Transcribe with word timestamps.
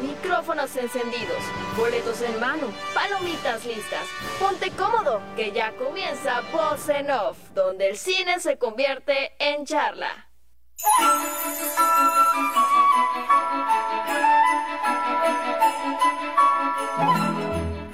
Micrófonos 0.00 0.76
encendidos, 0.76 1.42
boletos 1.76 2.22
en 2.22 2.38
mano, 2.38 2.68
palomitas 2.94 3.66
listas. 3.66 4.06
Ponte 4.38 4.70
cómodo, 4.70 5.20
que 5.34 5.50
ya 5.50 5.72
comienza 5.72 6.40
Voz 6.52 6.88
en 6.88 7.10
Off, 7.10 7.36
donde 7.52 7.90
el 7.90 7.96
cine 7.96 8.38
se 8.38 8.58
convierte 8.58 9.32
en 9.40 9.66
charla. 9.66 10.28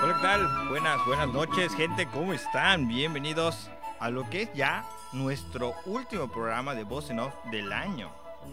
Hola, 0.02 0.18
¿qué? 0.20 0.68
Buenas, 0.68 1.07
buenas 1.07 1.29
noches, 1.29 1.75
gente. 1.75 2.07
¿Cómo 2.12 2.34
están? 2.34 2.86
Bienvenidos 2.86 3.70
a 3.98 4.11
lo 4.11 4.29
que 4.29 4.43
es 4.43 4.52
ya 4.52 4.84
nuestro 5.12 5.73
último 5.86 6.30
programa 6.30 6.75
de 6.75 6.84
Voz 6.84 7.09
en 7.09 7.20
Off 7.20 7.34
del 7.50 7.73
año. 7.73 8.12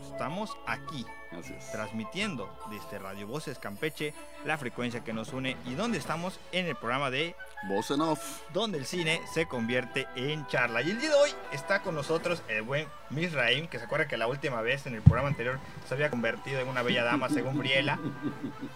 Estamos 0.09 0.55
aquí, 0.65 1.05
Así 1.39 1.53
es. 1.53 1.71
transmitiendo 1.71 2.49
desde 2.69 2.99
Radio 2.99 3.27
Voces 3.27 3.59
Campeche, 3.59 4.13
la 4.45 4.57
frecuencia 4.57 5.03
que 5.03 5.13
nos 5.13 5.33
une 5.33 5.57
y 5.65 5.73
donde 5.75 5.97
estamos 5.97 6.39
en 6.51 6.65
el 6.67 6.75
programa 6.75 7.09
de 7.09 7.35
Voz 7.69 7.91
en 7.91 8.01
off. 8.01 8.41
donde 8.53 8.77
el 8.77 8.85
cine 8.85 9.21
se 9.33 9.45
convierte 9.45 10.05
en 10.15 10.45
charla. 10.47 10.81
Y 10.81 10.91
el 10.91 10.99
día 10.99 11.09
de 11.09 11.15
hoy 11.15 11.29
está 11.51 11.81
con 11.81 11.95
nosotros 11.95 12.41
el 12.49 12.61
buen 12.63 12.87
Misraim, 13.09 13.67
que 13.67 13.79
se 13.79 13.85
acuerda 13.85 14.07
que 14.07 14.17
la 14.17 14.27
última 14.27 14.61
vez 14.61 14.85
en 14.85 14.95
el 14.95 15.01
programa 15.01 15.29
anterior 15.29 15.59
se 15.87 15.93
había 15.93 16.09
convertido 16.09 16.59
en 16.59 16.67
una 16.67 16.81
bella 16.81 17.03
dama 17.03 17.29
según 17.29 17.57
Briela. 17.57 17.99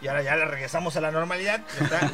Y 0.02 0.08
ahora 0.08 0.22
ya 0.24 0.36
le 0.36 0.46
regresamos 0.46 0.96
a 0.96 1.02
la 1.02 1.12
normalidad. 1.12 1.62
Está- 1.82 2.12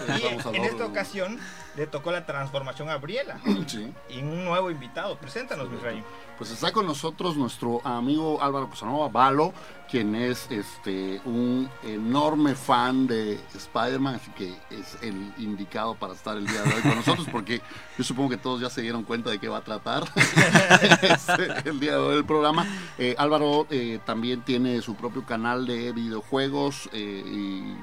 y 0.51 0.55
en 0.55 0.63
esta 0.65 0.85
ocasión 0.85 1.39
le 1.75 1.85
tocó 1.87 2.11
la 2.11 2.25
transformación 2.25 2.89
a 2.89 2.97
Briela. 2.97 3.39
Sí. 3.67 3.93
Y 4.09 4.19
un 4.19 4.43
nuevo 4.45 4.71
invitado. 4.71 5.17
Preséntanos, 5.17 5.69
Misraim. 5.69 6.03
Pues 6.37 6.49
está 6.49 6.71
con 6.71 6.87
nosotros 6.87 7.37
nuestro 7.37 7.85
amigo 7.85 8.41
Álvaro 8.41 8.67
Casanova 8.69 9.07
Balo, 9.09 9.53
quien 9.93 10.15
es 10.15 10.47
este 10.49 11.21
un 11.23 11.69
enorme 11.83 12.55
fan 12.55 13.05
de 13.05 13.39
Spider-Man, 13.53 14.15
así 14.15 14.31
que 14.31 14.51
es 14.71 14.97
el 15.03 15.31
indicado 15.37 15.93
para 15.93 16.13
estar 16.13 16.35
el 16.35 16.47
día 16.47 16.63
de 16.63 16.73
hoy 16.73 16.81
con 16.81 16.95
nosotros, 16.95 17.27
porque 17.31 17.61
yo 17.95 18.03
supongo 18.03 18.31
que 18.31 18.37
todos 18.37 18.59
ya 18.59 18.71
se 18.71 18.81
dieron 18.81 19.03
cuenta 19.03 19.29
de 19.29 19.37
qué 19.37 19.47
va 19.47 19.57
a 19.57 19.63
tratar 19.63 20.05
este, 21.03 21.69
el 21.69 21.79
día 21.79 21.91
de 21.91 21.97
hoy 21.97 22.17
el 22.17 22.25
programa. 22.25 22.65
Eh, 22.97 23.13
Álvaro 23.19 23.67
eh, 23.69 23.99
también 24.03 24.41
tiene 24.41 24.81
su 24.81 24.95
propio 24.95 25.27
canal 25.27 25.67
de 25.67 25.91
videojuegos 25.91 26.89
eh, 26.91 27.23
y, 27.23 27.75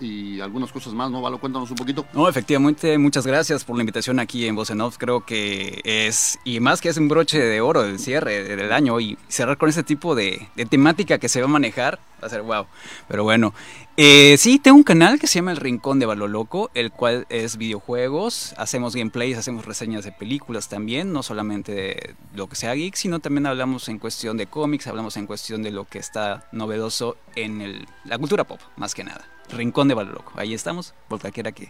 y 0.00 0.40
algunas 0.40 0.72
cosas 0.72 0.92
más, 0.92 1.10
¿no? 1.10 1.20
Valo, 1.20 1.38
cuéntanos 1.38 1.70
un 1.70 1.76
poquito. 1.76 2.06
No, 2.12 2.28
efectivamente, 2.28 2.96
muchas 2.98 3.26
gracias 3.26 3.64
por 3.64 3.76
la 3.76 3.82
invitación 3.82 4.18
aquí 4.20 4.46
en 4.46 4.54
Voz 4.54 4.70
en 4.70 4.80
Off. 4.80 4.96
Creo 4.98 5.24
que 5.24 5.80
es, 5.84 6.38
y 6.44 6.60
más 6.60 6.80
que 6.80 6.88
es 6.88 6.96
un 6.96 7.08
broche 7.08 7.38
de 7.38 7.60
oro 7.60 7.82
del 7.82 7.98
cierre 7.98 8.44
del 8.44 8.72
año 8.72 9.00
y 9.00 9.18
cerrar 9.28 9.56
con 9.58 9.68
este 9.68 9.82
tipo 9.82 10.14
de 10.14 10.48
temática 10.70 11.18
que 11.18 11.28
se 11.28 11.40
va 11.40 11.46
a 11.46 11.50
manejar, 11.50 11.98
va 12.22 12.26
a 12.26 12.30
ser 12.30 12.42
wow. 12.42 12.66
Pero 13.08 13.24
bueno, 13.24 13.54
eh, 14.00 14.36
sí, 14.38 14.60
tengo 14.60 14.76
un 14.76 14.84
canal 14.84 15.18
que 15.18 15.26
se 15.26 15.40
llama 15.40 15.50
El 15.50 15.56
Rincón 15.56 15.98
de 15.98 16.06
Balo 16.06 16.28
Loco, 16.28 16.70
el 16.74 16.92
cual 16.92 17.26
es 17.30 17.56
videojuegos, 17.56 18.54
hacemos 18.56 18.94
gameplays, 18.94 19.36
hacemos 19.36 19.64
reseñas 19.66 20.04
de 20.04 20.12
películas 20.12 20.68
también, 20.68 21.12
no 21.12 21.24
solamente 21.24 21.72
de 21.72 22.14
lo 22.32 22.48
que 22.48 22.54
sea 22.54 22.74
geek, 22.74 22.94
sino 22.94 23.18
también 23.18 23.46
hablamos 23.46 23.88
en 23.88 23.98
cuestión 23.98 24.36
de 24.36 24.46
cómics, 24.46 24.86
hablamos 24.86 25.16
en 25.16 25.26
cuestión 25.26 25.64
de 25.64 25.72
lo 25.72 25.84
que 25.84 25.98
está 25.98 26.48
novedoso 26.52 27.16
en 27.34 27.60
el- 27.60 27.88
la 28.04 28.18
cultura 28.18 28.44
pop, 28.44 28.60
más 28.76 28.94
que 28.94 29.02
nada. 29.02 29.24
Rincón 29.50 29.88
de 29.88 29.94
Balo 29.94 30.12
Loco, 30.12 30.32
ahí 30.36 30.54
estamos, 30.54 30.94
por 31.08 31.20
cualquiera 31.20 31.50
que 31.50 31.68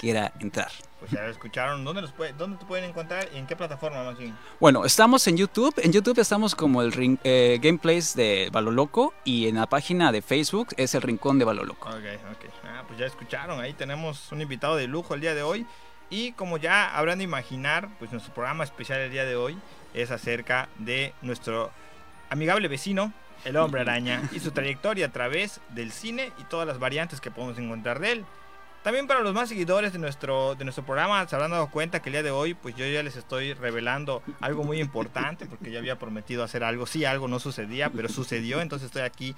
quiera 0.00 0.32
entrar. 0.40 0.70
Pues 0.98 1.10
ya 1.12 1.22
lo 1.22 1.28
escucharon. 1.30 1.84
¿Dónde, 1.84 2.02
los 2.02 2.12
puede- 2.12 2.32
¿Dónde 2.32 2.56
te 2.58 2.64
pueden 2.64 2.84
encontrar 2.86 3.28
y 3.34 3.38
en 3.38 3.46
qué 3.46 3.54
plataforma 3.56 4.02
más 4.02 4.18
bien? 4.18 4.34
Bueno, 4.58 4.84
estamos 4.84 5.26
en 5.28 5.36
YouTube. 5.36 5.74
En 5.82 5.92
YouTube 5.92 6.18
estamos 6.18 6.54
como 6.54 6.80
el 6.82 6.92
rin- 6.92 7.18
eh, 7.24 7.58
gameplays 7.62 8.14
de 8.14 8.48
Balo 8.52 8.70
Loco 8.70 9.12
y 9.24 9.48
en 9.48 9.56
la 9.56 9.66
página 9.66 10.10
de 10.12 10.22
Facebook 10.22 10.68
es 10.76 10.94
el 10.94 11.02
Rincón 11.02 11.38
de 11.38 11.44
Balo 11.44 11.64
Loco. 11.64 11.88
Ok, 11.88 11.96
ok. 12.32 12.44
Ah, 12.64 12.82
pues 12.86 12.98
ya 12.98 13.06
escucharon, 13.06 13.60
ahí 13.60 13.72
tenemos 13.74 14.30
un 14.32 14.40
invitado 14.40 14.76
de 14.76 14.86
lujo 14.88 15.14
el 15.14 15.20
día 15.20 15.34
de 15.34 15.42
hoy. 15.42 15.66
Y 16.10 16.32
como 16.32 16.56
ya 16.56 16.96
habrán 16.96 17.18
de 17.18 17.24
imaginar, 17.24 17.88
pues 17.98 18.10
nuestro 18.10 18.34
programa 18.34 18.64
especial 18.64 18.98
el 19.00 19.10
día 19.12 19.24
de 19.24 19.36
hoy 19.36 19.56
es 19.94 20.10
acerca 20.10 20.68
de 20.78 21.14
nuestro 21.22 21.70
amigable 22.30 22.68
vecino, 22.68 23.12
el 23.44 23.56
hombre 23.56 23.80
araña, 23.80 24.22
y 24.32 24.40
su 24.40 24.50
trayectoria 24.50 25.06
a 25.06 25.12
través 25.12 25.60
del 25.70 25.92
cine 25.92 26.32
y 26.38 26.44
todas 26.44 26.66
las 26.66 26.78
variantes 26.78 27.20
que 27.20 27.30
podemos 27.30 27.58
encontrar 27.58 28.00
de 28.00 28.12
él. 28.12 28.24
También 28.82 29.06
para 29.06 29.20
los 29.20 29.34
más 29.34 29.50
seguidores 29.50 29.92
de 29.92 29.98
nuestro, 29.98 30.54
de 30.54 30.64
nuestro 30.64 30.84
programa 30.84 31.26
se 31.28 31.36
habrán 31.36 31.50
dado 31.50 31.70
cuenta 31.70 32.00
que 32.00 32.08
el 32.08 32.14
día 32.14 32.22
de 32.22 32.30
hoy 32.30 32.54
pues 32.54 32.74
yo 32.76 32.86
ya 32.86 33.02
les 33.02 33.14
estoy 33.16 33.52
revelando 33.52 34.22
algo 34.40 34.64
muy 34.64 34.80
importante 34.80 35.44
porque 35.44 35.70
yo 35.70 35.78
había 35.78 35.98
prometido 35.98 36.42
hacer 36.42 36.64
algo, 36.64 36.86
sí, 36.86 37.04
algo 37.04 37.28
no 37.28 37.38
sucedía, 37.40 37.90
pero 37.90 38.08
sucedió, 38.08 38.62
entonces 38.62 38.86
estoy 38.86 39.02
aquí 39.02 39.36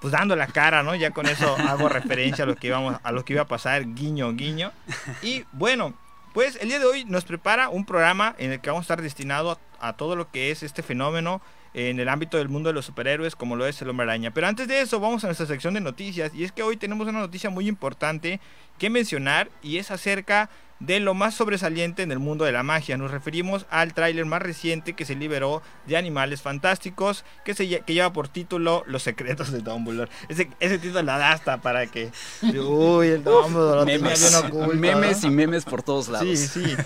pues 0.00 0.12
dando 0.12 0.36
la 0.36 0.46
cara, 0.46 0.84
¿no? 0.84 0.94
Ya 0.94 1.10
con 1.10 1.26
eso 1.26 1.56
hago 1.56 1.88
referencia 1.88 2.44
a 2.44 2.46
lo 2.46 2.54
que 2.54 2.68
íbamos, 2.68 2.96
a 3.02 3.12
lo 3.12 3.24
que 3.24 3.32
iba 3.32 3.42
a 3.42 3.48
pasar, 3.48 3.84
guiño, 3.94 4.32
guiño. 4.34 4.72
Y 5.20 5.44
bueno, 5.52 5.92
pues 6.32 6.56
el 6.60 6.68
día 6.68 6.78
de 6.78 6.86
hoy 6.86 7.04
nos 7.04 7.24
prepara 7.24 7.68
un 7.68 7.84
programa 7.84 8.36
en 8.38 8.52
el 8.52 8.60
que 8.60 8.70
vamos 8.70 8.82
a 8.82 8.86
estar 8.86 9.02
destinado 9.02 9.58
a 9.80 9.92
todo 9.94 10.14
lo 10.14 10.30
que 10.30 10.52
es 10.52 10.62
este 10.62 10.82
fenómeno 10.82 11.42
en 11.74 12.00
el 12.00 12.08
ámbito 12.08 12.36
del 12.38 12.48
mundo 12.48 12.68
de 12.68 12.74
los 12.74 12.86
superhéroes 12.86 13.36
como 13.36 13.56
lo 13.56 13.66
es 13.66 13.80
el 13.82 13.88
hombre 13.90 14.04
araña. 14.04 14.32
Pero 14.32 14.46
antes 14.46 14.68
de 14.68 14.80
eso 14.80 15.00
vamos 15.00 15.24
a 15.24 15.28
nuestra 15.28 15.46
sección 15.46 15.74
de 15.74 15.80
noticias 15.80 16.32
y 16.34 16.44
es 16.44 16.52
que 16.52 16.62
hoy 16.62 16.76
tenemos 16.76 17.06
una 17.08 17.20
noticia 17.20 17.50
muy 17.50 17.68
importante 17.68 18.40
que 18.78 18.90
mencionar 18.90 19.50
y 19.62 19.78
es 19.78 19.90
acerca 19.90 20.50
de 20.80 20.98
lo 20.98 21.12
más 21.12 21.34
sobresaliente 21.34 22.02
en 22.02 22.10
el 22.10 22.18
mundo 22.18 22.46
de 22.46 22.52
la 22.52 22.62
magia. 22.62 22.96
Nos 22.96 23.10
referimos 23.10 23.66
al 23.70 23.92
tráiler 23.92 24.24
más 24.24 24.40
reciente 24.40 24.94
que 24.94 25.04
se 25.04 25.14
liberó 25.14 25.62
de 25.86 25.98
Animales 25.98 26.40
Fantásticos, 26.40 27.24
que, 27.44 27.54
se, 27.54 27.68
que 27.68 27.94
lleva 27.94 28.12
por 28.12 28.28
título 28.28 28.82
Los 28.86 29.02
secretos 29.02 29.52
de 29.52 29.60
Dumbledore. 29.60 30.10
Ese, 30.28 30.48
ese 30.58 30.78
título 30.78 31.02
la 31.02 31.18
da 31.18 31.32
hasta 31.32 31.58
para 31.60 31.86
que... 31.86 32.10
Uy, 32.42 33.08
el 33.08 33.22
Dumbledore 33.22 33.84
tenía 33.84 34.08
Memes, 34.08 34.34
oculto, 34.34 34.74
memes 34.74 35.22
¿no? 35.22 35.28
y 35.28 35.34
memes 35.34 35.64
por 35.66 35.82
todos 35.82 36.08
lados. 36.08 36.26
Sí, 36.26 36.36
sí. 36.36 36.76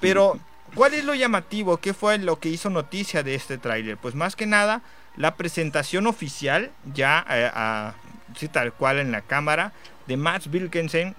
Pero, 0.00 0.40
¿cuál 0.74 0.94
es 0.94 1.04
lo 1.04 1.14
llamativo? 1.14 1.76
¿Qué 1.78 1.94
fue 1.94 2.18
lo 2.18 2.38
que 2.38 2.48
hizo 2.48 2.70
noticia 2.70 3.22
de 3.22 3.34
este 3.34 3.58
tráiler? 3.58 3.96
Pues 3.96 4.14
más 4.14 4.36
que 4.36 4.46
nada, 4.46 4.82
la 5.16 5.34
presentación 5.36 6.06
oficial, 6.06 6.70
ya 6.94 7.24
eh, 7.28 7.50
a- 7.52 7.94
sí, 8.36 8.48
tal 8.48 8.72
cual 8.72 8.98
en 8.98 9.12
la 9.12 9.20
cámara, 9.22 9.72
de 10.06 10.16
Max 10.16 10.46
Wilkensen, 10.52 11.14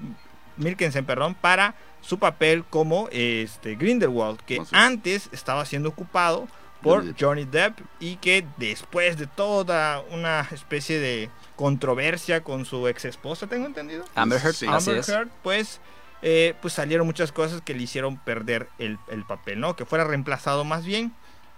Wilkensen, 0.57 1.05
perdón, 1.05 1.35
para 1.35 1.75
su 2.01 2.19
papel 2.19 2.63
como 2.69 3.07
este 3.11 3.75
Grindelwald, 3.75 4.39
que 4.45 4.61
antes 4.71 5.29
estaba 5.31 5.65
siendo 5.65 5.89
ocupado 5.89 6.47
por 6.81 6.99
Johnny 6.99 7.07
Depp. 7.13 7.21
Johnny 7.21 7.45
Depp 7.45 7.79
y 8.01 8.15
que 8.17 8.45
después 8.57 9.17
de 9.17 9.25
toda 9.27 10.01
una 10.11 10.41
especie 10.51 10.99
de 10.99 11.29
controversia 11.55 12.43
con 12.43 12.65
su 12.65 12.87
ex 12.89 13.05
esposa, 13.05 13.47
tengo 13.47 13.65
entendido, 13.67 14.03
Amber 14.15 14.41
Heard, 14.43 14.53
Sí. 14.53 14.65
Amber. 14.67 15.01
Heard, 15.07 15.29
pues, 15.43 15.79
eh, 16.23 16.55
pues 16.61 16.73
salieron 16.73 17.05
muchas 17.05 17.31
cosas 17.31 17.61
que 17.61 17.75
le 17.75 17.83
hicieron 17.83 18.17
perder 18.17 18.69
el, 18.79 18.97
el 19.09 19.25
papel, 19.25 19.59
¿no? 19.59 19.75
Que 19.75 19.85
fuera 19.85 20.05
reemplazado 20.05 20.63
más 20.63 20.85
bien. 20.85 21.13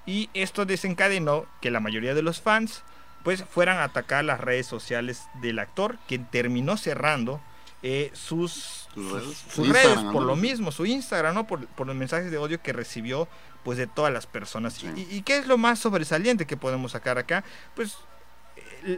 Y 0.07 0.29
esto 0.33 0.65
desencadenó 0.65 1.45
que 1.61 1.71
la 1.71 1.79
mayoría 1.79 2.13
de 2.13 2.21
los 2.21 2.41
fans, 2.41 2.83
pues, 3.23 3.43
fueran 3.43 3.77
a 3.77 3.85
atacar 3.85 4.25
las 4.25 4.39
redes 4.39 4.67
sociales 4.67 5.23
del 5.41 5.59
actor, 5.59 5.97
que 6.07 6.19
terminó 6.19 6.77
cerrando 6.77 7.41
eh, 7.83 8.09
sus, 8.13 8.87
¿Sus 8.93 9.69
redes? 9.69 9.99
sus 9.99 10.11
por 10.11 10.23
lo 10.23 10.35
mismo, 10.35 10.71
su 10.71 10.85
Instagram, 10.85 11.35
¿no? 11.35 11.47
Por, 11.47 11.65
por 11.67 11.87
los 11.87 11.95
mensajes 11.95 12.31
de 12.31 12.37
odio 12.37 12.61
que 12.61 12.73
recibió, 12.73 13.27
pues, 13.63 13.77
de 13.77 13.87
todas 13.87 14.11
las 14.11 14.25
personas. 14.27 14.73
Sí. 14.73 14.91
¿Y, 14.95 15.15
y 15.15 15.21
qué 15.21 15.37
es 15.37 15.47
lo 15.47 15.57
más 15.57 15.79
sobresaliente 15.79 16.45
que 16.45 16.57
podemos 16.57 16.91
sacar 16.93 17.17
acá? 17.17 17.43
Pues, 17.75 17.97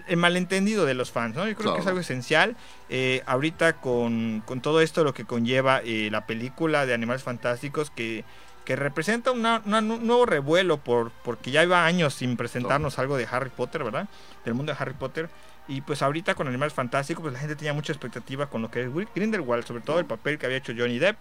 el, 0.08 0.18
malentendido 0.18 0.86
de 0.86 0.94
los 0.94 1.12
fans, 1.12 1.36
¿no? 1.36 1.48
Yo 1.48 1.56
creo 1.56 1.74
que 1.76 1.82
es 1.82 1.88
algo 1.88 2.00
esencial. 2.00 2.56
Eh, 2.90 3.24
ahorita 3.26 3.74
con, 3.82 4.42
con 4.46 4.62
todo 4.62 4.82
esto, 4.82 5.04
lo 5.04 5.14
que 5.14 5.26
conlleva 5.26 5.82
eh, 5.84 6.10
la 6.12 6.26
película 6.26 6.86
de 6.86 6.94
Animales 6.94 7.24
Fantásticos, 7.24 7.90
que, 7.92 8.24
que 8.66 8.76
representa 8.76 9.32
una- 9.32 9.62
una- 9.66 9.80
un 9.80 10.06
nuevo 10.06 10.26
revuelo, 10.26 10.78
por, 10.78 11.12
porque 11.24 11.52
ya 11.52 11.64
iba 11.64 11.86
años 11.86 12.14
sin 12.14 12.36
presentarnos 12.38 13.00
algo 13.00 13.18
de 13.18 13.28
Harry 13.32 13.50
Potter, 13.50 13.84
¿verdad? 13.84 14.08
Del 14.46 14.54
mundo 14.54 14.74
de 14.74 14.78
Harry 14.82 14.94
Potter. 14.94 15.30
Y 15.70 15.82
pues 15.82 16.02
ahorita 16.02 16.34
con 16.34 16.48
Animales 16.48 16.74
Fantásticos, 16.74 17.22
pues 17.24 17.34
la 17.34 17.40
gente 17.42 17.58
tenía 17.58 17.74
mucha 17.74 17.92
expectativa 17.92 18.50
con 18.50 18.62
lo 18.62 18.72
que 18.72 18.84
es 18.84 18.90
Will 18.90 19.10
Grindelwald, 19.14 19.66
sobre 19.66 19.82
todo 19.82 20.00
el 20.00 20.06
papel 20.06 20.38
que 20.40 20.46
había 20.46 20.60
hecho 20.60 20.72
Johnny 20.78 20.98
Depp. 20.98 21.18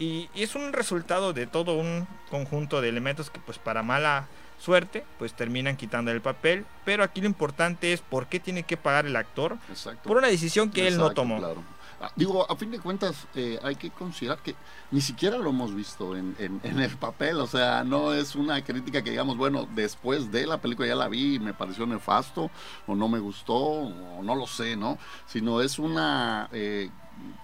Y, 0.00 0.28
y 0.34 0.42
es 0.42 0.56
un 0.56 0.72
resultado 0.72 1.32
de 1.32 1.46
todo 1.46 1.74
un 1.74 2.08
conjunto 2.28 2.80
de 2.80 2.88
elementos 2.88 3.30
que 3.30 3.38
pues 3.38 3.58
para 3.58 3.84
mala 3.84 4.26
suerte 4.64 5.04
pues 5.18 5.34
terminan 5.34 5.76
quitando 5.76 6.10
el 6.10 6.20
papel. 6.20 6.64
Pero 6.84 7.04
aquí 7.04 7.20
lo 7.20 7.26
importante 7.26 7.92
es 7.92 8.00
por 8.00 8.26
qué 8.26 8.40
tiene 8.40 8.62
que 8.62 8.76
pagar 8.76 9.06
el 9.06 9.16
actor 9.16 9.58
Exacto. 9.68 10.08
por 10.08 10.16
una 10.16 10.28
decisión 10.28 10.70
que 10.70 10.88
él 10.88 10.96
no 10.98 11.10
tomó. 11.10 11.38
claro. 11.38 11.62
Ah, 12.00 12.10
Digo, 12.16 12.50
a 12.50 12.56
fin 12.56 12.70
de 12.72 12.80
cuentas, 12.80 13.26
eh, 13.36 13.58
hay 13.62 13.76
que 13.76 13.88
considerar 13.90 14.38
que 14.38 14.54
ni 14.90 15.00
siquiera 15.00 15.38
lo 15.38 15.50
hemos 15.50 15.74
visto 15.74 16.16
en, 16.16 16.34
en- 16.38 16.60
en 16.64 16.80
el 16.80 16.90
papel. 16.96 17.38
O 17.40 17.46
sea, 17.46 17.84
no 17.84 18.12
es 18.12 18.34
una 18.34 18.62
crítica 18.64 19.00
que 19.02 19.10
digamos, 19.10 19.36
bueno, 19.38 19.66
después 19.74 20.30
de 20.32 20.44
la 20.46 20.58
película 20.60 20.88
ya 20.88 20.96
la 20.96 21.08
vi 21.08 21.36
y 21.36 21.38
me 21.38 21.54
pareció 21.54 21.86
nefasto, 21.86 22.50
o 22.88 22.94
no 22.96 23.08
me 23.08 23.20
gustó, 23.20 23.54
o 23.56 24.22
no 24.22 24.34
lo 24.34 24.46
sé, 24.46 24.76
¿no? 24.76 24.98
Sino 25.26 25.60
es 25.62 25.78
una 25.78 26.48
eh, 26.52 26.90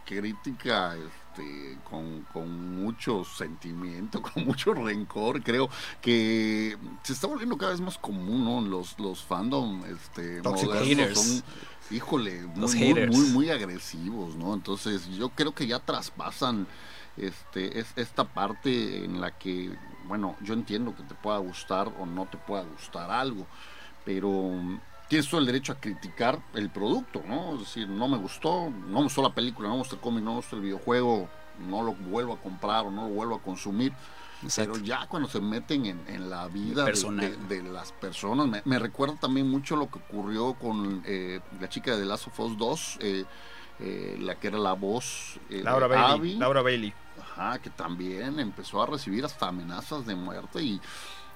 crítica. 0.04 0.96
Este, 1.40 1.78
con, 1.88 2.22
con 2.32 2.82
mucho 2.82 3.24
sentimiento, 3.24 4.22
con 4.34 4.44
mucho 4.44 4.74
rencor, 4.74 5.42
creo 5.42 5.68
que 6.00 6.76
se 7.02 7.12
está 7.12 7.26
volviendo 7.26 7.56
cada 7.56 7.72
vez 7.72 7.80
más 7.80 7.98
común, 7.98 8.44
¿no? 8.44 8.60
Los, 8.60 8.98
los 8.98 9.22
fandom 9.22 9.84
este, 9.84 10.42
modernos 10.42 11.18
son 11.18 11.42
híjole, 11.90 12.42
muy, 12.54 12.74
muy, 12.74 13.06
muy, 13.08 13.26
muy 13.30 13.50
agresivos, 13.50 14.36
¿no? 14.36 14.54
Entonces 14.54 15.08
yo 15.08 15.30
creo 15.30 15.52
que 15.52 15.66
ya 15.66 15.80
traspasan 15.80 16.68
este, 17.16 17.80
es, 17.80 17.92
esta 17.96 18.24
parte 18.24 19.04
en 19.04 19.20
la 19.20 19.36
que, 19.36 19.76
bueno, 20.06 20.36
yo 20.40 20.54
entiendo 20.54 20.94
que 20.94 21.02
te 21.02 21.14
pueda 21.14 21.38
gustar 21.38 21.92
o 21.98 22.06
no 22.06 22.26
te 22.26 22.38
pueda 22.38 22.62
gustar 22.62 23.10
algo, 23.10 23.46
pero 24.04 24.54
tienes 25.10 25.28
todo 25.28 25.40
el 25.40 25.46
derecho 25.46 25.72
a 25.72 25.74
criticar 25.74 26.40
el 26.54 26.70
producto, 26.70 27.22
¿no? 27.26 27.54
Es 27.54 27.60
decir, 27.60 27.88
no 27.88 28.08
me 28.08 28.16
gustó, 28.16 28.70
no 28.70 28.98
me 28.98 29.02
gustó 29.02 29.22
la 29.22 29.34
película, 29.34 29.68
no 29.68 29.74
me 29.74 29.80
gustó 29.80 29.96
el 29.96 30.00
cómic, 30.00 30.22
no 30.24 30.30
me 30.30 30.36
gustó 30.36 30.56
el 30.56 30.62
videojuego, 30.62 31.28
no 31.68 31.82
lo 31.82 31.92
vuelvo 31.94 32.32
a 32.32 32.38
comprar 32.38 32.86
o 32.86 32.90
no 32.92 33.08
lo 33.08 33.14
vuelvo 33.14 33.34
a 33.34 33.42
consumir. 33.42 33.92
Exacto. 34.42 34.72
Pero 34.72 34.84
ya 34.86 35.06
cuando 35.08 35.28
se 35.28 35.40
meten 35.40 35.84
en, 35.84 36.00
en 36.06 36.30
la 36.30 36.46
vida 36.48 36.84
de, 36.84 36.90
Personal. 36.92 37.48
de- 37.48 37.62
de 37.62 37.68
las 37.70 37.92
personas, 37.92 38.46
me, 38.46 38.62
me 38.64 38.78
recuerda 38.78 39.16
también 39.16 39.46
mucho 39.50 39.76
lo 39.76 39.90
que 39.90 39.98
ocurrió 39.98 40.54
con 40.54 41.02
eh, 41.04 41.40
la 41.60 41.68
chica 41.68 41.90
de 41.90 41.98
The 42.02 42.06
Last 42.06 42.28
of 42.28 42.40
Us 42.40 42.56
2, 42.56 42.98
eh, 43.00 43.24
eh, 43.80 44.16
la 44.20 44.36
que 44.36 44.46
era 44.46 44.58
la 44.58 44.72
voz 44.74 45.38
eh, 45.50 45.60
Laura 45.62 45.88
de 45.88 45.94
Bailey. 45.96 46.14
Abby, 46.18 46.34
Laura 46.36 46.62
Bailey. 46.62 46.94
ajá, 47.20 47.58
que 47.58 47.68
también 47.68 48.38
empezó 48.40 48.80
a 48.82 48.86
recibir 48.86 49.24
hasta 49.26 49.48
amenazas 49.48 50.06
de 50.06 50.14
muerte 50.14 50.62
y 50.62 50.80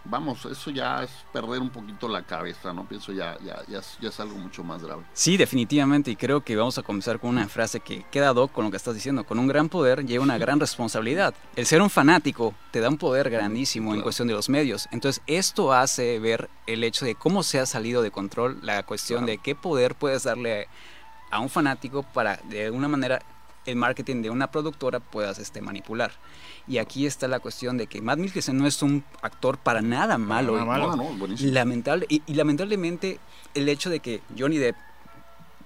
vamos, 0.05 0.45
eso 0.45 0.71
ya 0.71 1.03
es 1.03 1.11
perder 1.33 1.61
un 1.61 1.71
poquito 1.71 2.09
la 2.09 2.23
cabeza, 2.23 2.73
¿no? 2.73 2.85
Pienso 2.87 3.13
ya, 3.13 3.37
ya, 3.45 3.63
ya, 3.69 3.79
es, 3.79 3.97
ya 4.01 4.09
es 4.09 4.21
algo 4.21 4.37
mucho 4.37 4.63
más 4.65 4.83
grave. 4.83 5.03
Sí, 5.13 5.37
definitivamente, 5.37 6.11
y 6.11 6.17
creo 6.17 6.43
que 6.45 6.57
vamos 6.57 6.77
a 6.79 6.83
comenzar 6.83 7.19
con 7.21 7.31
una 7.31 7.49
frase 7.49 7.81
que 7.81 8.05
queda 8.11 8.31
ad 8.31 8.37
hoc 8.37 8.53
con 8.53 8.65
lo 8.65 8.71
que 8.71 8.77
estás 8.77 8.95
diciendo. 8.95 9.25
Con 9.25 9.39
un 9.39 9.47
gran 9.47 9.69
poder 9.69 10.05
llega 10.05 10.23
una 10.23 10.39
gran 10.39 10.61
responsabilidad. 10.61 11.35
El 11.57 11.67
ser 11.67 11.81
un 11.83 11.91
fanático 11.91 12.55
te 12.71 12.81
da 12.81 12.89
un 12.89 12.99
poder 12.99 13.31
grandísimo 13.31 13.95
en 13.95 14.03
cuestión 14.03 14.29
de 14.29 14.35
los 14.35 14.49
medios. 14.49 14.89
Entonces, 14.91 15.23
esto 15.27 15.73
hace 15.73 16.19
ver 16.19 16.51
el 16.67 16.85
hecho 16.85 17.05
de 17.05 17.15
cómo 17.15 17.43
se 17.43 17.59
ha 17.61 17.67
salido 17.67 18.03
de 18.03 18.11
control 18.11 18.59
la 18.63 18.83
cuestión 18.85 19.21
Claro. 19.21 19.33
de 19.33 19.39
qué 19.39 19.55
poder 19.55 19.95
puedes 19.95 20.25
darle 20.25 20.69
a 21.31 21.41
un 21.41 21.49
fanático 21.49 22.03
para, 22.03 22.37
de 22.49 22.67
alguna 22.67 22.87
manera, 22.89 23.21
el 23.67 23.77
marketing 23.77 24.23
de 24.23 24.31
una 24.31 24.51
productora 24.51 25.01
puedas 25.01 25.39
este, 25.39 25.61
manipular. 25.61 26.13
Y 26.67 26.79
aquí 26.79 27.07
está 27.07 27.29
la 27.29 27.41
cuestión 27.41 27.77
de 27.77 27.87
que 27.87 28.01
Matt 28.03 28.19
Mikkelsen 28.19 28.57
no 28.57 28.67
es 28.67 28.83
un 28.83 29.05
actor 29.23 29.59
para 29.59 29.83
nada 29.83 30.19
malo. 30.19 30.53
nada 30.53 30.65
y- 30.65 30.69
malo. 30.69 30.97
No, 30.97 31.13
no. 31.27 31.27
Lamentable, 31.41 32.07
y, 32.09 32.23
y 32.27 32.35
lamentablemente 32.35 33.19
el 33.55 33.69
hecho 33.69 33.91
de 33.91 34.01
que 34.01 34.23
Johnny 34.39 34.59
Depp 34.59 34.77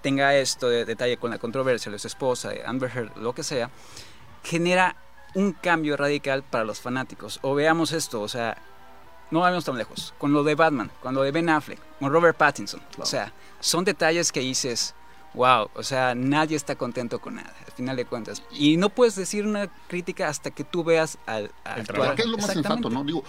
tenga 0.03 0.35
esto 0.37 0.69
de 0.69 0.85
detalle 0.85 1.17
con 1.17 1.31
la 1.31 1.39
controversia 1.39 1.91
de 1.91 1.99
su 1.99 2.07
esposa, 2.07 2.51
de 2.51 2.63
Amber 2.65 2.91
Heard, 2.95 3.17
lo 3.17 3.35
que 3.35 3.43
sea, 3.43 3.71
genera 4.45 4.97
un 5.35 5.53
cambio 5.53 5.97
radical 5.97 6.43
para 6.43 6.65
los 6.65 6.81
fanáticos. 6.81 7.39
O 7.43 7.55
veamos 7.55 7.93
esto, 7.93 8.21
o 8.23 8.29
sea, 8.29 8.57
no 9.31 9.41
vayamos 9.41 9.65
tan 9.65 9.77
lejos, 9.77 10.15
con 10.19 10.33
lo 10.33 10.43
de 10.43 10.55
Batman, 10.55 10.91
con 11.03 11.15
lo 11.15 11.23
de 11.23 11.33
Ben 11.33 11.49
Affleck, 11.51 11.79
con 11.99 12.13
Robert 12.13 12.37
Pattinson. 12.37 12.81
O 12.81 12.95
Claro. 12.95 13.07
sea, 13.07 13.33
son 13.61 13.85
detalles 13.85 14.33
que 14.33 14.41
dices, 14.41 14.95
wow, 15.35 15.71
o 15.75 15.83
sea, 15.83 16.15
nadie 16.15 16.57
está 16.57 16.77
contento 16.77 17.21
con 17.21 17.37
nada, 17.37 17.55
al 17.67 17.73
final 17.73 17.97
de 17.97 18.05
cuentas. 18.05 18.43
Y 18.51 18.77
no 18.77 18.89
puedes 18.89 19.15
decir 19.17 19.47
una 19.47 19.69
crítica 19.89 20.29
hasta 20.29 20.51
que 20.51 20.65
tú 20.65 20.85
veas 20.85 21.19
al, 21.27 21.51
al 21.65 21.87
trabajo. 21.87 22.15
¿Qué 22.15 22.23
es 22.23 22.29
lo 22.29 22.39
más 22.39 22.47
sensato, 22.47 22.75
Exactamente. 22.75 22.95
no? 22.95 23.05
Digo, 23.05 23.25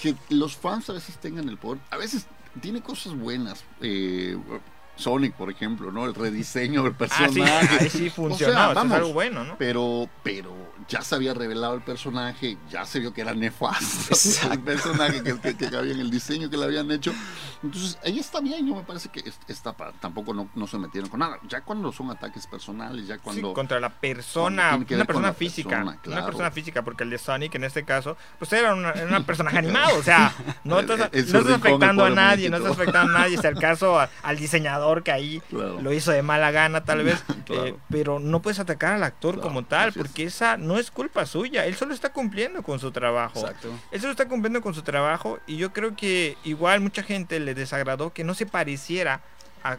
que 0.00 0.14
los 0.28 0.56
fans 0.56 0.90
a 0.90 0.92
veces 0.92 1.16
tengan 1.16 1.48
el 1.48 1.56
poder, 1.56 1.80
a 1.90 1.96
veces 1.96 2.26
tiene 2.60 2.82
cosas 2.82 3.14
buenas. 3.16 3.64
Eh, 3.80 4.36
Sonic, 4.96 5.34
por 5.34 5.50
ejemplo, 5.50 5.92
¿no? 5.92 6.06
El 6.06 6.14
rediseño 6.14 6.82
del 6.82 6.94
Ah, 6.98 7.28
sí, 7.28 7.40
personaje. 7.40 7.76
ahí 7.80 7.90
sí 7.90 8.10
funcionó. 8.10 8.52
O 8.52 8.56
sea, 8.56 8.68
es 8.70 8.74
vamos. 8.74 8.96
algo 8.96 9.12
bueno, 9.12 9.44
¿no? 9.44 9.56
Pero, 9.58 10.08
pero 10.22 10.54
ya 10.88 11.02
se 11.02 11.14
había 11.14 11.34
revelado 11.34 11.74
el 11.74 11.82
personaje, 11.82 12.56
ya 12.70 12.84
se 12.86 13.00
vio 13.00 13.12
que 13.12 13.20
era 13.20 13.34
nefasto 13.34 14.14
Exacto. 14.14 14.54
el 14.54 14.60
personaje 14.60 15.22
que, 15.22 15.38
que, 15.38 15.56
que 15.56 15.76
había 15.76 15.92
en 15.92 16.00
el 16.00 16.10
diseño 16.10 16.48
que 16.48 16.56
le 16.56 16.64
habían 16.64 16.90
hecho. 16.90 17.12
Entonces, 17.62 17.98
ahí 18.04 18.18
está 18.18 18.40
bien, 18.40 18.66
no 18.68 18.76
me 18.76 18.82
parece 18.82 19.08
que 19.10 19.20
es- 19.20 19.38
está 19.48 19.74
tampoco 20.00 20.32
no, 20.32 20.48
no 20.54 20.66
se 20.66 20.78
metieron 20.78 21.10
con 21.10 21.20
nada. 21.20 21.38
Ya 21.48 21.60
cuando 21.60 21.92
son 21.92 22.10
ataques 22.10 22.46
personales, 22.46 23.06
ya 23.06 23.18
cuando... 23.18 23.48
Sí, 23.48 23.54
contra 23.54 23.80
la 23.80 23.90
persona, 23.90 24.76
una 24.76 25.04
persona 25.04 25.32
física, 25.34 25.68
persona, 25.70 25.98
una 26.06 26.24
persona 26.24 26.50
física, 26.50 26.82
porque 26.82 27.04
el 27.04 27.10
de 27.10 27.18
Sonic 27.18 27.54
en 27.56 27.64
este 27.64 27.84
caso, 27.84 28.16
pues 28.38 28.52
era 28.52 28.74
una 28.74 29.20
personaje 29.26 29.58
animado, 29.58 29.98
o 29.98 30.02
sea, 30.02 30.32
no 30.64 30.78
estás, 30.80 30.98
no 30.98 31.04
estás 31.12 31.32
rincón, 31.44 31.52
afectando 31.54 32.04
a 32.04 32.10
nadie, 32.10 32.48
no 32.48 32.56
estás 32.58 32.72
afectando 32.72 33.16
a 33.16 33.20
nadie, 33.22 33.34
es 33.36 33.44
el 33.44 33.58
caso 33.58 33.98
al 34.22 34.36
diseñador 34.36 34.85
que 35.02 35.12
ahí 35.12 35.40
Claro. 35.50 35.80
lo 35.82 35.92
hizo 35.92 36.10
de 36.12 36.22
mala 36.22 36.50
gana 36.50 36.84
tal 36.84 37.02
vez, 37.02 37.22
Claro. 37.46 37.66
eh, 37.66 37.76
pero 37.90 38.18
no 38.18 38.40
puedes 38.42 38.58
atacar 38.58 38.92
al 38.94 39.02
actor 39.02 39.34
Claro, 39.34 39.48
como 39.48 39.64
tal, 39.64 39.90
es. 39.90 39.94
porque 39.96 40.24
esa 40.24 40.56
no 40.56 40.78
es 40.78 40.90
culpa 40.90 41.26
suya, 41.26 41.66
él 41.66 41.74
solo 41.74 41.92
está 41.94 42.12
cumpliendo 42.12 42.62
con 42.62 42.78
su 42.78 42.90
trabajo. 42.92 43.40
Exacto. 43.40 43.70
Él 43.90 44.00
solo 44.00 44.12
está 44.12 44.28
cumpliendo 44.28 44.60
con 44.62 44.74
su 44.74 44.82
trabajo 44.82 45.38
y 45.46 45.56
yo 45.56 45.72
creo 45.72 45.96
que 45.96 46.36
igual 46.44 46.80
mucha 46.80 47.02
gente 47.02 47.38
le 47.40 47.54
desagradó 47.54 48.12
que 48.12 48.24
no 48.24 48.34
se 48.34 48.46
pareciera 48.46 49.20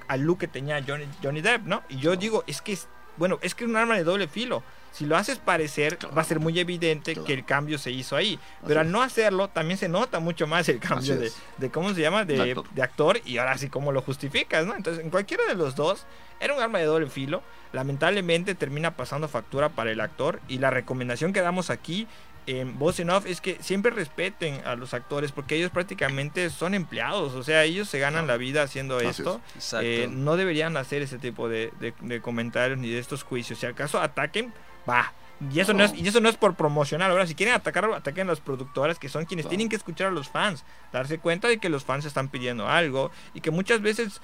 al 0.07 0.21
look 0.21 0.39
que 0.39 0.48
tenía 0.48 0.83
Johnny, 0.86 1.06
Johnny 1.24 1.42
Depp, 1.42 1.63
¿no? 1.65 1.81
Y 1.88 1.98
yo 1.98 2.15
digo, 2.18 2.44
es 2.48 2.62
que 2.62 2.74
es, 2.74 2.88
bueno, 3.15 3.39
es 3.42 3.56
que 3.56 3.63
es 3.63 3.69
un 3.69 3.77
arma 3.77 3.95
de 3.95 4.04
doble 4.04 4.27
filo. 4.27 4.62
Si 4.91 5.05
lo 5.05 5.15
haces 5.15 5.37
parecer, 5.37 5.97
va 6.17 6.21
a 6.21 6.25
ser 6.25 6.39
muy 6.39 6.57
evidente 6.59 7.15
que 7.15 7.33
el 7.33 7.45
cambio 7.45 7.77
se 7.77 7.91
hizo 7.91 8.15
ahí. 8.15 8.39
Pero 8.65 8.79
al 8.79 8.91
no 8.91 9.01
hacerlo, 9.03 9.47
también 9.47 9.77
se 9.77 9.87
nota 9.89 10.19
mucho 10.19 10.47
más 10.47 10.67
el 10.69 10.79
cambio 10.79 11.17
de, 11.17 11.31
de, 11.57 11.69
¿cómo 11.69 11.93
se 11.93 12.01
llama? 12.01 12.25
De, 12.25 12.55
De 12.73 12.81
actor. 12.81 13.21
y 13.23 13.37
ahora 13.37 13.57
sí 13.57 13.69
cómo 13.69 13.91
lo 13.91 14.01
justificas, 14.01 14.65
¿no? 14.65 14.75
Entonces, 14.75 15.03
en 15.03 15.11
cualquiera 15.11 15.43
de 15.45 15.53
los 15.55 15.75
dos, 15.75 16.05
era 16.39 16.55
un 16.55 16.61
arma 16.61 16.79
de 16.79 16.85
doble 16.85 17.09
filo. 17.09 17.43
Lamentablemente 17.73 18.55
termina 18.55 18.95
pasando 18.97 19.27
factura 19.27 19.69
para 19.69 19.91
el 19.91 20.01
actor 20.01 20.41
y 20.47 20.57
la 20.57 20.71
recomendación 20.71 21.31
que 21.31 21.41
damos 21.41 21.69
aquí 21.69 22.07
en 22.47 22.79
Voz 22.79 22.99
en 23.01 23.09
Off 23.09 23.25
es 23.27 23.39
que 23.41 23.57
siempre 23.61 23.91
respeten 23.91 24.61
a 24.65 24.75
los 24.75 24.93
actores 24.93 25.31
porque 25.33 25.55
ellos 25.57 25.69
prácticamente 25.69 26.49
son 26.49 26.73
empleados, 26.73 27.33
o 27.33 27.43
sea, 27.43 27.63
ellos 27.65 27.89
se 27.89 27.99
ganan 27.99 28.25
la 28.25 28.37
vida 28.37 28.63
haciendo 28.63 28.99
esto. 29.01 29.41
Eh, 29.83 30.07
no 30.09 30.37
deberían 30.37 30.75
hacer 30.77 31.01
ese 31.01 31.17
tipo 31.19 31.49
de, 31.49 31.71
de- 31.81 31.93
de 31.99 32.21
comentarios 32.21 32.79
ni 32.79 32.89
de 32.89 32.99
estos 32.99 33.23
juicios. 33.23 33.59
Si 33.59 33.65
acaso 33.65 33.99
ataquen, 34.01 34.53
va. 34.87 35.13
Y 35.53 35.59
eso, 35.59 35.71
no. 35.73 35.83
Es, 35.83 35.93
y 35.93 36.07
eso 36.07 36.19
no 36.19 36.29
es 36.29 36.35
por 36.37 36.55
promocionar. 36.55 37.11
Ahora, 37.11 37.27
si 37.27 37.35
quieren 37.35 37.53
atacar, 37.53 37.85
ataquen 37.93 38.27
a 38.27 38.31
las 38.31 38.39
productoras 38.39 38.97
que 38.97 39.07
son 39.07 39.25
quienes 39.25 39.43
Claro. 39.45 39.49
tienen 39.51 39.69
que 39.69 39.75
escuchar 39.75 40.07
a 40.07 40.11
los 40.11 40.29
fans. 40.29 40.63
Darse 40.91 41.19
cuenta 41.19 41.47
de 41.47 41.59
que 41.59 41.69
los 41.69 41.85
fans 41.85 42.05
están 42.05 42.29
pidiendo 42.29 42.67
algo 42.67 43.11
y 43.35 43.41
que 43.41 43.51
muchas 43.51 43.81
veces 43.81 44.19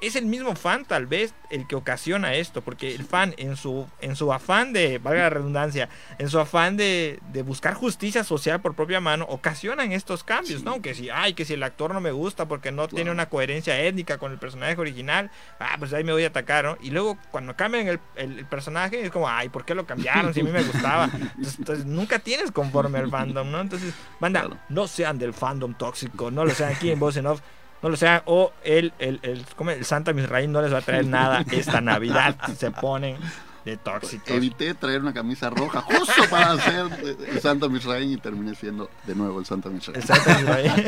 es 0.00 0.16
el 0.16 0.26
mismo 0.26 0.54
fan 0.56 0.84
tal 0.84 1.06
vez 1.06 1.32
el 1.50 1.66
que 1.66 1.76
ocasiona 1.76 2.34
esto, 2.34 2.60
porque 2.62 2.94
el 2.94 3.04
fan 3.04 3.34
en 3.38 3.56
su, 3.56 3.86
en 4.00 4.16
su 4.16 4.32
afán 4.32 4.72
de, 4.72 4.98
valga 4.98 5.22
la 5.22 5.30
redundancia, 5.30 5.88
en 6.18 6.28
su 6.28 6.38
afán 6.38 6.76
de, 6.76 7.20
de 7.32 7.42
buscar 7.42 7.74
justicia 7.74 8.22
social 8.24 8.60
por 8.60 8.74
propia 8.74 9.00
mano, 9.00 9.24
ocasionan 9.28 9.92
estos 9.92 10.24
cambios, 10.24 10.60
Sí. 10.60 10.64
¿no? 10.66 10.82
Que 10.82 10.94
si, 10.94 11.08
ay, 11.10 11.32
que 11.34 11.44
si 11.44 11.54
el 11.54 11.62
actor 11.62 11.94
no 11.94 12.00
me 12.00 12.10
gusta 12.12 12.46
porque 12.46 12.70
no 12.72 12.86
tiene 12.88 13.10
una 13.10 13.28
coherencia 13.28 13.80
étnica 13.80 14.18
con 14.18 14.32
el 14.32 14.38
personaje 14.38 14.76
original, 14.78 15.30
ah, 15.60 15.76
pues 15.78 15.92
ahí 15.94 16.04
me 16.04 16.12
voy 16.12 16.24
a 16.24 16.28
atacar, 16.28 16.64
¿no? 16.64 16.76
Y 16.82 16.90
luego 16.90 17.16
cuando 17.30 17.56
cambian 17.56 17.86
el, 17.88 18.00
el- 18.16 18.38
el 18.40 18.46
personaje 18.46 19.00
es 19.00 19.10
como, 19.10 19.28
ay, 19.28 19.48
¿por 19.48 19.64
qué 19.64 19.74
lo 19.74 19.86
cambiaron 19.86 20.34
si 20.34 20.40
a 20.40 20.44
mí 20.44 20.50
me 20.50 20.62
gustaba? 20.62 21.04
Entonces, 21.14 21.58
entonces, 21.58 21.86
nunca 21.86 22.18
tienes 22.18 22.50
conforme 22.50 22.98
al 22.98 23.10
fandom, 23.10 23.50
¿no? 23.50 23.60
Entonces, 23.60 23.94
banda, 24.20 24.40
Claro. 24.42 24.58
no 24.68 24.86
sean 24.88 25.18
del 25.18 25.32
fandom 25.32 25.72
tóxico, 25.74 26.30
no 26.30 26.44
lo 26.44 26.50
sean 26.50 26.72
aquí 26.72 26.90
en 26.90 26.98
Voz 26.98 27.16
en 27.16 27.26
Off. 27.26 27.40
No 27.84 27.90
lo 27.90 27.98
sean, 27.98 28.22
o 28.24 28.50
el, 28.64 28.94
el, 28.98 29.20
el, 29.20 29.44
¿cómo? 29.56 29.70
el 29.70 29.84
Santa 29.84 30.14
Misraín 30.14 30.50
no 30.50 30.62
les 30.62 30.72
va 30.72 30.78
a 30.78 30.80
traer 30.80 31.06
nada 31.06 31.44
esta 31.52 31.82
Navidad 31.82 32.34
si 32.46 32.54
se 32.54 32.70
ponen 32.70 33.18
de 33.62 33.76
tóxicos. 33.76 34.30
Evité 34.30 34.72
traer 34.72 35.02
una 35.02 35.12
camisa 35.12 35.50
roja 35.50 35.82
justo 35.82 36.22
para 36.30 36.52
hacer 36.52 36.86
el 37.28 37.40
Santa 37.42 37.68
Misraín 37.68 38.12
y 38.12 38.16
terminé 38.16 38.54
siendo 38.54 38.88
de 39.06 39.14
nuevo 39.14 39.38
el 39.38 39.44
Santa 39.44 39.68
Misraín. 39.68 40.00
El 40.00 40.02
Santa 40.02 40.34
Misraín. 40.34 40.72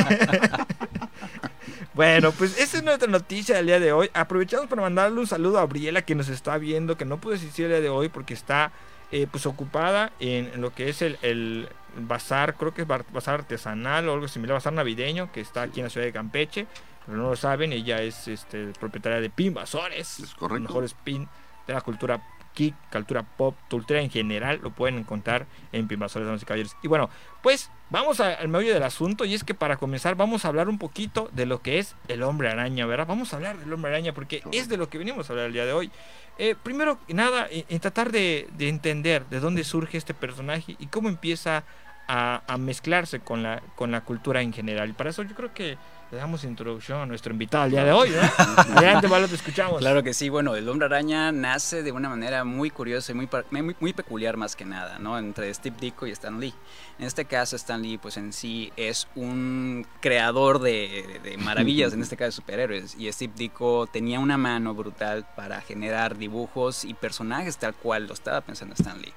bueno, 1.92 2.32
pues 2.32 2.58
esa 2.58 2.78
es 2.78 2.82
nuestra 2.82 3.08
noticia 3.08 3.56
del 3.56 3.66
día 3.66 3.78
de 3.78 3.92
hoy. 3.92 4.08
Aprovechamos 4.14 4.66
para 4.66 4.80
mandarle 4.80 5.20
un 5.20 5.26
saludo 5.26 5.58
a 5.58 5.66
Briela 5.66 6.00
que 6.00 6.14
nos 6.14 6.30
está 6.30 6.56
viendo, 6.56 6.96
que 6.96 7.04
no 7.04 7.18
pudo 7.18 7.34
asistir 7.34 7.66
el 7.66 7.72
día 7.72 7.80
de 7.82 7.90
hoy 7.90 8.08
porque 8.08 8.32
está 8.32 8.72
eh, 9.12 9.26
pues 9.30 9.44
ocupada 9.44 10.12
en, 10.18 10.50
en 10.54 10.62
lo 10.62 10.72
que 10.72 10.88
es 10.88 11.02
el, 11.02 11.18
el 11.20 11.68
bazar, 12.00 12.54
creo 12.54 12.72
que 12.74 12.82
es 12.82 12.88
bazar 12.88 13.34
artesanal 13.40 14.08
o 14.08 14.14
algo 14.14 14.28
similar, 14.28 14.54
bazar 14.54 14.72
navideño, 14.72 15.30
que 15.32 15.40
está 15.40 15.62
aquí 15.62 15.80
en 15.80 15.84
la 15.84 15.90
ciudad 15.90 16.06
de 16.06 16.12
Campeche. 16.12 16.66
Pero 17.06 17.18
no 17.18 17.30
lo 17.30 17.36
saben, 17.36 17.72
ella 17.72 18.02
es 18.02 18.26
este, 18.28 18.72
propietaria 18.80 19.20
de 19.20 19.30
Pin 19.30 19.54
Basores, 19.54 20.18
Es 20.20 20.34
correcto. 20.34 20.56
el 20.56 20.62
mejor 20.62 20.84
spin 20.84 21.28
de 21.66 21.72
la 21.74 21.80
cultura 21.80 22.20
geek, 22.56 22.74
cultura 22.90 23.22
pop, 23.22 23.54
cultura 23.70 24.00
en 24.00 24.08
general, 24.10 24.60
lo 24.62 24.70
pueden 24.70 24.98
encontrar 24.98 25.46
en 25.72 25.86
Pin 25.86 25.98
Basores, 26.00 26.26
damas 26.26 26.42
y 26.42 26.46
caballeros. 26.46 26.74
Y 26.82 26.88
bueno, 26.88 27.10
pues 27.42 27.70
vamos 27.90 28.18
a- 28.20 28.32
al 28.32 28.48
meollo 28.48 28.72
del 28.74 28.82
asunto 28.82 29.24
y 29.26 29.34
es 29.34 29.44
que 29.44 29.52
para 29.54 29.76
comenzar 29.76 30.14
vamos 30.16 30.44
a 30.44 30.48
hablar 30.48 30.68
un 30.70 30.78
poquito 30.78 31.28
de 31.32 31.44
lo 31.46 31.60
que 31.60 31.78
es 31.78 31.94
el 32.08 32.22
hombre 32.22 32.48
araña, 32.48 32.86
¿verdad? 32.86 33.06
Vamos 33.06 33.32
a 33.32 33.36
hablar 33.36 33.58
del 33.58 33.72
hombre 33.72 33.92
araña 33.92 34.12
porque 34.14 34.42
es 34.52 34.68
de 34.70 34.76
lo 34.78 34.88
que 34.88 34.96
venimos 34.98 35.28
a 35.28 35.34
hablar 35.34 35.46
el 35.46 35.52
día 35.52 35.66
de 35.66 35.74
hoy. 35.74 35.90
Eh, 36.38 36.54
primero 36.60 36.98
que 37.06 37.14
nada, 37.14 37.46
en, 37.50 37.64
en 37.68 37.78
tratar 37.80 38.10
de, 38.10 38.48
de 38.56 38.68
entender 38.70 39.26
de 39.26 39.38
dónde 39.38 39.62
surge 39.62 39.96
este 39.98 40.14
personaje 40.14 40.76
y 40.78 40.86
cómo 40.86 41.08
empieza 41.10 41.62
a, 42.08 42.42
a 42.46 42.56
mezclarse 42.58 43.20
con 43.20 43.42
la, 43.42 43.62
con 43.75 43.90
la 43.90 44.00
cultura 44.02 44.40
en 44.42 44.52
general. 44.52 44.90
Y 44.90 44.92
para 44.92 45.10
eso 45.10 45.22
yo 45.22 45.34
creo 45.34 45.52
que 45.52 45.76
le 46.12 46.18
damos 46.18 46.44
introducción 46.44 47.00
a 47.00 47.06
nuestro 47.06 47.32
invitado 47.32 47.64
al 47.64 47.70
día 47.72 47.82
de 47.84 47.90
hoy. 47.90 48.10
¿eh? 48.10 48.20
Adelante, 48.76 49.08
Valo, 49.08 49.26
te 49.26 49.34
escuchamos. 49.34 49.78
Claro 49.80 50.04
que 50.04 50.14
sí, 50.14 50.28
bueno, 50.28 50.54
el 50.54 50.68
hombre 50.68 50.86
araña 50.86 51.32
nace 51.32 51.82
de 51.82 51.90
una 51.90 52.08
manera 52.08 52.44
muy 52.44 52.70
curiosa 52.70 53.10
y 53.10 53.16
muy, 53.16 53.28
muy, 53.50 53.75
muy 53.80 53.92
peculiar 53.92 54.36
más 54.36 54.54
que 54.54 54.64
nada, 54.64 55.00
¿no? 55.00 55.18
Entre 55.18 55.52
Steve 55.52 55.75
Ditko 55.80 56.06
y 56.06 56.12
Stan 56.12 56.38
Lee. 56.38 56.54
En 57.00 57.06
este 57.06 57.25
caso, 57.25 57.56
Stan 57.56 57.82
Lee, 57.82 57.98
pues 57.98 58.16
en 58.18 58.32
sí 58.32 58.72
es 58.76 59.08
un 59.16 59.84
creador 60.00 60.60
de, 60.60 61.20
de- 61.25 61.30
de 61.30 61.36
maravillas, 61.38 61.92
en 61.92 62.02
este 62.02 62.16
caso 62.16 62.30
superhéroes, 62.36 62.94
y 62.96 63.10
Steve 63.12 63.32
Ditko 63.36 63.88
tenía 63.88 64.20
una 64.20 64.38
mano 64.38 64.75
brutal 64.75 65.26
para 65.34 65.60
generar 65.60 66.16
dibujos 66.16 66.84
y 66.84 66.94
personajes 66.94 67.58
tal 67.58 67.75
cual 67.75 68.06
lo 68.06 68.14
estaba 68.14 68.42
pensando 68.42 68.75
Stan 68.75 69.02
Lee. 69.02 69.12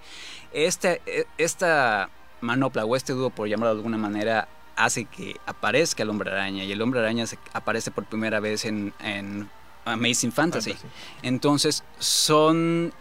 Este, 0.52 1.04
e- 1.06 1.28
esta 1.38 2.10
manopla 2.42 2.86
o 2.86 2.96
este 2.96 3.14
dúo, 3.14 3.30
por 3.30 3.48
llamarlo 3.48 3.74
de 3.74 3.80
alguna 3.80 3.98
manera, 3.98 4.48
hace 4.76 5.06
que 5.06 5.36
aparezca 5.46 6.04
el 6.04 6.10
hombre 6.10 6.32
araña 6.32 6.64
y 6.64 6.72
el 6.72 6.82
hombre 6.82 7.00
araña 7.00 7.28
se- 7.28 7.38
aparece 7.54 7.92
por 7.92 8.06
primera 8.06 8.40
vez 8.40 8.66
en, 8.66 8.94
en 9.02 9.50
Amazing 9.86 10.32
Fantasy. 10.32 10.72
Fantasy. 10.74 10.94
Entonces 11.24 11.84
son... 12.00 12.94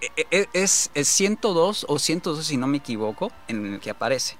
e- 0.00 0.26
e- 0.30 0.48
Es, 0.52 0.90
es 0.94 1.08
102 1.08 1.86
o 1.88 1.98
102 1.98 2.44
si 2.46 2.56
no 2.56 2.66
me 2.66 2.76
equivoco 2.78 3.32
en 3.48 3.74
el 3.74 3.80
que 3.80 3.90
aparece. 3.90 4.36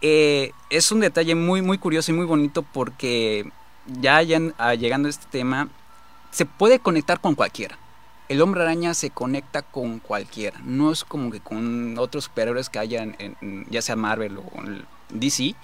Eh, 0.00 0.50
es 0.68 0.90
un 0.90 0.98
detalle 1.00 1.34
muy 1.36 1.62
muy 1.62 1.78
curioso 1.78 2.10
y 2.10 2.14
muy 2.14 2.26
bonito 2.26 2.62
porque 2.62 3.48
ya, 4.00 4.20
ya 4.22 4.40
ah, 4.58 4.74
llegando 4.74 5.06
a 5.06 5.10
este 5.10 5.26
tema 5.30 5.68
se 6.32 6.44
puede 6.44 6.80
conectar 6.80 7.20
con 7.20 7.34
cualquiera. 7.36 7.78
El 8.28 8.40
hombre 8.40 8.62
araña 8.62 8.94
se 8.94 9.10
conecta 9.10 9.62
con 9.62 9.98
cualquiera. 9.98 10.58
No 10.64 10.90
es 10.92 11.04
como 11.04 11.30
que 11.30 11.40
con 11.40 11.98
otros 11.98 12.24
superhéroes 12.24 12.68
que 12.70 12.78
hayan, 12.78 13.14
en- 13.18 13.66
ya 13.70 13.82
sea 13.82 13.96
Marvel 13.96 14.38
o 14.38 14.44
DC. 15.10 15.54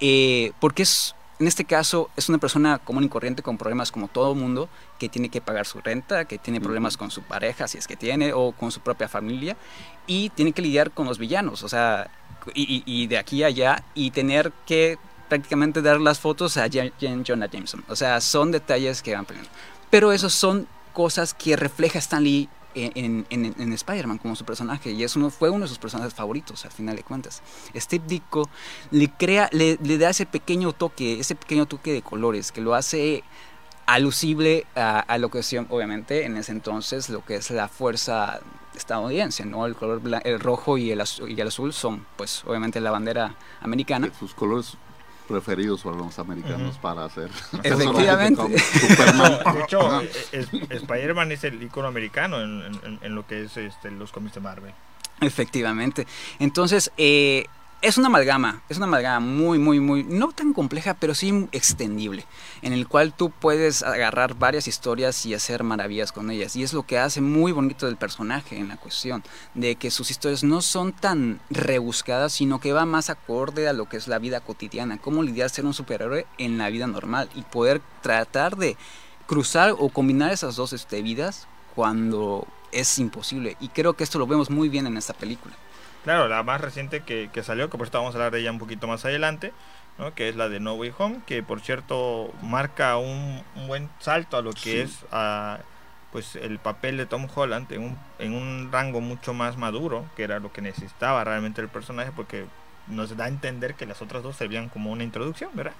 eh, 0.00 0.52
porque 0.60 0.82
es, 0.82 1.14
en 1.38 1.46
este 1.46 1.64
caso 1.64 2.08
es 2.16 2.28
una 2.30 2.38
persona 2.38 2.78
común 2.78 3.04
y 3.04 3.08
corriente 3.08 3.42
con 3.42 3.58
problemas 3.58 3.92
como 3.92 4.08
todo 4.08 4.34
mundo, 4.34 4.68
que 4.98 5.08
tiene 5.10 5.28
que 5.28 5.40
pagar 5.42 5.66
su 5.66 5.80
renta, 5.80 6.24
que 6.24 6.38
tiene 6.38 6.60
problemas 6.60 6.96
con 6.96 7.10
su 7.10 7.22
pareja, 7.22 7.68
si 7.68 7.76
es 7.78 7.86
que 7.86 7.96
tiene, 7.96 8.32
o 8.32 8.52
con 8.52 8.72
su 8.72 8.80
propia 8.80 9.08
familia, 9.08 9.56
y 10.06 10.30
tiene 10.30 10.52
que 10.52 10.62
lidiar 10.62 10.90
con 10.90 11.06
los 11.06 11.18
villanos, 11.18 11.62
o 11.62 11.68
sea, 11.68 12.10
y, 12.54 13.06
de 13.08 13.18
aquí 13.18 13.42
a 13.42 13.48
allá, 13.48 13.84
y 13.94 14.10
tener 14.10 14.52
que 14.66 14.98
prácticamente 15.28 15.82
dar 15.82 16.00
las 16.00 16.18
fotos 16.18 16.56
a 16.56 16.66
Jan- 16.68 16.92
Jan- 17.00 17.22
Jonah 17.26 17.46
Jameson. 17.50 17.84
O 17.88 17.94
sea, 17.94 18.20
son 18.22 18.50
detalles 18.50 19.02
que 19.02 19.14
van 19.14 19.26
peleando. 19.26 19.50
Pero 19.90 20.12
esos 20.12 20.32
son 20.34 20.66
cosas 20.92 21.34
que 21.34 21.56
refleja 21.56 21.98
Stan 21.98 22.22
Lee 22.22 22.48
en, 22.74 23.26
en, 23.30 23.72
Spider-Man 23.72 24.18
como 24.18 24.36
su 24.36 24.44
personaje 24.44 24.92
y 24.92 25.02
es 25.02 25.16
uno, 25.16 25.30
fue 25.30 25.50
uno 25.50 25.64
de 25.64 25.68
sus 25.68 25.78
personajes 25.78 26.14
favoritos 26.14 26.64
al 26.64 26.70
final 26.70 26.96
de 26.96 27.02
cuentas. 27.02 27.42
Steve 27.74 28.04
Ditko 28.06 28.48
le 28.90 29.08
crea, 29.08 29.48
le, 29.52 29.76
da 29.98 30.10
ese 30.10 30.26
pequeño 30.26 30.72
toque, 30.72 31.18
ese 31.18 31.34
pequeño 31.34 31.66
toque 31.66 31.92
de 31.92 32.02
colores 32.02 32.52
que 32.52 32.60
lo 32.60 32.74
hace 32.74 33.24
alusible 33.86 34.66
a, 34.76 35.00
a 35.00 35.18
lo 35.18 35.30
que 35.30 35.40
es 35.40 35.52
obviamente 35.68 36.24
en 36.24 36.36
ese 36.36 36.52
entonces 36.52 37.08
lo 37.08 37.24
que 37.24 37.36
es 37.36 37.50
la 37.50 37.66
fuerza 37.66 38.40
estadounidense, 38.76 39.44
¿no? 39.44 39.66
El 39.66 39.74
color 39.74 40.00
el 40.24 40.40
rojo 40.40 40.78
y 40.78 40.90
el, 40.90 41.00
azul, 41.00 41.30
y 41.30 41.40
el 41.40 41.48
azul 41.48 41.72
son 41.72 42.06
pues 42.16 42.44
obviamente 42.46 42.80
la 42.80 42.90
bandera 42.90 43.34
americana. 43.60 44.10
Sus 44.18 44.34
colores 44.34 44.76
preferidos 45.30 45.82
para 45.82 45.96
los 45.96 46.18
americanos 46.18 46.76
para 46.78 47.04
hacer. 47.04 47.30
Efectivamente. 47.62 48.58
Superman. 48.58 49.38
De 49.54 49.60
hecho, 49.62 50.02
eh, 50.02 50.10
es- 50.32 50.48
Spider-Man 50.52 51.32
es 51.32 51.44
el 51.44 51.62
icono 51.62 51.88
americano 51.88 52.40
en, 52.40 52.62
en- 52.84 52.98
en 53.02 53.14
lo 53.14 53.26
que 53.26 53.44
es 53.44 53.56
este, 53.56 53.90
los 53.90 54.12
cómics 54.12 54.34
de 54.34 54.40
Marvel. 54.40 54.72
Efectivamente. 55.20 56.06
Entonces, 56.38 56.90
eh, 56.96 57.44
es 57.82 57.96
una 57.96 58.08
amalgama, 58.08 58.62
es 58.68 58.76
una 58.76 58.86
amalgama 58.86 59.20
muy, 59.20 59.58
muy, 59.58 59.80
muy, 59.80 60.04
no 60.04 60.32
tan 60.32 60.52
compleja, 60.52 60.94
pero 60.94 61.14
sí 61.14 61.48
extendible, 61.52 62.26
en 62.60 62.74
el 62.74 62.86
cual 62.86 63.14
tú 63.14 63.30
puedes 63.30 63.82
agarrar 63.82 64.34
varias 64.34 64.68
historias 64.68 65.24
y 65.24 65.32
hacer 65.32 65.64
maravillas 65.64 66.12
con 66.12 66.30
ellas. 66.30 66.56
Y 66.56 66.62
es 66.62 66.74
lo 66.74 66.82
que 66.82 66.98
hace 66.98 67.22
muy 67.22 67.52
bonito 67.52 67.86
del 67.86 67.96
personaje 67.96 68.58
en 68.58 68.68
la 68.68 68.76
cuestión, 68.76 69.22
de 69.54 69.76
que 69.76 69.90
sus 69.90 70.10
historias 70.10 70.44
no 70.44 70.60
son 70.60 70.92
tan 70.92 71.40
rebuscadas, 71.48 72.34
sino 72.34 72.60
que 72.60 72.74
va 72.74 72.84
más 72.84 73.08
acorde 73.08 73.66
a 73.66 73.72
lo 73.72 73.88
que 73.88 73.96
es 73.96 74.08
la 74.08 74.18
vida 74.18 74.40
cotidiana, 74.40 74.98
cómo 74.98 75.22
lidiar 75.22 75.48
ser 75.48 75.64
un 75.64 75.74
superhéroe 75.74 76.26
en 76.36 76.58
la 76.58 76.68
vida 76.68 76.86
normal 76.86 77.30
y 77.34 77.42
poder 77.42 77.80
tratar 78.02 78.56
de 78.56 78.76
cruzar 79.26 79.74
o 79.78 79.88
combinar 79.88 80.32
esas 80.32 80.56
dos 80.56 80.74
este, 80.74 81.00
vidas 81.00 81.48
cuando 81.74 82.46
es 82.72 82.98
imposible. 82.98 83.56
Y 83.58 83.68
creo 83.68 83.94
que 83.94 84.04
esto 84.04 84.18
lo 84.18 84.26
vemos 84.26 84.50
muy 84.50 84.68
bien 84.68 84.86
en 84.86 84.98
esta 84.98 85.14
película. 85.14 85.54
Claro, 86.04 86.28
la 86.28 86.42
más 86.42 86.60
reciente 86.60 87.00
que, 87.00 87.28
que 87.32 87.42
salió, 87.42 87.68
que 87.68 87.76
por 87.76 87.86
esto 87.86 87.98
vamos 87.98 88.14
a 88.14 88.18
hablar 88.18 88.32
de 88.32 88.40
ella 88.40 88.50
un 88.50 88.58
poquito 88.58 88.86
más 88.86 89.04
adelante, 89.04 89.52
¿no? 89.98 90.14
que 90.14 90.28
es 90.28 90.36
la 90.36 90.48
de 90.48 90.58
No 90.60 90.74
Way 90.74 90.92
Home, 90.98 91.20
que 91.26 91.42
por 91.42 91.60
cierto 91.60 92.32
marca 92.42 92.96
un, 92.96 93.42
un 93.56 93.66
buen 93.66 93.90
salto 93.98 94.36
a 94.38 94.42
lo 94.42 94.52
que 94.52 94.58
Sí. 94.60 94.76
es 94.78 95.04
pues 96.12 96.34
el 96.34 96.58
papel 96.58 96.96
de 96.96 97.06
Tom 97.06 97.28
Holland 97.32 97.70
en 97.70 97.82
un, 97.84 97.98
en 98.18 98.34
un 98.34 98.70
rango 98.72 99.00
mucho 99.00 99.32
más 99.32 99.56
maduro, 99.56 100.06
que 100.16 100.24
era 100.24 100.40
lo 100.40 100.52
que 100.52 100.60
necesitaba 100.60 101.22
realmente 101.22 101.60
el 101.60 101.68
personaje, 101.68 102.10
porque 102.16 102.46
nos 102.88 103.16
da 103.16 103.26
a 103.26 103.28
entender 103.28 103.74
que 103.76 103.86
las 103.86 104.02
otras 104.02 104.24
dos 104.24 104.34
servían 104.34 104.68
como 104.70 104.90
una 104.90 105.04
introducción, 105.04 105.50
¿verdad? 105.54 105.74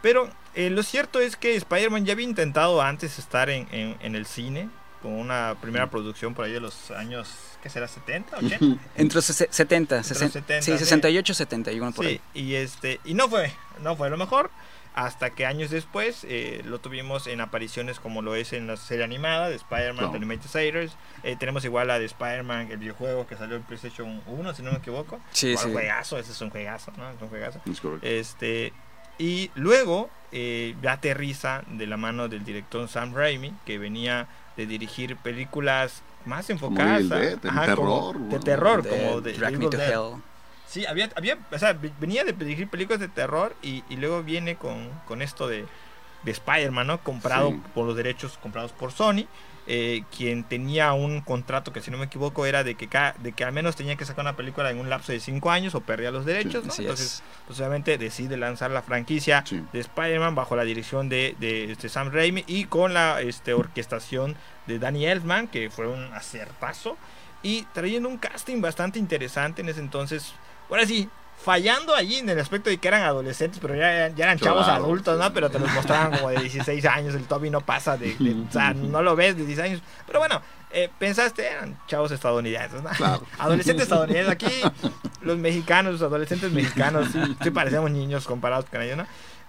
Pero 0.00 0.30
eh, 0.54 0.70
lo 0.70 0.82
cierto 0.82 1.20
es 1.20 1.36
que 1.36 1.54
Spider-Man 1.56 2.06
ya 2.06 2.14
había 2.14 2.24
intentado 2.24 2.80
antes 2.80 3.18
estar 3.18 3.50
en, 3.50 3.68
en- 3.72 3.96
en 4.00 4.14
el 4.14 4.24
cine, 4.24 4.70
con 5.04 5.12
una 5.12 5.54
primera 5.60 5.90
producción 5.90 6.32
por 6.34 6.46
ahí 6.46 6.52
de 6.52 6.60
los 6.60 6.90
años, 6.90 7.28
¿qué 7.62 7.68
será? 7.68 7.86
¿70? 7.86 8.24
¿80? 8.40 8.78
Entre 8.96 9.14
los 9.14 9.24
se- 9.26 9.48
70, 9.50 9.98
los 9.98 10.10
sesen- 10.10 10.30
70, 10.32 10.62
sí, 10.62 10.72
sí. 10.72 10.78
68, 10.78 11.34
71 11.34 11.92
por 11.92 12.06
Sí, 12.06 12.10
ahí. 12.12 12.20
y 12.42 12.54
este 12.54 13.00
y 13.04 13.12
no 13.12 13.28
fue, 13.28 13.52
no 13.82 13.94
fue 13.96 14.08
lo 14.08 14.16
mejor 14.16 14.50
hasta 14.94 15.30
que 15.30 15.44
años 15.44 15.70
después 15.70 16.24
eh, 16.26 16.62
lo 16.64 16.78
tuvimos 16.78 17.26
en 17.26 17.40
apariciones 17.40 18.00
como 18.00 18.22
lo 18.22 18.34
es 18.34 18.52
en 18.54 18.66
la 18.68 18.76
serie 18.78 19.04
animada 19.04 19.48
de 19.50 19.56
Spider-Man. 19.56 20.10
The 20.12 20.16
Animated 20.18 20.46
Series. 20.48 20.92
Eh, 21.24 21.34
tenemos 21.36 21.64
igual 21.64 21.88
la 21.88 21.98
de 21.98 22.04
Spider-Man, 22.06 22.70
el 22.70 22.78
videojuego 22.78 23.26
que 23.26 23.36
salió 23.36 23.56
en 23.56 23.62
PlayStation 23.64 24.22
1, 24.26 24.54
si 24.54 24.62
no 24.62 24.70
me 24.70 24.78
equivoco. 24.78 25.20
Sí, 25.32 25.56
sí. 25.56 25.70
juegazo, 25.72 26.16
ese 26.16 26.30
es 26.30 26.40
un 26.40 26.50
juegazo, 26.50 26.92
¿no? 26.96 27.10
Es 27.10 27.20
un 27.20 27.28
juegazo. 27.28 27.60
Este, 28.02 28.72
y 29.18 29.50
luego 29.56 30.10
eh, 30.30 30.76
aterriza 30.88 31.62
de 31.66 31.86
la 31.88 31.96
mano 31.96 32.28
del 32.28 32.44
director 32.44 32.88
Sam 32.88 33.14
Raimi, 33.14 33.52
que 33.66 33.78
venía 33.78 34.28
de 34.56 34.66
dirigir 34.66 35.16
películas 35.16 36.02
más 36.24 36.48
enfocadas 36.50 37.10
a- 37.10 37.16
de 37.16 37.38
ajá, 37.48 37.74
como- 37.74 38.12
terror, 38.12 38.14
de 38.18 38.24
bueno. 38.28 38.44
terror, 38.44 38.82
De 38.82 38.88
como 38.90 39.20
de 39.20 39.32
Drag 39.34 39.52
Me 39.52 39.56
Evil 39.58 39.70
to 39.70 39.76
Dead. 39.76 39.90
Hell. 39.92 40.22
Sí, 40.66 40.86
había, 40.86 41.10
había, 41.16 41.38
o 41.52 41.58
sea, 41.58 41.72
ve- 41.74 41.92
venía 42.00 42.24
de 42.24 42.32
dirigir 42.32 42.68
películas 42.68 42.98
de 43.00 43.08
terror 43.08 43.54
y, 43.62 43.84
y 43.88 43.96
luego 43.96 44.22
viene 44.22 44.56
con, 44.56 44.88
con 45.06 45.22
esto 45.22 45.46
de, 45.46 45.66
de 46.22 46.30
Spider-Man, 46.30 46.86
¿no? 46.86 46.98
Comprado 46.98 47.50
Sí. 47.50 47.62
por 47.74 47.86
los 47.86 47.96
derechos 47.96 48.38
comprados 48.38 48.72
por 48.72 48.90
Sony, 48.92 49.26
eh, 49.66 50.02
quien 50.16 50.44
tenía 50.44 50.92
un 50.92 51.20
contrato 51.22 51.72
que 51.72 51.80
si 51.80 51.90
no 51.90 51.96
me 51.98 52.04
equivoco 52.04 52.44
era 52.46 52.64
de 52.64 52.74
que, 52.74 52.88
cada, 52.88 53.12
de 53.14 53.32
que 53.32 53.44
al 53.44 53.52
menos 53.52 53.76
tenía 53.76 53.96
que 53.96 54.04
sacar 54.04 54.24
una 54.24 54.36
película 54.36 54.70
en 54.70 54.78
un 54.78 54.90
lapso 54.90 55.12
de 55.12 55.20
5 55.20 55.50
años 55.50 55.74
o 55.74 55.80
perdía 55.80 56.10
los 56.10 56.24
derechos, 56.26 56.64
¿no? 56.66 56.74
Entonces, 56.74 57.00
es. 57.00 57.22
pues 57.46 57.58
obviamente 57.60 57.96
decide 57.96 58.36
lanzar 58.36 58.70
la 58.70 58.82
franquicia 58.82 59.42
Sí. 59.46 59.62
de 59.72 59.80
Spider-Man 59.80 60.34
bajo 60.34 60.54
la 60.56 60.64
dirección 60.64 61.08
de, 61.08 61.34
de, 61.40 61.72
este, 61.72 61.88
Sam 61.88 62.10
Raimi 62.12 62.44
y 62.46 62.64
con 62.66 62.92
la 62.94 63.20
este, 63.22 63.54
orquestación 63.54 64.36
de 64.66 64.78
Danny 64.78 65.06
Elfman, 65.06 65.48
que 65.48 65.70
fue 65.70 65.86
un 65.86 66.12
acertazo, 66.12 66.96
y 67.42 67.62
trayendo 67.74 68.08
un 68.08 68.18
casting 68.18 68.60
bastante 68.60 68.98
interesante 68.98 69.62
en 69.62 69.68
ese 69.68 69.80
entonces. 69.80 70.32
Ahora 70.70 70.86
sí, 70.86 71.08
fallando 71.36 71.94
allí 71.94 72.16
en 72.16 72.28
el 72.30 72.38
aspecto 72.40 72.70
de 72.70 72.78
que 72.78 72.88
eran 72.88 73.02
adolescentes, 73.02 73.58
pero 73.60 73.74
ya, 73.74 74.08
ya 74.08 74.24
eran 74.24 74.38
chavos 74.38 74.64
Claro, 74.64 74.84
adultos, 74.84 75.18
¿no? 75.18 75.32
Pero 75.34 75.50
te 75.50 75.58
los 75.58 75.70
mostraban 75.72 76.12
como 76.12 76.30
de 76.30 76.40
16 76.40 76.84
años, 76.86 77.14
el 77.14 77.24
Toby 77.24 77.50
no 77.50 77.60
pasa 77.60 77.96
de, 77.96 78.14
de- 78.18 78.34
o 78.48 78.52
sea, 78.52 78.72
no 78.74 79.02
lo 79.02 79.14
ves 79.16 79.36
de 79.36 79.44
16 79.44 79.70
años. 79.72 79.82
Pero 80.06 80.20
bueno, 80.20 80.40
eh, 80.70 80.88
pensaste, 80.98 81.46
eran 81.46 81.78
chavos 81.86 82.10
estadounidenses, 82.12 82.82
¿no? 82.82 82.88
Claro. 82.90 83.22
Adolescentes 83.38 83.84
estadounidenses. 83.84 84.32
Aquí 84.32 84.50
los 85.20 85.36
mexicanos, 85.38 85.92
los 85.92 86.02
adolescentes 86.02 86.50
mexicanos, 86.52 87.08
sí, 87.12 87.20
sí 87.42 87.50
parecemos 87.50 87.90
niños 87.90 88.26
comparados 88.26 88.64
con 88.70 88.80
ellos, 88.82 88.96
¿no? 88.96 89.06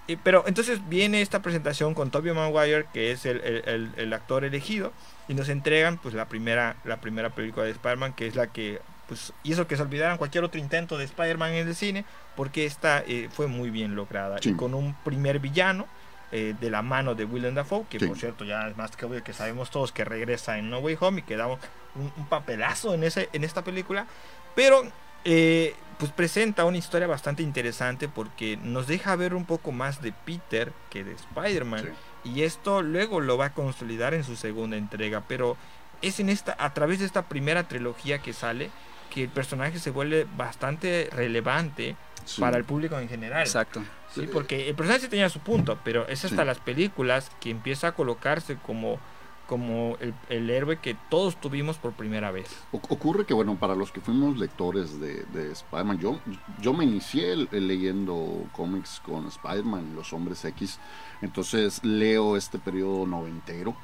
Y- 0.08 0.18
pero 0.18 0.44
entonces 0.48 0.80
viene 0.90 1.22
esta 1.22 1.42
presentación 1.42 1.94
con 1.94 2.12
Tobey 2.12 2.34
Maguire, 2.34 2.86
que 2.94 3.12
es 3.12 3.26
el, 3.26 3.40
el- 3.42 3.64
el- 3.68 3.92
el 3.98 4.14
actor 4.14 4.44
elegido, 4.44 4.92
y 5.28 5.34
nos 5.34 5.50
entregan 5.50 5.98
pues 5.98 6.14
la 6.14 6.26
primera, 6.26 6.76
la 6.84 6.98
primera 6.98 7.30
película 7.32 7.66
de 7.66 7.72
Spider-Man, 7.72 8.14
que 8.14 8.28
es 8.28 8.36
la 8.36 8.48
que 8.48 8.80
pues 9.08 9.34
hizo 9.44 9.68
que 9.68 9.76
se 9.78 9.82
olvidaran 9.84 10.18
cualquier 10.18 10.44
otro 10.44 10.60
intento 10.60 10.98
de 10.98 11.06
Spider-Man 11.06 11.54
en 11.54 11.68
el 11.68 11.76
cine, 11.76 12.06
porque 12.36 12.66
esta 12.66 13.04
eh, 13.06 13.30
fue 13.32 13.48
muy 13.48 13.70
bien 13.70 13.96
lograda. 13.96 14.38
Sí. 14.42 14.50
Y 14.50 14.54
con 14.56 14.74
un 14.74 14.94
primer 15.04 15.40
villano 15.40 15.86
eh, 16.32 16.56
de 16.60 16.70
la 16.70 16.82
mano 16.82 17.14
de 17.16 17.24
Willem 17.26 17.54
Dafoe, 17.56 17.86
que 17.90 18.00
Sí. 18.00 18.08
por 18.08 18.18
cierto 18.18 18.44
ya 18.46 18.68
es 18.68 18.76
más 18.78 18.96
que 18.96 19.06
obvio 19.06 19.24
que 19.24 19.32
sabemos 19.34 19.70
todos 19.70 19.92
que 19.92 20.04
regresa 20.04 20.58
en 20.58 20.70
No 20.70 20.80
Way 20.80 20.98
Home 21.00 21.20
y 21.20 21.24
que 21.24 21.38
da 21.38 21.48
un, 21.48 21.60
un 21.96 22.26
papelazo 22.28 22.94
en, 22.94 23.04
ese, 23.04 23.30
en 23.32 23.44
esta 23.44 23.64
película. 23.64 24.08
Pero 24.56 24.84
eh, 25.24 25.76
pues 26.00 26.12
presenta 26.12 26.66
una 26.66 26.78
historia 26.78 27.08
bastante 27.08 27.42
interesante 27.44 28.10
porque 28.10 28.58
nos 28.58 28.88
deja 28.88 29.16
ver 29.16 29.34
un 29.34 29.46
poco 29.46 29.72
más 29.72 30.02
de 30.02 30.12
Peter 30.12 30.74
que 30.90 31.04
de 31.04 31.14
Spider-Man. 31.14 31.94
Y 32.24 32.42
esto 32.42 32.82
luego 32.82 33.20
lo 33.22 33.38
va 33.38 33.46
a 33.46 33.54
consolidar 33.54 34.14
en 34.16 34.24
su 34.24 34.36
segunda 34.36 34.78
entrega. 34.78 35.24
Pero 35.28 35.58
es 36.02 36.20
en 36.20 36.30
esta, 36.30 36.56
a 36.60 36.74
través 36.74 37.00
de 37.00 37.06
esta 37.06 37.24
primera 37.30 37.68
trilogía 37.68 38.20
que 38.20 38.34
sale, 38.34 38.72
que 39.16 39.24
el 39.24 39.30
personaje 39.30 39.80
se 39.80 39.90
vuelve 39.92 40.28
bastante 40.38 41.10
relevante 41.12 41.96
Sí. 42.26 42.42
para 42.42 42.58
el 42.58 42.66
público 42.66 43.00
en 43.00 43.08
general. 43.08 43.42
Exacto. 43.42 43.82
Sí, 44.14 44.28
porque 44.32 44.68
el 44.68 44.76
personaje 44.76 45.04
sí 45.06 45.10
tenía 45.10 45.30
su 45.30 45.40
punto, 45.40 45.80
pero 45.84 46.08
es 46.08 46.26
hasta 46.26 46.42
Sí. 46.42 46.46
las 46.48 46.60
películas 46.60 47.32
que 47.40 47.50
empieza 47.52 47.88
a 47.90 47.92
colocarse 47.94 48.58
como, 48.58 49.00
como 49.48 49.96
el, 50.02 50.14
el 50.30 50.50
héroe 50.50 50.80
que 50.80 50.98
todos 51.10 51.40
tuvimos 51.40 51.78
por 51.78 51.94
primera 51.94 52.32
vez. 52.32 52.50
O- 52.72 52.82
Ocurre 52.90 53.26
que, 53.26 53.34
bueno, 53.36 53.56
para 53.58 53.76
los 53.76 53.92
que 53.92 54.02
fuimos 54.02 54.38
lectores 54.40 55.00
de, 55.00 55.24
de 55.34 55.52
Spider-Man, 55.52 56.00
yo, 56.00 56.20
yo 56.60 56.74
me 56.74 56.84
inicié 56.84 57.32
el- 57.34 57.48
el 57.52 57.68
leyendo 57.68 58.46
cómics 58.54 59.02
con 59.06 59.28
Spider-Man 59.28 59.90
y 59.92 59.96
los 59.96 60.12
Hombres 60.12 60.44
X, 60.46 60.80
entonces 61.22 61.80
leo 61.84 62.36
este 62.38 62.58
periodo 62.60 63.06
noventero, 63.06 63.76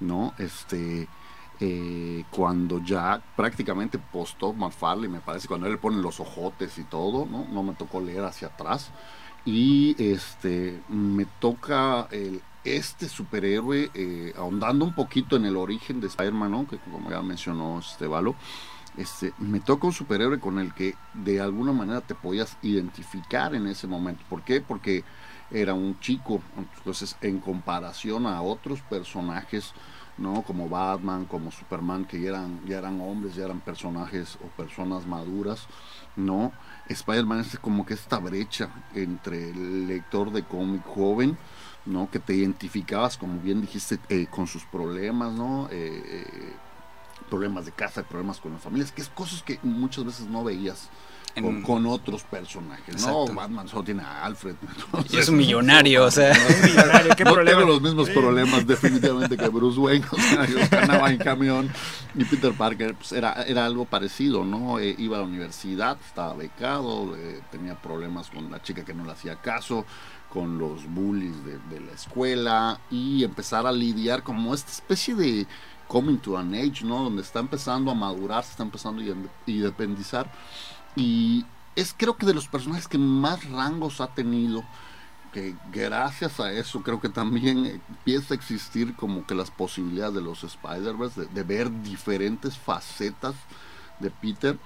¿no? 0.00 0.32
Este, 0.38 1.08
eh, 1.60 2.24
cuando 2.30 2.82
ya 2.82 3.22
prácticamente 3.36 3.98
postó 3.98 4.52
McFarlane, 4.52 5.08
me 5.08 5.20
parece, 5.20 5.48
cuando 5.48 5.66
él 5.66 5.72
le 5.72 5.78
pone 5.78 5.98
los 5.98 6.20
ojotes 6.20 6.78
y 6.78 6.84
todo, 6.84 7.26
¿no? 7.26 7.46
No 7.50 7.62
me 7.62 7.74
tocó 7.74 8.00
leer 8.00 8.24
hacia 8.24 8.48
atrás. 8.48 8.90
Y 9.44 9.96
este, 9.98 10.80
me 10.88 11.26
toca 11.40 12.06
el, 12.10 12.40
este 12.64 13.08
superhéroe 13.08 13.90
eh, 13.94 14.32
ahondando 14.36 14.84
un 14.84 14.94
poquito 14.94 15.36
en 15.36 15.44
el 15.46 15.56
origen 15.56 16.00
de 16.00 16.06
Spider-Man, 16.06 16.50
¿no? 16.50 16.66
que 16.66 16.78
como 16.78 17.10
ya 17.10 17.22
mencionó 17.22 17.80
este 17.80 18.06
Valo, 18.06 18.36
este, 18.96 19.32
me 19.38 19.60
toca 19.60 19.86
un 19.86 19.92
superhéroe 19.92 20.38
con 20.38 20.58
el 20.58 20.72
que 20.74 20.94
de 21.14 21.40
alguna 21.40 21.72
manera 21.72 22.02
te 22.02 22.14
podías 22.14 22.56
identificar 22.62 23.54
en 23.54 23.66
ese 23.66 23.86
momento. 23.86 24.22
¿Por 24.28 24.42
qué? 24.42 24.60
Porque 24.60 25.02
era 25.50 25.74
un 25.74 25.98
chico, 26.00 26.40
entonces 26.56 27.16
en 27.20 27.40
comparación 27.40 28.26
a 28.26 28.42
otros 28.42 28.80
personajes, 28.82 29.72
¿no? 30.18 30.42
Como 30.42 30.68
Batman, 30.68 31.24
como 31.24 31.50
Superman, 31.50 32.04
que 32.04 32.20
ya 32.20 32.30
eran, 32.30 32.60
ya 32.66 32.78
eran 32.78 33.00
hombres, 33.00 33.34
ya 33.34 33.44
eran 33.44 33.60
personajes 33.60 34.38
o 34.44 34.46
personas 34.56 35.06
maduras, 35.06 35.66
¿no? 36.16 36.52
Spider-Man 36.88 37.40
es 37.40 37.58
como 37.58 37.86
que 37.86 37.94
esta 37.94 38.18
brecha 38.18 38.68
entre 38.94 39.50
el 39.50 39.86
lector 39.86 40.30
de 40.32 40.42
cómic 40.42 40.84
joven, 40.84 41.38
¿no? 41.86 42.10
Que 42.10 42.18
te 42.18 42.34
identificabas, 42.34 43.16
como 43.16 43.40
bien 43.40 43.60
dijiste, 43.60 43.98
eh, 44.08 44.26
con 44.30 44.46
sus 44.46 44.64
problemas, 44.64 45.32
¿no? 45.32 45.68
Eh, 45.70 46.02
eh, 46.04 46.52
problemas 47.22 47.64
de 47.66 47.72
casa, 47.72 48.02
problemas 48.02 48.38
con 48.38 48.52
las 48.52 48.62
familias, 48.62 48.92
que 48.92 49.02
es 49.02 49.08
cosas 49.08 49.42
que 49.42 49.58
muchas 49.62 50.04
veces 50.04 50.26
no 50.26 50.44
veías 50.44 50.88
En- 51.34 51.44
con, 51.44 51.62
con 51.62 51.86
otros 51.86 52.22
personajes, 52.24 52.94
Exacto. 52.94 53.26
¿no? 53.28 53.34
Batman 53.34 53.66
solo 53.66 53.82
tiene 53.84 54.02
a 54.02 54.24
Alfred. 54.24 54.54
Y 55.10 55.16
es 55.16 55.28
un 55.30 55.36
millonario, 55.38 56.04
o 56.04 56.10
sea. 56.10 56.32
Un 56.32 56.70
millonario, 56.70 57.14
¿qué 57.16 57.24
no 57.24 57.32
problema? 57.32 57.58
tengo 57.60 57.72
los 57.72 57.80
mismos 57.80 58.10
problemas 58.10 58.66
definitivamente 58.66 59.36
que 59.38 59.48
Bruce 59.48 59.78
Wayne, 59.80 60.04
o 60.10 60.16
sea, 60.16 60.44
yo 60.46 60.58
ganaba 60.70 61.10
en 61.10 61.16
camión 61.18 61.70
y 62.14 62.24
Peter 62.26 62.52
Parker 62.52 62.94
pues, 62.94 63.12
era, 63.12 63.42
era 63.44 63.64
algo 63.64 63.86
parecido, 63.86 64.44
¿no? 64.44 64.78
Eh, 64.78 64.94
iba 64.98 65.16
a 65.16 65.20
la 65.20 65.26
universidad, 65.26 65.96
estaba 66.06 66.34
becado, 66.34 67.16
eh, 67.16 67.40
tenía 67.50 67.80
problemas 67.80 68.28
con 68.28 68.50
la 68.50 68.60
chica 68.62 68.84
que 68.84 68.92
no 68.92 69.04
le 69.06 69.12
hacía 69.12 69.36
caso, 69.36 69.86
con 70.28 70.58
los 70.58 70.86
bullies 70.86 71.44
de, 71.44 71.58
de 71.70 71.80
la 71.80 71.92
escuela 71.92 72.80
y 72.90 73.22
empezar 73.24 73.66
a 73.66 73.72
lidiar 73.72 74.22
como 74.22 74.54
esta 74.54 74.70
especie 74.72 75.14
de 75.14 75.46
coming 75.92 76.16
to 76.16 76.38
an 76.38 76.54
age, 76.54 76.84
¿no? 76.84 77.04
Donde 77.04 77.22
está 77.22 77.40
empezando 77.40 77.90
a 77.90 77.94
madurar, 77.94 78.42
se 78.44 78.52
está 78.52 78.62
empezando 78.62 79.02
a 79.02 79.04
inde- 79.04 79.28
independizar 79.46 80.26
y 80.96 81.44
es 81.76 81.94
creo 81.96 82.16
que 82.16 82.26
de 82.26 82.34
los 82.34 82.48
personajes 82.48 82.88
que 82.88 82.98
más 82.98 83.38
rangos 83.50 84.00
ha 84.00 84.08
tenido 84.08 84.64
que 85.32 85.54
gracias 85.72 86.40
a 86.40 86.52
eso 86.52 86.82
creo 86.82 87.00
que 87.00 87.08
también 87.08 87.80
empieza 87.88 88.34
a 88.34 88.36
existir 88.36 88.94
como 88.96 89.26
que 89.26 89.34
las 89.34 89.50
posibilidades 89.50 90.14
de 90.14 90.22
los 90.22 90.44
Spider-Verse, 90.44 91.22
de, 91.22 91.26
de 91.28 91.42
ver 91.42 91.82
diferentes 91.82 92.58
facetas 92.58 93.34
de 93.98 94.10
Peter. 94.10 94.58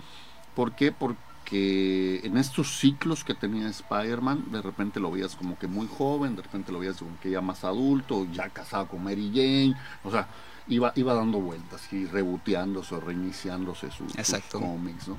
¿Por 0.57 0.75
qué? 0.75 0.91
Porque 0.91 2.21
en 2.25 2.37
estos 2.37 2.79
ciclos 2.81 3.23
que 3.23 3.35
tenía 3.35 3.69
Spider-Man, 3.69 4.47
de 4.51 4.61
repente 4.61 4.99
lo 4.99 5.13
veías 5.13 5.37
como 5.37 5.57
que 5.57 5.69
muy 5.69 5.87
joven, 5.87 6.35
de 6.35 6.43
repente 6.43 6.73
lo 6.73 6.81
veías 6.81 6.97
como 6.97 7.17
que 7.21 7.31
ya 7.31 7.41
más 7.41 7.63
adulto, 7.63 8.27
ya 8.33 8.49
casado 8.49 8.89
con 8.89 9.05
Mary 9.05 9.31
Jane, 9.33 9.77
o 10.03 10.11
sea, 10.11 10.27
iba, 10.69 10.93
iba 10.97 11.15
dando 11.15 11.39
vueltas 11.41 11.93
y 11.93 12.07
reboteándose 12.07 12.95
o 12.95 13.01
reiniciándose 13.01 13.91
sus, 13.91 14.13
sus 14.13 14.19
Exacto. 14.19 14.61
cómics, 14.61 15.09
¿no? 15.09 15.19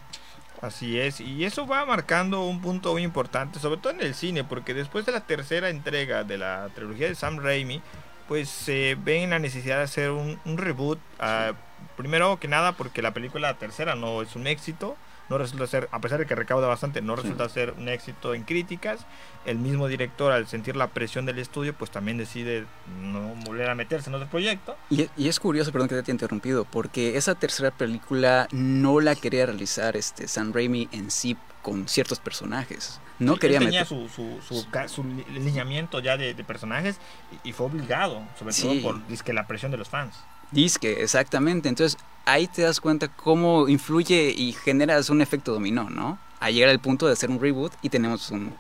Así 0.62 1.00
es, 1.00 1.22
y 1.22 1.46
eso 1.46 1.68
va 1.68 1.86
marcando 1.86 2.46
un 2.46 2.62
punto 2.62 2.94
muy 2.94 3.04
importante, 3.04 3.60
sobre 3.60 3.78
todo 3.80 3.94
en 3.94 4.02
el 4.02 4.16
cine, 4.16 4.44
porque 4.44 4.74
después 4.74 5.06
de 5.06 5.12
la 5.12 5.22
tercera 5.22 5.70
entrega 5.70 6.24
de 6.24 6.40
la 6.40 6.70
trilogía 6.74 7.08
de 7.08 7.14
Sam 7.16 7.38
Raimi, 7.38 7.80
pues 8.28 8.50
se 8.50 8.96
ven 8.96 9.30
la 9.30 9.38
necesidad 9.40 9.78
de 9.78 9.84
hacer 9.84 10.10
un, 10.10 10.40
un 10.46 10.58
reboot. 10.58 11.00
ah, 11.20 11.54
primero 11.96 12.40
que 12.40 12.48
nada, 12.48 12.72
porque 12.72 13.02
la 13.04 13.14
película 13.14 13.54
tercera 13.56 13.96
no 13.96 14.22
es 14.24 14.36
un 14.36 14.48
éxito, 14.48 14.98
no 15.30 15.38
resulta 15.38 15.68
ser, 15.68 15.90
a 15.92 16.00
pesar 16.00 16.20
de 16.20 16.26
que 16.26 16.36
recauda 16.36 16.68
bastante, 16.68 17.02
no 17.02 17.16
Sí. 17.16 17.24
resulta 17.24 17.50
ser 17.50 17.74
un 17.78 17.90
éxito 17.90 18.34
en 18.34 18.44
críticas. 18.44 19.06
El 19.46 19.58
mismo 19.60 19.88
director, 19.88 20.32
al 20.32 20.48
sentir 20.48 20.76
la 20.76 20.88
presión 20.88 21.26
del 21.26 21.40
estudio, 21.40 21.74
pues 21.74 21.92
también 21.92 22.18
decide 22.18 22.66
no 23.02 23.22
volver 23.46 23.70
a 23.70 23.76
meterse 23.76 24.10
en 24.10 24.16
otro 24.16 24.28
proyecto. 24.30 24.76
Y, 24.90 25.10
y 25.18 25.28
es 25.28 25.40
curioso, 25.40 25.72
perdón 25.72 25.88
que 25.90 25.96
te 25.96 26.02
haya 26.02 26.12
interrumpido, 26.12 26.66
porque 26.66 27.18
esa 27.18 27.36
tercera 27.36 27.72
película 27.72 28.48
no 28.52 29.00
la 29.00 29.16
quería 29.16 29.46
realizar 29.46 29.96
este 29.98 30.28
Sam 30.28 30.52
Raimi 30.54 30.90
en 30.92 31.12
sí 31.12 31.38
con 31.62 31.88
ciertos 31.88 32.20
personajes. 32.20 33.00
No 33.20 33.34
Él 33.34 33.40
quería 33.40 33.60
tenía 33.60 33.82
meter. 33.82 33.88
su, 33.88 34.08
su, 34.10 34.40
su, 34.42 34.66
su 34.88 35.04
li- 35.04 35.26
lineamiento 35.40 36.00
ya 36.00 36.18
de, 36.18 36.34
de 36.34 36.44
personajes 36.44 36.98
y, 37.44 37.50
y 37.50 37.54
fue 37.54 37.66
obligado, 37.66 38.22
sobre 38.38 38.54
Sí. 38.54 38.62
todo 38.62 38.82
por 38.94 39.08
dizque, 39.08 39.34
la 39.34 39.48
presión 39.48 39.72
de 39.72 39.78
los 39.78 39.90
fans. 39.90 40.16
Disque, 40.52 41.02
exactamente. 41.02 41.68
Entonces 41.68 41.98
ahí 42.28 42.48
te 42.48 42.62
das 42.62 42.80
cuenta 42.80 43.08
cómo 43.08 43.68
influye 43.68 44.34
y 44.36 44.52
generas 44.52 45.10
un 45.10 45.22
efecto 45.22 45.54
dominó, 45.54 45.90
¿no? 45.90 46.20
A 46.40 46.52
llegar 46.52 46.70
al 46.70 46.80
punto 46.80 47.08
de 47.08 47.14
hacer 47.14 47.30
un 47.32 47.42
reboot 47.42 47.74
y 47.82 47.90
tenemos 47.90 48.30
un. 48.30 48.54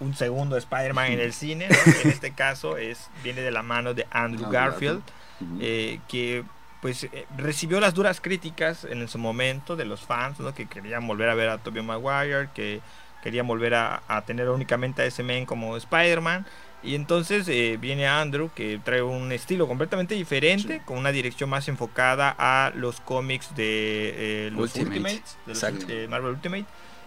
Un 0.00 0.14
segundo 0.14 0.56
Spider-Man 0.56 1.12
en 1.12 1.20
el 1.20 1.32
cine, 1.42 1.68
¿no? 1.68 1.92
en 2.02 2.10
este 2.10 2.32
caso 2.32 2.76
es 2.76 3.08
viene 3.22 3.40
de 3.40 3.50
la 3.50 3.62
mano 3.62 3.94
de 3.94 4.06
Andrew 4.10 4.50
Garfield, 4.50 5.02
eh, 5.60 6.00
que 6.08 6.44
pues 6.82 7.04
eh, 7.04 7.26
recibió 7.38 7.80
las 7.80 7.94
duras 7.94 8.20
críticas 8.20 8.84
en 8.84 9.08
su 9.08 9.18
momento 9.18 9.74
de 9.74 9.86
los 9.86 10.00
fans, 10.00 10.38
¿no? 10.40 10.54
que 10.54 10.66
querían 10.66 11.06
volver 11.06 11.30
a 11.30 11.34
ver 11.34 11.48
a 11.48 11.58
Tobey 11.58 11.82
Maguire, 11.82 12.50
que 12.54 12.80
querían 13.22 13.46
volver 13.46 13.74
a, 13.74 14.02
a 14.06 14.22
tener 14.22 14.50
únicamente 14.50 15.00
a 15.00 15.06
ese 15.06 15.22
men 15.22 15.46
como 15.46 15.76
Spider-Man. 15.78 16.44
Y 16.84 16.94
entonces 16.94 17.48
eh, 17.48 17.78
viene 17.80 18.06
Andrew 18.06 18.50
que 18.54 18.78
trae 18.84 19.00
un 19.02 19.32
estilo 19.32 19.66
completamente 19.66 20.14
diferente, 20.14 20.74
Sí. 20.78 20.80
con 20.84 20.98
una 20.98 21.12
dirección 21.12 21.48
más 21.50 21.66
enfocada 21.68 22.34
a 22.38 22.72
los 22.74 23.00
cómics 23.00 23.54
de 23.56 24.46
eh, 24.46 24.50
los 24.52 24.74
Ultimate. 24.76 24.88
Ultimates, 24.98 25.36
de 25.46 25.54
los, 25.54 25.88
eh, 25.88 26.06
Marvel 26.08 26.32
Ultimate. 26.34 26.66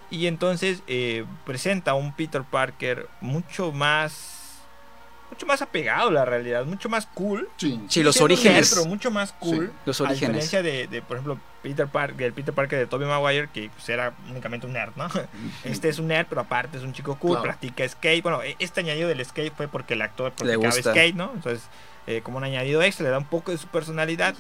Y 0.10 0.28
entonces 0.28 0.82
eh, 0.88 1.26
presenta 1.46 1.94
un 1.94 2.14
Peter 2.14 2.42
Parker 2.44 3.08
mucho 3.22 3.72
más 3.72 4.37
mucho 5.30 5.46
más 5.46 5.62
apegado 5.62 6.10
a 6.10 6.12
la 6.12 6.26
realidad, 6.26 6.66
mucho 6.66 6.90
más 6.90 7.06
cool. 7.14 7.48
Sí. 7.58 7.80
Sí, 7.90 8.04
los 8.04 8.20
orígenes. 8.22 8.74
pero 8.74 8.86
mucho 8.88 9.12
más 9.12 9.34
cool. 9.34 9.72
Los 9.86 10.00
A 10.02 10.06
orígenes. 10.06 10.50
diferencia 10.50 10.62
de, 10.64 10.88
de, 10.88 11.02
por 11.02 11.18
ejemplo, 11.18 11.40
Peter 11.62 11.88
Parker, 11.88 12.28
el 12.28 12.34
Peter 12.34 12.54
Parker 12.54 12.80
de 12.80 12.88
Tobey 12.88 13.08
Maguire, 13.08 13.50
que 13.54 13.70
pues, 13.70 13.88
era 13.90 14.14
únicamente 14.30 14.66
un 14.68 14.74
nerd, 14.74 14.94
¿no? 14.96 15.08
Este 15.64 15.90
es 15.90 16.00
un 16.00 16.08
nerd, 16.08 16.28
pero 16.30 16.42
aparte 16.42 16.78
es 16.78 16.84
un 16.84 16.94
chico 16.94 17.18
cool, 17.20 17.32
Claro. 17.32 17.44
practica 17.44 17.88
skate. 17.88 18.24
Bueno, 18.24 18.42
e- 18.42 18.56
este 18.60 18.80
añadido 18.80 19.10
del 19.10 19.24
skate 19.26 19.54
fue 19.56 19.68
porque 19.68 19.94
el 19.96 20.02
actor 20.02 20.32
Le 20.32 20.58
practicaba 20.58 20.66
gusta. 20.76 20.92
skate, 20.92 21.16
¿no? 21.16 21.32
Entonces, 21.34 21.68
eh, 22.08 22.22
como 22.24 22.38
un 22.38 22.44
añadido 22.46 22.82
extra, 22.82 23.04
le 23.04 23.10
da 23.10 23.18
un 23.18 23.26
poco 23.26 23.52
de 23.52 23.58
su 23.58 23.68
personalidad 23.68 24.34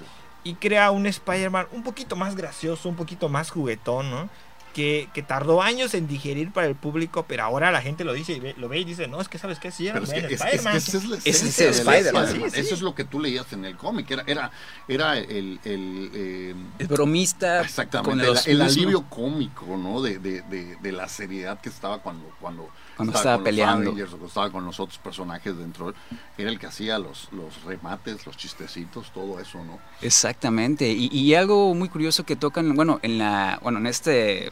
y 0.43 0.55
crea 0.55 0.91
un 0.91 1.05
Spider-Man 1.05 1.67
un 1.73 1.83
poquito 1.83 2.15
más 2.15 2.35
gracioso, 2.37 2.87
un 2.87 2.95
poquito 2.95 3.27
más 3.27 3.49
juguetón, 3.51 4.09
¿no? 4.09 4.29
Que, 4.77 5.09
que 5.11 5.23
tardó 5.23 5.63
años 5.63 5.95
en 5.95 6.07
digerir 6.07 6.51
para 6.51 6.67
el 6.67 6.75
público, 6.75 7.25
pero 7.27 7.41
ahora 7.43 7.71
la 7.71 7.81
gente 7.81 8.03
lo 8.03 8.13
dice 8.13 8.33
y 8.33 8.39
ve- 8.39 8.53
lo 8.57 8.69
ve 8.69 8.77
y 8.77 8.83
dice, 8.83 9.07
no, 9.07 9.19
es 9.19 9.27
que 9.27 9.39
sabes 9.39 9.57
qué, 9.57 9.71
sí, 9.71 9.87
era 9.87 9.97
es 9.97 10.07
que, 10.11 10.21
buen 10.21 10.25
es, 10.25 10.31
es 10.33 10.39
que 10.43 10.55
Spider-Man. 10.55 10.75
es 10.77 10.93
Es. 10.93 12.31
Sí, 12.43 12.49
sí. 12.51 12.59
Eso 12.59 12.75
es 12.75 12.81
lo 12.83 12.93
que 12.93 13.03
tú 13.03 13.19
leías 13.19 13.51
en 13.53 13.65
el 13.65 13.75
cómic. 13.75 14.11
Era, 14.11 14.23
era, 14.27 14.51
era 14.87 15.17
el, 15.17 15.59
el, 15.63 16.11
eh, 16.13 16.55
El 16.77 16.87
bromista. 16.87 17.61
exactamente 17.61 18.27
con 18.27 18.37
el, 18.37 18.37
el 18.45 18.61
alivio 18.61 19.01
cómico, 19.09 19.65
¿no? 19.77 19.99
De, 19.99 20.19
de, 20.19 20.43
de, 20.43 20.75
de 20.75 20.91
la 20.91 21.07
seriedad 21.09 21.59
que 21.59 21.69
estaba 21.69 21.97
cuando, 22.03 22.29
cuando, 22.39 22.69
Cuando 22.95 23.17
estaba 23.17 23.37
con 23.37 23.45
peleando. 23.45 23.77
Los 23.85 23.87
Avengers, 23.93 24.09
o 24.09 24.17
cuando 24.17 24.27
estaba 24.27 24.51
con 24.51 24.63
los 24.65 24.79
otros 24.79 24.99
personajes 24.99 25.57
dentro. 25.57 25.91
Era 26.37 26.51
el 26.51 26.59
que 26.59 26.67
hacía 26.67 26.99
los, 26.99 27.29
los 27.31 27.63
remates, 27.63 28.27
los 28.27 28.37
chistecitos, 28.37 29.11
todo 29.11 29.39
eso, 29.39 29.63
¿no? 29.63 29.79
Exactamente. 30.03 30.87
Y, 30.87 31.07
y 31.11 31.33
algo 31.33 31.73
muy 31.73 31.89
curioso 31.89 32.25
que 32.27 32.35
tocan, 32.35 32.75
bueno, 32.75 32.99
en 33.01 33.17
la, 33.17 33.59
bueno, 33.63 33.79
en 33.79 33.87
este 33.87 34.51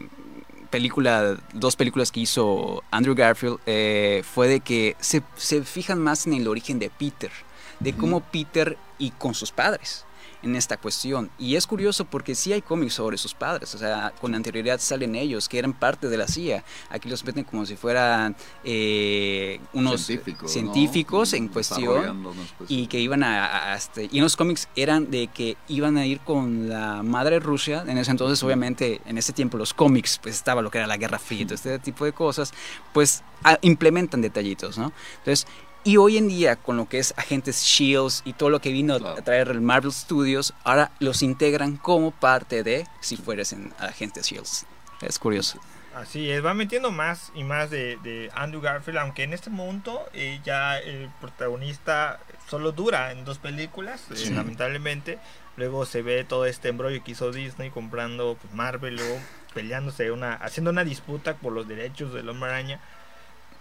película, 0.69 1.37
dos 1.53 1.75
películas 1.75 2.11
que 2.11 2.21
hizo 2.21 2.83
Andrew 2.91 3.15
Garfield, 3.15 3.59
eh, 3.65 4.23
fue 4.23 4.47
de 4.47 4.59
que 4.59 4.95
se, 4.99 5.21
se 5.35 5.63
fijan 5.63 5.99
más 5.99 6.27
en 6.27 6.33
el 6.33 6.47
origen 6.47 6.79
de 6.79 6.89
Peter, 6.89 7.31
de 7.79 7.93
cómo 7.93 8.21
Peter 8.21 8.77
y 8.97 9.11
con 9.11 9.33
sus 9.33 9.51
padres. 9.51 10.05
En 10.45 10.55
esta 10.55 10.77
cuestión. 10.77 11.29
Y 11.37 11.55
es 11.55 11.67
curioso 11.67 12.05
porque 12.05 12.35
sí 12.35 12.53
hay 12.53 12.61
cómics 12.61 12.93
sobre 12.93 13.17
sus 13.17 13.33
padres, 13.33 13.73
o 13.75 13.77
sea, 13.77 14.13
con 14.21 14.33
anterioridad 14.35 14.79
salen 14.79 15.15
ellos, 15.15 15.49
que 15.49 15.59
eran 15.59 15.73
parte 15.73 16.07
de 16.07 16.17
la 16.17 16.27
CIA. 16.27 16.63
Aquí 16.89 17.09
los 17.09 17.25
meten 17.25 17.43
como 17.43 17.65
si 17.65 17.75
fueran 17.75 18.35
eh, 18.63 19.59
unos 19.73 20.09
científicos 20.45 21.33
en 21.33 21.47
cuestión 21.49 22.23
y 22.69 22.87
que 22.87 22.99
iban 22.99 23.23
a, 23.23 23.75
este, 23.75 24.07
y 24.11 24.21
los 24.21 24.37
cómics 24.37 24.69
eran 24.75 25.09
de 25.11 25.27
que 25.27 25.57
iban 25.67 25.97
a 25.97 26.05
ir 26.05 26.19
con 26.19 26.69
la 26.69 27.03
madre 27.03 27.39
Rusia, 27.39 27.83
en 27.87 27.97
ese 27.97 28.11
entonces 28.11 28.41
obviamente 28.43 29.01
en 29.05 29.17
ese 29.17 29.33
tiempo 29.33 29.57
los 29.57 29.73
cómics 29.73 30.19
pues 30.21 30.35
estaba 30.35 30.61
lo 30.61 30.69
que 30.69 30.77
era 30.77 30.87
la 30.87 30.97
Guerra 30.97 31.19
Fría 31.19 31.45
todo 31.45 31.55
este 31.55 31.79
tipo 31.79 32.05
de 32.05 32.13
cosas, 32.13 32.53
pues 32.93 33.23
implementan 33.61 34.21
detallitos, 34.21 34.77
¿no? 34.77 34.93
Entonces 35.17 35.47
y 35.85 35.97
hoy 35.97 36.17
en 36.17 36.27
día, 36.27 36.55
con 36.55 36.77
lo 36.77 36.89
que 36.89 36.97
es 36.97 37.13
Agentes 37.15 37.61
Shields 37.61 38.23
y 38.25 38.33
todo 38.33 38.49
lo 38.49 38.59
que 38.59 38.71
vino 38.71 38.95
a 38.95 39.21
traer 39.21 39.49
el 39.49 39.61
Marvel 39.61 39.93
Studios, 39.93 40.53
ahora 40.63 40.91
los 40.99 41.21
integran 41.21 41.77
como 41.77 42.09
parte 42.09 42.63
de 42.63 42.87
si 43.01 43.17
fueres 43.17 43.53
en 43.53 43.71
Agentes 43.77 44.25
Shields. 44.25 44.65
Es 45.01 45.19
curioso. 45.19 45.59
Así 45.93 46.29
es, 46.31 46.43
va 46.43 46.55
metiendo 46.55 46.91
más 46.91 47.31
y 47.35 47.43
más 47.43 47.69
de, 47.69 48.31
Andrew 48.33 48.61
Garfield, 48.61 48.97
aunque 48.97 49.23
en 49.23 49.33
este 49.33 49.51
momento 49.51 50.03
eh, 50.13 50.41
ya 50.43 50.79
el 50.79 51.09
protagonista 51.21 52.19
solo 52.49 52.71
dura 52.71 53.11
en 53.11 53.23
dos 53.23 53.37
películas, 53.37 54.05
eh, 54.09 54.31
lamentablemente. 54.31 55.19
Luego 55.55 55.85
se 55.85 56.01
ve 56.01 56.23
todo 56.23 56.47
este 56.47 56.69
embrollo 56.69 57.03
que 57.03 57.11
hizo 57.11 57.31
Disney 57.31 57.69
comprando 57.69 58.37
pues, 58.41 58.51
Marvel, 58.55 58.95
luego 58.95 59.19
peleándose, 59.53 60.11
una, 60.11 60.33
haciendo 60.33 60.71
una 60.71 60.83
disputa 60.83 61.35
por 61.35 61.53
los 61.53 61.67
derechos 61.67 62.11
del 62.11 62.27
hombre 62.27 62.49
araña 62.49 62.81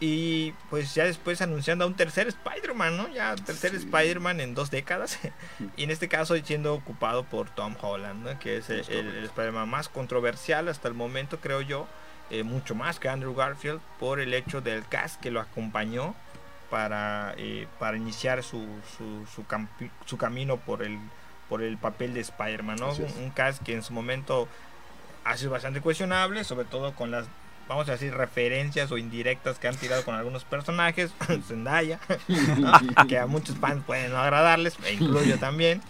y 0.07 0.53
pues 0.69 0.95
ya 0.95 1.05
después 1.05 1.41
anunciando 1.41 1.85
a 1.85 1.87
un 1.87 1.95
tercer 1.95 2.29
Spider-Man, 2.29 2.95
¿no? 2.99 3.09
Ya 3.09 3.35
tercer 3.37 3.75
Spider-Man 3.75 4.39
en 4.41 4.55
dos 4.55 4.71
décadas. 4.71 5.19
y 5.79 5.85
en 5.85 5.91
este 5.91 6.09
caso 6.09 6.37
siendo 6.45 6.75
ocupado 6.75 7.25
por 7.25 7.49
Tom 7.49 7.75
Holland, 7.81 8.23
¿no? 8.23 8.39
Que 8.39 8.59
es 8.59 8.69
el, 8.69 8.81
Spider-Man 9.25 9.67
más 9.67 9.89
controversial 9.89 10.69
hasta 10.69 10.89
el 10.89 10.95
momento, 10.95 11.41
creo 11.41 11.63
yo. 11.63 11.87
Eh, 12.29 12.43
mucho 12.43 12.75
más 12.75 13.01
que 13.01 13.09
Andrew 13.09 13.35
Garfield 13.35 13.81
por 13.99 14.21
el 14.21 14.35
hecho 14.35 14.61
del 14.61 14.87
cast 14.87 15.19
que 15.23 15.31
lo 15.31 15.41
acompañó 15.41 16.15
para, 16.69 17.33
eh, 17.39 17.67
para 17.79 17.97
iniciar 17.97 18.43
su, 18.43 18.67
su, 18.99 19.27
su, 19.27 19.47
su, 20.05 20.19
camino 20.19 20.59
por 20.59 20.83
el, 20.83 20.99
por 21.49 21.63
el 21.63 21.79
papel 21.79 22.13
de 22.13 22.21
Spider-Man, 22.21 22.77
¿no? 22.77 22.93
Un, 22.93 23.25
un 23.25 23.31
cast 23.31 23.63
que 23.63 23.73
en 23.73 23.83
su 23.83 23.95
momento 23.95 24.49
ha 25.25 25.39
sido 25.39 25.51
bastante 25.51 25.81
cuestionable, 25.81 26.45
sobre 26.45 26.67
todo 26.67 26.95
con 26.95 27.11
las 27.11 27.27
vamos 27.69 27.89
a 27.89 27.93
decir, 27.93 28.15
referencias 28.15 28.91
o 28.93 28.99
indirectas 28.99 29.59
que 29.59 29.69
han 29.69 29.77
tirado 29.77 30.05
con 30.05 30.15
algunos 30.15 30.45
personajes, 30.45 31.13
Zendaya, 31.49 32.01
que 33.09 33.19
a 33.19 33.27
muchos 33.27 33.57
fans 33.57 33.83
pueden 33.85 34.13
no 34.13 34.19
agradarles, 34.19 34.79
me 34.81 34.93
incluyo 34.93 35.39
también, 35.39 35.83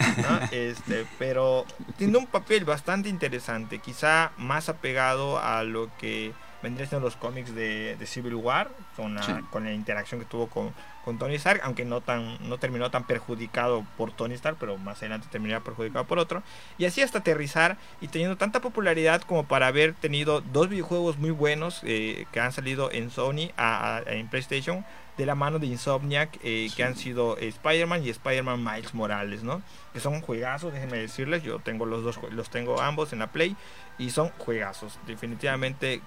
este, 0.50 1.06
pero 1.18 1.64
tiene 1.96 2.18
un 2.18 2.26
papel 2.26 2.64
bastante 2.64 3.08
interesante, 3.08 3.78
quizá 3.78 4.32
más 4.36 4.68
apegado 4.68 5.38
a 5.38 5.62
lo 5.64 5.90
que 5.98 6.32
vendrían 6.64 6.88
siendo 6.88 7.06
los 7.06 7.16
cómics 7.16 7.54
de, 7.54 7.96
Civil 8.06 8.34
War, 8.34 8.70
con 8.96 9.16
con 9.50 9.64
la 9.64 9.72
interacción 9.72 10.18
que 10.18 10.26
tuvo 10.26 10.48
con, 10.48 10.72
con 11.04 11.18
Tony 11.18 11.34
Stark, 11.34 11.60
aunque 11.62 11.84
no 11.84 12.00
tan 12.00 12.38
no 12.48 12.58
terminó 12.58 12.90
tan 12.90 13.06
perjudicado 13.06 13.86
por 13.96 14.10
Tony 14.10 14.34
Stark, 14.34 14.56
pero 14.58 14.78
más 14.78 14.98
adelante 14.98 15.28
terminaría 15.30 15.62
perjudicado 15.62 16.06
por 16.06 16.18
otro. 16.18 16.42
Y 16.78 16.86
así 16.86 17.02
hasta 17.02 17.18
aterrizar 17.18 17.76
y 18.00 18.08
teniendo 18.08 18.36
tanta 18.36 18.60
popularidad 18.60 19.22
como 19.22 19.44
para 19.44 19.66
haber 19.66 19.94
tenido 19.94 20.40
dos 20.40 20.68
videojuegos 20.68 21.18
muy 21.18 21.30
buenos 21.30 21.80
eh, 21.84 22.26
que 22.32 22.40
han 22.40 22.52
salido 22.52 22.90
en 22.90 23.10
Sony, 23.10 23.50
a, 23.56 24.02
en 24.06 24.28
PlayStation, 24.28 24.84
de 25.16 25.26
la 25.26 25.34
mano 25.34 25.58
de 25.58 25.66
Insomniac, 25.66 26.38
eh, 26.42 26.70
que 26.74 26.82
han 26.82 26.96
sido 26.96 27.36
Spider-Man 27.38 28.04
y 28.04 28.10
Spider-Man 28.10 28.64
Miles 28.64 28.94
Morales, 28.94 29.42
¿no? 29.44 29.62
Que 29.92 30.00
son 30.00 30.20
juegazos, 30.20 30.72
déjenme 30.72 30.98
decirles, 30.98 31.42
yo 31.42 31.60
tengo 31.60 31.86
los 31.86 32.02
dos, 32.02 32.18
los 32.32 32.50
tengo 32.50 32.80
ambos 32.80 33.12
en 33.12 33.20
la 33.20 33.28
Play 33.28 33.56
y 33.98 34.10
son 34.10 34.30
juegazos, 34.38 34.98
definitivamente 35.06 36.00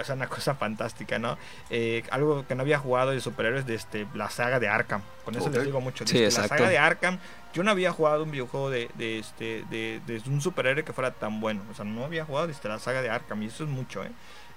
es 0.00 0.08
una 0.08 0.28
cosa 0.28 0.54
fantástica, 0.54 1.18
¿no? 1.18 1.36
Eh, 1.70 2.02
algo 2.10 2.46
que 2.46 2.54
no 2.54 2.62
había 2.62 2.78
jugado 2.78 3.10
de 3.10 3.20
superhéroes 3.20 3.66
desde 3.66 4.06
la 4.14 4.30
saga 4.30 4.60
de 4.60 4.68
Arkham, 4.68 5.02
con 5.24 5.34
eso 5.34 5.50
les 5.50 5.64
digo 5.64 5.80
mucho, 5.80 6.04
desde 6.04 6.24
la 6.40 6.48
saga 6.48 6.68
de 6.68 6.78
Arkham, 6.78 7.18
yo 7.52 7.62
no 7.62 7.70
había 7.70 7.92
jugado 7.92 8.24
un 8.24 8.30
videojuego 8.30 8.70
de, 8.70 8.90
de 8.94 9.18
este, 9.18 9.64
de, 9.70 10.00
de, 10.06 10.22
un 10.26 10.40
superhéroe 10.40 10.84
que 10.84 10.92
fuera 10.92 11.10
tan 11.10 11.40
bueno, 11.40 11.62
o 11.70 11.74
sea, 11.74 11.84
no 11.84 12.04
había 12.04 12.24
jugado 12.24 12.46
desde 12.46 12.68
la 12.68 12.78
saga 12.78 13.02
de 13.02 13.10
Arkham 13.10 13.42
y 13.42 13.46
eso 13.46 13.64
es 13.64 13.70
mucho, 13.70 14.04
¿eh? 14.04 14.10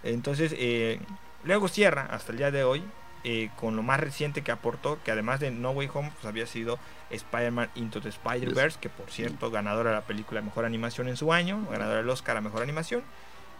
Entonces, 0.03 0.53
eh, 0.57 0.99
luego 1.43 1.67
cierra 1.67 2.07
hasta 2.11 2.31
el 2.31 2.37
día 2.37 2.51
de 2.51 2.63
hoy 2.63 2.83
eh, 3.25 3.49
con 3.55 3.77
lo 3.77 3.83
más 3.83 4.01
reciente 4.01 4.41
que 4.41 4.51
aportó, 4.51 4.99
que 5.01 5.11
además 5.11 5.39
de 5.39 5.49
No 5.49 5.71
Way 5.71 5.89
Home, 5.93 6.11
pues 6.13 6.25
había 6.25 6.45
sido 6.45 6.77
Spider-Man 7.09 7.69
Into 7.75 8.01
the 8.01 8.09
Spider-Verse, 8.09 8.79
que 8.81 8.89
por 8.89 9.09
cierto, 9.09 9.49
ganadora 9.49 9.91
de 9.91 9.95
la 9.95 10.01
película 10.01 10.41
Mejor 10.41 10.65
Animación 10.65 11.07
en 11.07 11.15
su 11.15 11.31
año, 11.31 11.65
ganadora 11.71 11.99
del 11.99 12.09
Oscar 12.09 12.35
a 12.35 12.41
Mejor 12.41 12.61
Animación, 12.61 13.01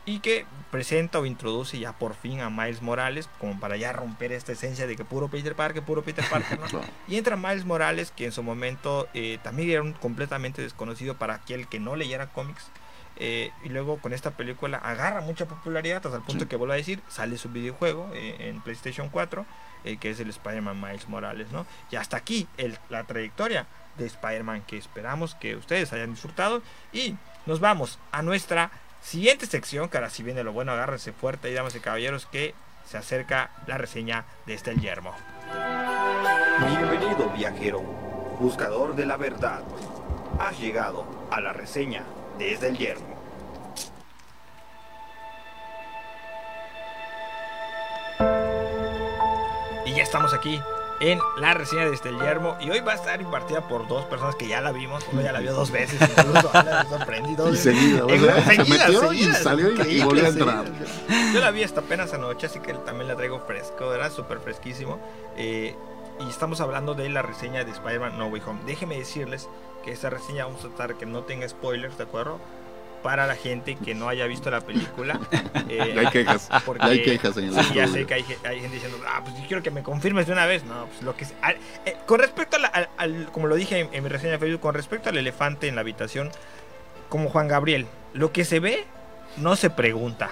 y 0.06 0.20
que 0.20 0.46
presenta 0.72 1.20
o 1.20 1.26
introduce 1.26 1.80
ya 1.80 1.94
por 1.94 2.16
fin 2.16 2.42
a 2.42 2.50
Miles 2.50 2.82
Morales, 2.82 3.30
como 3.40 3.60
para 3.60 3.78
ya 3.78 3.94
romper 3.94 4.32
esta 4.32 4.52
esencia 4.52 4.88
de 4.88 4.96
que 4.96 5.06
puro 5.06 5.30
Peter 5.30 5.56
Parker, 5.56 5.84
puro 5.84 6.04
Peter 6.04 6.26
Parker, 6.30 6.60
Y 7.08 7.18
entra 7.18 7.36
Miles 7.38 7.66
Morales, 7.66 8.12
que 8.12 8.26
en 8.26 8.32
su 8.32 8.44
momento 8.44 9.08
eh, 9.14 9.40
también 9.44 9.70
era 9.70 9.82
un 9.82 9.94
completamente 9.94 10.62
desconocido 10.62 11.16
para 11.16 11.36
aquel 11.36 11.68
que 11.68 11.80
no 11.80 11.96
leyera 11.96 12.28
cómics, 12.28 12.72
eh, 13.16 13.52
y 13.64 13.70
luego 13.70 14.00
con 14.00 14.12
esta 14.12 14.32
película 14.32 14.78
agarra 14.78 15.22
mucha 15.22 15.48
popularidad 15.48 15.98
hasta 15.98 16.18
el 16.18 16.24
punto 16.24 16.48
que 16.48 16.56
vuelvo 16.56 16.74
a 16.74 16.78
decir, 16.78 17.02
sale 17.08 17.38
su 17.38 17.50
videojuego 17.50 18.10
eh, 18.14 18.50
en 18.50 18.62
PlayStation 18.62 19.10
4, 19.10 19.46
eh, 19.84 19.98
que 19.98 20.10
es 20.10 20.20
el 20.20 20.30
Spider-Man 20.30 20.82
Miles 20.82 21.08
Morales, 21.08 21.52
¿no? 21.52 21.68
Y 21.92 21.96
hasta 21.96 22.18
aquí 22.18 22.48
el, 22.58 22.78
la 22.90 23.04
trayectoria 23.04 23.68
de 23.98 24.08
Spider-Man 24.08 24.64
que 24.66 24.78
esperamos 24.78 25.36
que 25.36 25.56
ustedes 25.56 25.94
hayan 25.94 26.12
disfrutado. 26.12 26.64
Y 26.92 27.16
nos 27.46 27.60
vamos 27.60 28.00
a 28.12 28.24
nuestra 28.24 28.72
siguiente 29.04 29.46
sección, 29.46 29.90
que 29.90 29.98
ahora 29.98 30.10
si 30.10 30.24
viene 30.24 30.44
lo 30.44 30.54
bueno, 30.54 30.72
agárrense 30.72 31.12
fuerte 31.12 31.52
y 31.52 31.54
damas 31.54 31.76
y 31.76 31.80
caballeros, 31.80 32.26
que 32.26 32.56
se 32.90 32.98
acerca 32.98 33.52
la 33.68 33.78
reseña 33.78 34.26
de 34.46 34.54
este 34.54 34.76
yermo. 34.76 35.14
Bienvenido 36.68 37.30
viajero, 37.30 37.82
buscador 38.40 38.96
de 38.96 39.06
la 39.06 39.18
verdad. 39.18 39.64
Has 40.40 40.60
llegado 40.60 41.06
a 41.30 41.42
la 41.42 41.54
reseña 41.54 42.04
desde 42.38 42.70
el 42.70 42.78
yermo. 42.78 43.14
Y 49.86 49.94
ya 49.94 50.04
estamos 50.04 50.34
aquí 50.34 50.60
en 51.04 51.20
la 51.38 51.54
reseña 51.54 51.90
desde 51.90 52.10
el 52.10 52.20
yermo 52.20 52.56
y 52.62 52.70
hoy 52.70 52.80
va 52.80 52.94
a 52.94 52.96
estar 52.96 53.22
impartida 53.22 53.68
por 53.68 53.88
dos 53.90 54.06
personas 54.06 54.36
que 54.36 54.48
ya 54.48 54.62
la 54.62 54.72
vimos, 54.72 55.06
uno 55.12 55.22
ya 55.22 55.34
la 55.34 55.42
vio 55.42 55.54
dos 55.54 55.70
veces, 55.70 56.00
incluso 56.02 56.50
sorprendido. 56.90 57.54
Y 57.54 57.58
seguida, 57.58 58.06
y 59.14 59.34
salió 59.34 59.70
y, 59.86 60.02
volvió 60.02 60.26
a 60.26 60.30
entrar. 60.30 60.66
Yo 61.34 61.42
la 61.42 61.52
vi 61.52 61.64
hasta 61.64 61.82
apenas 61.82 62.14
anoche, 62.14 62.46
así 62.46 62.60
que 62.60 62.74
también 62.74 63.10
la 63.10 63.18
traigo 63.18 63.42
fresco, 63.42 63.94
era 63.94 64.10
súper 64.10 64.40
fresquísimo. 64.40 64.98
Eh, 65.36 65.76
y 66.26 66.30
estamos 66.30 66.62
hablando 66.62 66.94
de 66.94 67.10
la 67.10 67.22
reseña 67.22 67.66
de 67.66 67.72
Spider-Man 67.72 68.18
No 68.18 68.28
Way 68.28 68.42
Home. 68.48 68.60
Déjenme 68.66 68.98
decirles 68.98 69.50
que 69.84 69.92
esta 69.92 70.10
reseña 70.10 70.46
vamos 70.46 70.64
a 70.64 70.70
tratar 70.70 70.96
que 70.96 71.06
no 71.06 71.24
tenga 71.24 71.50
spoilers, 71.50 71.98
¿de 71.98 72.04
acuerdo? 72.06 72.40
Para 73.04 73.28
la 73.28 73.36
gente 73.36 73.76
que 73.76 73.94
no 73.94 74.08
haya 74.10 74.26
visto 74.26 74.50
la 74.50 74.62
película. 74.62 75.20
Eh, 75.70 75.96
hay 75.98 76.08
quejas. 76.08 76.50
Porque, 76.66 76.86
hay 76.86 77.02
quejas 77.02 77.36
en 77.38 77.46
el 77.46 77.64
sí, 77.64 77.74
ya 77.74 77.88
sé 77.88 78.06
que 78.06 78.14
hay, 78.14 78.24
gente 78.24 78.70
diciendo, 78.70 78.98
ah, 79.08 79.22
pues 79.24 79.36
yo 79.38 79.48
quiero 79.48 79.64
que 79.64 79.72
me 79.72 79.82
confirmes 79.82 80.28
de 80.28 80.34
una 80.34 80.46
vez. 80.46 80.64
No, 80.66 80.86
pues 80.86 81.02
lo 81.02 81.16
que 81.16 81.26
eh, 81.26 81.98
Con 82.06 82.20
respecto 82.20 82.58
al, 82.98 83.32
como 83.32 83.48
lo 83.48 83.56
dije 83.56 83.90
en, 83.92 84.04
mi 84.04 84.10
reseña 84.10 84.34
de 84.34 84.40
Facebook, 84.40 84.60
con 84.60 84.76
respecto 84.76 85.10
al 85.10 85.18
elefante 85.18 85.68
en 85.68 85.76
la 85.76 85.82
habitación, 85.82 86.30
como 87.10 87.30
Juan 87.30 87.48
Gabriel, 87.48 87.88
lo 88.14 88.32
que 88.32 88.46
se 88.46 88.60
ve 88.60 88.86
no 89.38 89.56
se 89.56 89.70
pregunta. 89.70 90.32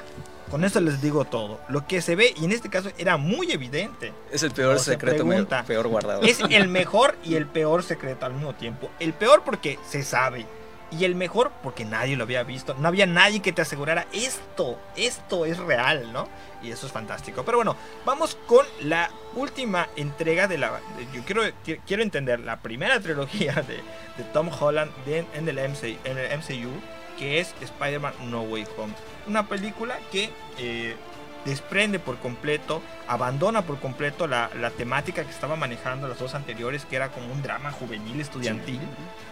Con 0.51 0.65
eso 0.65 0.81
les 0.81 1.01
digo 1.01 1.23
todo. 1.23 1.61
Lo 1.69 1.87
que 1.87 2.01
se 2.01 2.15
ve, 2.15 2.33
y 2.35 2.43
en 2.43 2.51
este 2.51 2.69
caso 2.69 2.89
era 2.97 3.15
muy 3.15 3.51
evidente. 3.51 4.11
Es 4.31 4.43
el 4.43 4.51
peor 4.51 4.79
secreto, 4.79 5.25
peor 5.65 5.87
guardado. 5.87 6.23
Es 6.23 6.41
el 6.49 6.67
mejor 6.67 7.15
y 7.23 7.35
el 7.35 7.47
peor 7.47 7.83
secreto 7.83 8.25
al 8.25 8.33
mismo 8.33 8.53
tiempo. 8.53 8.91
El 8.99 9.13
peor 9.13 9.43
porque 9.45 9.79
se 9.87 10.03
sabe. 10.03 10.45
Y 10.91 11.05
el 11.05 11.15
mejor 11.15 11.51
porque 11.63 11.85
nadie 11.85 12.17
lo 12.17 12.23
había 12.23 12.43
visto. 12.43 12.73
No 12.73 12.87
había 12.87 13.05
nadie 13.05 13.41
que 13.41 13.53
te 13.53 13.61
asegurara 13.61 14.07
esto. 14.11 14.77
Esto 14.95 15.45
es 15.45 15.57
real, 15.57 16.11
¿no? 16.11 16.27
Y 16.61 16.71
eso 16.71 16.85
es 16.85 16.91
fantástico. 16.91 17.43
Pero 17.45 17.57
bueno, 17.57 17.75
vamos 18.05 18.37
con 18.45 18.65
la 18.81 19.09
última 19.35 19.87
entrega 19.95 20.47
de 20.47 20.57
la... 20.57 20.81
yo 21.13 21.23
quiero, 21.23 21.43
quiero 21.87 22.03
entender 22.03 22.41
la 22.41 22.59
primera 22.59 22.99
trilogía 22.99 23.53
de, 23.53 23.79
Tom 24.33 24.49
Holland 24.59 24.91
en, 25.07 25.47
el 25.47 25.57
en 25.57 26.17
el 26.17 26.37
MCU 26.37 26.71
que 27.21 27.39
es 27.39 27.53
Spider-Man 27.61 28.13
No 28.31 28.41
Way 28.41 28.65
Home. 28.77 28.93
Una 29.27 29.47
película 29.47 29.99
que 30.11 30.31
eh, 30.57 30.95
desprende 31.45 31.99
por 31.99 32.17
completo, 32.19 32.81
abandona 33.07 33.63
por 33.63 33.79
completo 33.79 34.27
la, 34.27 34.49
temática 34.77 35.23
que 35.23 35.31
estaba 35.31 35.55
manejando 35.55 36.07
las 36.07 36.19
dos 36.19 36.35
anteriores, 36.35 36.85
que 36.85 36.95
era 36.95 37.09
como 37.09 37.31
un 37.31 37.41
drama 37.41 37.71
juvenil 37.71 38.19
estudiantil, 38.21 38.79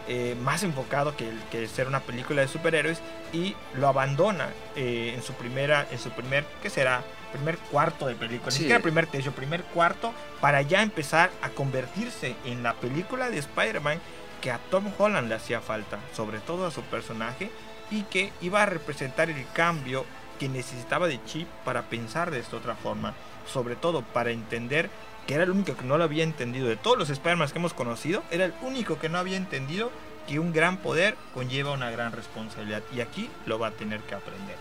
eh, 0.07 0.35
más 0.41 0.63
enfocado 0.63 1.15
que, 1.15 1.31
que, 1.51 1.67
ser 1.67 1.87
una 1.87 2.01
película 2.01 2.41
de 2.41 2.47
superhéroes, 2.47 3.01
y 3.31 3.55
lo 3.75 3.87
abandona 3.87 4.49
eh, 4.75 5.13
en 5.15 5.23
su 5.23 5.33
primera, 5.33 5.87
en 5.91 5.99
su 5.99 6.09
primer, 6.11 6.45
¿qué 6.61 6.69
será? 6.69 7.03
Primer 7.31 7.57
cuarto 7.57 8.07
de 8.07 8.15
película, 8.15 8.51
ni 8.51 8.57
siquiera 8.57 8.79
primer 8.79 9.05
tercio, 9.05 9.31
primer 9.31 9.63
cuarto, 9.63 10.13
para 10.41 10.63
ya 10.63 10.81
empezar 10.81 11.29
a 11.43 11.49
convertirse 11.49 12.35
en 12.43 12.63
la 12.63 12.73
película 12.73 13.29
de 13.29 13.37
Spider-Man 13.37 13.99
que 14.41 14.51
a 14.51 14.57
Tom 14.71 14.85
Holland 14.97 15.27
le 15.27 15.35
hacía 15.35 15.61
falta, 15.61 15.99
sobre 16.13 16.39
todo 16.39 16.65
a 16.65 16.71
su 16.71 16.81
personaje, 16.83 17.51
y 17.91 18.03
que 18.03 18.31
iba 18.41 18.63
a 18.63 18.65
representar 18.65 19.29
el 19.29 19.45
cambio 19.53 20.05
que 20.39 20.49
necesitaba 20.49 21.07
de 21.07 21.23
Chip 21.25 21.47
para 21.65 21.83
pensar 21.83 22.31
de 22.31 22.39
esta 22.39 22.57
otra 22.57 22.75
forma, 22.75 23.13
sobre 23.51 23.75
todo 23.75 24.01
para 24.01 24.31
entender 24.31 24.89
que 25.27 25.35
era 25.35 25.43
el 25.43 25.51
único 25.51 25.75
que 25.75 25.85
no 25.85 25.97
lo 25.97 26.05
había 26.05 26.23
entendido 26.23 26.67
de 26.67 26.75
todos 26.75 26.97
los 26.97 27.09
Spider-Man 27.09 27.49
que 27.49 27.59
hemos 27.59 27.73
conocido, 27.73 28.23
era 28.31 28.45
el 28.45 28.53
único 28.61 28.97
que 28.97 29.09
no 29.09 29.19
había 29.19 29.37
entendido 29.37 29.91
que 30.27 30.39
un 30.39 30.53
gran 30.53 30.77
poder 30.77 31.15
conlleva 31.33 31.71
una 31.71 31.91
gran 31.91 32.11
responsabilidad 32.11 32.81
y 32.95 33.01
aquí 33.01 33.29
lo 33.45 33.59
va 33.59 33.67
a 33.67 33.71
tener 33.71 33.99
que 34.01 34.15
aprender. 34.15 34.55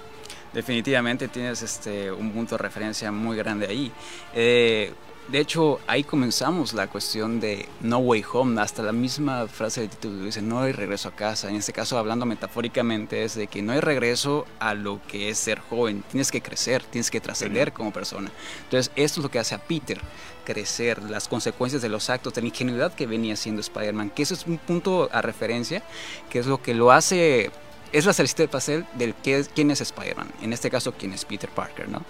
Definitivamente 0.53 1.29
tienes 1.29 1.63
este, 1.63 2.11
un 2.11 2.33
punto 2.33 2.57
de 2.57 2.63
referencia 2.63 3.13
muy 3.13 3.37
grande 3.37 3.67
ahí. 3.67 3.93
Eh, 4.35 4.93
de 5.31 5.41
hecho, 5.41 5.79
ahí 5.87 6.05
comenzamos 6.05 6.73
la 6.73 6.87
cuestión 6.87 7.39
de 7.39 7.69
No 7.81 7.99
Way 7.99 8.25
Home. 8.33 8.61
Hasta 8.61 8.83
la 8.83 8.93
misma 8.93 9.47
frase 9.47 9.83
de 9.83 9.89
título 9.89 10.25
dice, 10.25 10.41
no 10.41 10.61
hay 10.61 10.73
regreso 10.73 11.11
a 11.11 11.13
casa. 11.13 11.51
En 11.51 11.57
este 11.57 11.75
caso, 11.75 11.99
hablando 11.99 12.25
metafóricamente, 12.25 13.25
es 13.25 13.35
de 13.35 13.47
que 13.47 13.61
no 13.61 13.73
hay 13.73 13.81
regreso 13.81 14.47
a 14.59 14.73
lo 14.73 15.01
que 15.07 15.29
es 15.29 15.39
ser 15.39 15.61
joven. 15.61 16.03
Tienes 16.11 16.31
que 16.31 16.41
crecer, 16.41 16.83
tienes 16.83 17.11
que 17.11 17.21
trascender 17.21 17.75
como 17.75 17.93
persona. 17.93 18.31
Entonces, 18.65 18.91
esto 18.97 19.21
es 19.21 19.25
lo 19.25 19.31
que 19.31 19.39
hace 19.39 19.55
a 19.55 19.59
Peter 19.59 20.01
crecer, 20.45 21.03
las 21.03 21.29
consecuencias 21.29 21.83
de 21.83 21.91
los 21.91 22.09
actos, 22.09 22.33
de 22.33 22.41
la 22.41 22.49
ingenuidad 22.49 22.95
que 22.95 23.07
venía 23.07 23.37
siendo 23.37 23.61
Spider-Man. 23.61 24.11
Que 24.11 24.23
eso 24.23 24.33
es 24.33 24.47
un 24.47 24.57
punto 24.57 25.11
a 25.13 25.21
referencia, 25.21 25.83
que 26.31 26.39
es 26.39 26.47
lo 26.47 26.63
que 26.63 26.73
lo 26.73 26.91
hace 26.91 27.51
es 27.93 28.05
la 28.05 28.13
cerecita 28.13 28.43
de 28.43 28.49
pastel 28.49 28.87
del 28.95 29.15
que, 29.15 29.45
quién 29.55 29.71
es 29.71 29.81
Spider-Man. 29.81 30.31
En 30.43 30.53
este 30.53 30.71
caso, 30.71 30.93
quién 30.93 31.13
es 31.13 31.25
Peter 31.25 31.51
Parker, 31.51 31.89
¿no? 31.89 32.03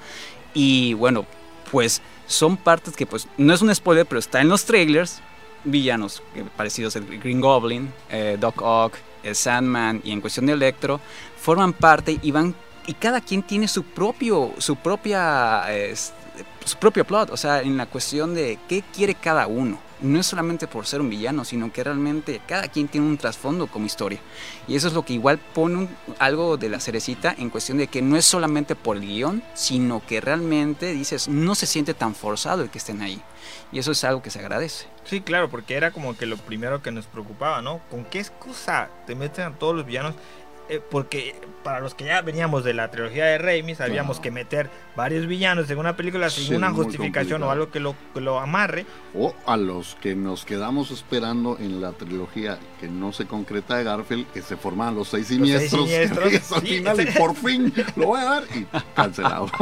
Y 0.55 0.95
bueno, 0.95 1.27
pues 1.71 2.03
son 2.27 2.57
partes 2.57 2.95
que 2.95 3.07
pues 3.07 3.27
no 3.37 3.55
es 3.55 3.63
un 3.63 3.75
spoiler, 3.75 4.07
pero 4.07 4.19
está 4.19 4.41
en 4.41 4.49
los 4.49 4.65
trailers. 4.65 5.21
Villanos 5.65 6.23
parecidos 6.57 6.95
al 6.97 7.05
Green 7.05 7.41
Goblin, 7.41 7.93
eh, 8.11 8.37
Doc 8.39 8.63
Ock, 8.63 8.95
el 9.23 9.35
Sandman 9.35 10.01
y 10.05 10.13
en 10.13 10.21
cuestión 10.21 10.47
de 10.47 10.53
Electro 10.53 11.01
forman 11.37 11.73
parte 11.73 12.19
y 12.23 12.31
van 12.31 12.55
y 12.87 12.95
cada 12.95 13.21
quien 13.21 13.43
tiene 13.43 13.69
su 13.69 13.83
propio 13.83 14.53
su 14.59 14.77
propia 14.77 15.65
su 16.65 16.77
propio 16.77 17.05
plot, 17.05 17.31
o 17.31 17.37
sea, 17.37 17.63
en 17.63 17.77
la 17.77 17.87
cuestión 17.87 18.35
de 18.35 18.59
qué 18.69 18.83
quiere 18.95 19.15
cada 19.15 19.47
uno. 19.47 19.79
No 20.01 20.21
es 20.21 20.27
solamente 20.27 20.67
por 20.67 20.87
ser 20.87 21.01
un 21.01 21.11
villano, 21.11 21.45
sino 21.45 21.73
que 21.73 21.85
realmente 21.85 22.41
cada 22.47 22.69
quien 22.69 22.89
tiene 22.89 23.07
un 23.07 23.19
trasfondo 23.19 23.67
como 23.67 23.87
historia. 23.87 24.21
Y 24.67 24.77
eso 24.77 24.89
es 24.89 24.95
lo 24.95 25.05
que 25.05 25.15
igual 25.15 25.39
pone 25.39 25.89
algo 26.19 26.57
de 26.57 26.69
la 26.69 26.81
cerecita 26.81 27.35
en 27.37 27.51
cuestión 27.51 27.79
de 27.79 27.89
que 27.89 28.03
no 28.03 28.17
es 28.17 28.25
solamente 28.25 28.77
por 28.77 28.97
el 28.97 29.07
guion, 29.07 29.43
sino 29.55 30.03
que 30.07 30.21
realmente 30.21 30.93
dices, 30.93 31.29
no 31.29 31.55
se 31.55 31.67
siente 31.67 31.95
tan 31.95 32.15
forzado 32.15 32.63
el 32.63 32.71
que 32.71 32.79
estén 32.79 33.03
ahí. 33.03 33.23
Y 33.73 33.79
eso 33.79 33.93
es 33.93 34.05
algo 34.05 34.23
que 34.23 34.31
se 34.31 34.39
agradece. 34.39 34.87
Sí, 35.05 35.21
claro, 35.21 35.49
porque 35.49 35.75
era 35.75 35.91
como 35.91 36.17
que 36.17 36.27
lo 36.27 36.37
primero 36.37 36.83
que 36.83 36.91
nos 36.91 37.07
preocupaba, 37.07 37.63
¿no? 37.63 37.81
¿Con 37.91 38.05
qué 38.05 38.21
excusa 38.21 38.91
te 39.07 39.15
meten 39.15 39.45
a 39.45 39.55
todos 39.55 39.75
los 39.75 39.87
villanos? 39.87 40.15
Eh, 40.69 40.81
porque 40.91 41.35
para 41.63 41.81
los 41.81 41.95
que 41.95 42.05
ya 42.05 42.21
veníamos 42.21 42.63
de 42.65 42.75
la 42.75 42.91
trilogía 42.91 43.25
de 43.25 43.39
Raimi, 43.39 43.75
sabíamos 43.75 44.21
que 44.21 44.31
meter 44.31 44.71
varios 44.97 45.27
villanos 45.27 45.69
en 45.71 45.79
una 45.79 45.97
película 45.97 46.29
sin 46.31 46.57
una 46.57 46.71
justificación 46.73 47.43
o 47.43 47.51
algo 47.51 47.71
que 47.71 47.81
lo, 47.81 47.95
que 48.13 48.21
lo 48.21 48.39
amarre. 48.39 48.85
O 49.15 49.35
a 49.47 49.57
los 49.57 49.95
que 49.97 50.15
nos 50.15 50.45
quedamos 50.45 50.91
esperando 50.91 51.57
en 51.59 51.81
la 51.81 51.93
trilogía 51.93 52.59
que 52.81 52.89
no 52.89 53.13
se 53.13 53.27
concreta 53.27 53.77
de 53.77 53.85
Garfield, 53.85 54.27
que 54.33 54.43
se 54.43 54.57
formaban 54.57 54.95
los 54.95 55.09
seis 55.09 55.29
siniestros, 55.29 55.91
al 56.53 56.63
final 56.63 57.01
y 57.01 57.07
por 57.19 57.35
fin 57.35 57.73
lo 57.97 58.09
voy 58.09 58.21
a 58.21 58.25
dar 58.25 58.45
y 58.55 58.67
cancelado. 58.95 59.51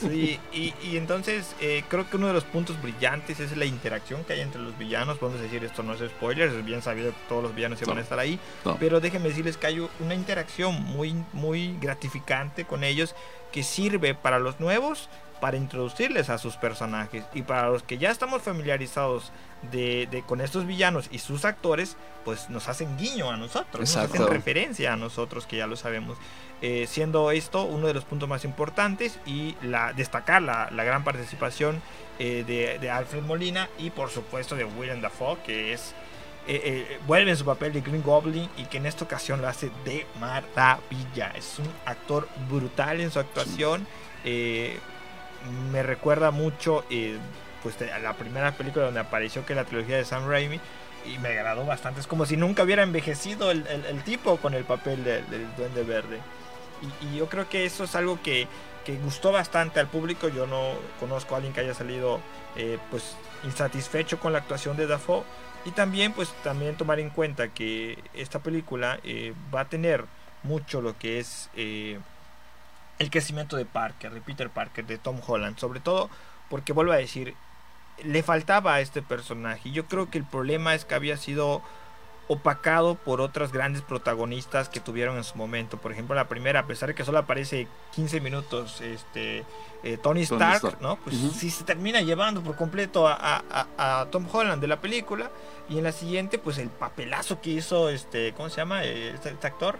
Sí, 0.00 0.38
y, 0.52 0.72
y 0.82 0.96
entonces 0.96 1.54
eh, 1.60 1.84
creo 1.88 2.08
que 2.08 2.16
uno 2.16 2.28
de 2.28 2.32
los 2.32 2.44
puntos 2.44 2.80
brillantes 2.80 3.40
es 3.40 3.56
la 3.56 3.64
interacción 3.64 4.24
que 4.24 4.34
hay 4.34 4.40
entre 4.40 4.60
los 4.60 4.76
villanos. 4.78 5.18
Podemos 5.18 5.40
decir, 5.40 5.62
esto 5.64 5.82
no 5.82 5.94
es 5.94 6.00
spoiler, 6.00 6.48
es 6.48 6.64
bien 6.64 6.82
sabido 6.82 7.10
que 7.10 7.16
todos 7.28 7.42
los 7.42 7.54
villanos 7.54 7.80
iban 7.82 7.98
a 7.98 8.00
estar 8.00 8.18
ahí, 8.18 8.38
pero 8.78 9.00
déjenme 9.00 9.28
decirles 9.28 9.56
que 9.56 9.66
hay 9.66 9.88
una 10.00 10.14
interacción 10.14 10.49
muy, 10.58 11.14
muy 11.32 11.76
gratificante 11.80 12.64
con 12.64 12.84
ellos 12.84 13.14
que 13.52 13.62
sirve 13.62 14.14
para 14.14 14.38
los 14.38 14.60
nuevos 14.60 15.08
para 15.40 15.56
introducirles 15.56 16.30
a 16.30 16.38
sus 16.38 16.56
personajes. 16.56 17.24
Y 17.34 17.42
para 17.42 17.70
los 17.70 17.82
que 17.82 17.98
ya 17.98 18.10
estamos 18.10 18.42
familiarizados 18.42 19.32
de, 19.72 20.22
con 20.26 20.40
estos 20.40 20.66
villanos 20.66 21.08
y 21.10 21.18
sus 21.18 21.44
actores 21.44 21.96
pues 22.24 22.48
nos 22.50 22.68
hacen 22.68 22.96
guiño 22.96 23.30
a 23.30 23.36
nosotros 23.36 23.80
nos 23.80 23.96
hacen 23.96 24.26
referencia 24.26 24.94
a 24.94 24.96
nosotros 24.96 25.46
que 25.46 25.56
ya 25.56 25.66
lo 25.66 25.76
sabemos. 25.76 26.18
Eh, 26.62 26.86
siendo 26.86 27.30
esto 27.30 27.64
uno 27.64 27.86
de 27.86 27.94
los 27.94 28.04
puntos 28.04 28.28
más 28.28 28.44
importantes 28.44 29.18
y 29.24 29.56
la, 29.62 29.94
destacar 29.94 30.42
la, 30.42 30.68
gran 30.70 31.04
participación 31.04 31.82
eh, 32.18 32.44
de, 32.46 32.78
de, 32.78 32.90
Alfred 32.90 33.22
Molina 33.22 33.70
y 33.78 33.88
por 33.88 34.10
supuesto 34.10 34.56
de 34.56 34.64
William 34.64 35.00
Dafoe 35.00 35.38
que 35.44 35.72
es 35.72 35.94
eh, 36.46 36.60
eh, 36.64 36.98
vuelve 37.06 37.30
en 37.30 37.36
su 37.36 37.44
papel 37.44 37.72
de 37.72 37.80
Green 37.80 38.02
Goblin 38.02 38.48
y 38.56 38.64
que 38.64 38.78
en 38.78 38.86
esta 38.86 39.04
ocasión 39.04 39.42
lo 39.42 39.48
hace 39.48 39.70
de 39.84 40.06
maravilla. 40.18 41.32
Es 41.36 41.58
un 41.58 41.70
actor 41.84 42.28
brutal 42.48 43.00
en 43.00 43.10
su 43.10 43.18
actuación. 43.18 43.86
Eh, 44.24 44.78
me 45.70 45.82
recuerda 45.82 46.30
mucho 46.30 46.84
pues, 47.62 47.76
a 47.82 47.98
la 47.98 48.14
primera 48.14 48.52
película 48.52 48.86
donde 48.86 49.00
apareció 49.00 49.44
que 49.46 49.52
es 49.52 49.56
la 49.56 49.64
trilogía 49.64 49.96
de 49.96 50.04
Sam 50.04 50.28
Raimi 50.28 50.60
y 51.06 51.18
me 51.18 51.28
agradó 51.28 51.64
bastante. 51.64 52.00
Es 52.00 52.06
como 52.06 52.26
si 52.26 52.36
nunca 52.36 52.62
hubiera 52.62 52.82
envejecido 52.82 53.50
el, 53.50 53.64
tipo 54.04 54.36
con 54.38 54.54
el 54.54 54.64
papel 54.64 55.04
del 55.04 55.54
Duende 55.56 55.82
Verde. 55.84 56.20
Y, 57.02 57.16
yo 57.16 57.28
creo 57.28 57.48
que 57.48 57.64
eso 57.64 57.84
es 57.84 57.94
algo 57.94 58.20
que, 58.22 58.48
que, 58.84 58.96
gustó 58.96 59.32
bastante 59.32 59.80
al 59.80 59.88
público. 59.88 60.28
Yo 60.28 60.46
no 60.46 60.72
conozco 60.98 61.34
a 61.34 61.36
alguien 61.38 61.54
que 61.54 61.60
haya 61.60 61.74
salido 61.74 62.20
pues 62.90 63.16
insatisfecho 63.44 64.18
con 64.18 64.32
la 64.32 64.38
actuación 64.38 64.76
de 64.76 64.86
Dafoe. 64.86 65.22
Y 65.64 65.72
también, 65.72 66.12
pues, 66.12 66.32
también 66.42 66.76
tomar 66.76 67.00
en 67.00 67.10
cuenta 67.10 67.48
que 67.48 67.98
esta 68.14 68.38
película 68.38 68.98
eh, 69.04 69.34
va 69.54 69.62
a 69.62 69.68
tener 69.68 70.04
mucho 70.42 70.80
lo 70.80 70.96
que 70.96 71.18
es 71.18 71.50
eh, 71.54 71.98
el 72.98 73.10
crecimiento 73.10 73.56
de 73.56 73.66
Parker, 73.66 74.12
de 74.12 74.20
Peter 74.20 74.48
Parker, 74.48 74.86
de 74.86 74.98
Tom 74.98 75.20
Holland, 75.26 75.58
sobre 75.58 75.80
todo 75.80 76.08
porque 76.50 76.72
vuelvo 76.72 76.92
a 76.92 76.96
decir, 76.96 77.34
le 78.02 78.22
faltaba 78.22 78.74
a 78.74 78.80
este 78.80 79.00
personaje. 79.00 79.70
Yo 79.70 79.86
creo 79.86 80.10
que 80.10 80.18
el 80.18 80.24
problema 80.24 80.74
es 80.74 80.84
que 80.84 80.96
había 80.96 81.16
sido 81.16 81.62
opacado 82.30 82.94
por 82.94 83.20
otras 83.20 83.50
grandes 83.50 83.82
protagonistas 83.82 84.68
que 84.68 84.78
tuvieron 84.78 85.16
en 85.16 85.24
su 85.24 85.36
momento. 85.36 85.78
Por 85.78 85.90
ejemplo, 85.90 86.14
la 86.14 86.28
primera, 86.28 86.60
a 86.60 86.66
pesar 86.68 86.88
de 86.88 86.94
que 86.94 87.04
solo 87.04 87.18
aparece 87.18 87.66
15 87.96 88.20
minutos, 88.20 88.80
este 88.80 89.44
eh, 89.82 89.98
Tony, 90.00 90.22
Stark, 90.22 90.80
¿no? 90.80 90.94
Pues 91.02 91.16
si 91.16 91.50
se 91.50 91.64
termina 91.64 92.02
llevando 92.02 92.40
por 92.40 92.54
completo 92.54 93.08
a, 93.08 94.06
Tom 94.12 94.28
Holland 94.32 94.60
de 94.60 94.68
la 94.68 94.80
película. 94.80 95.32
Y 95.68 95.78
en 95.78 95.84
la 95.84 95.90
siguiente, 95.90 96.38
pues 96.38 96.58
el 96.58 96.68
papelazo 96.68 97.40
que 97.40 97.50
hizo 97.50 97.88
este, 97.88 98.32
¿cómo 98.34 98.48
se 98.48 98.58
llama? 98.58 98.84
Eh, 98.84 99.10
este, 99.10 99.30
este 99.30 99.48
actor. 99.48 99.76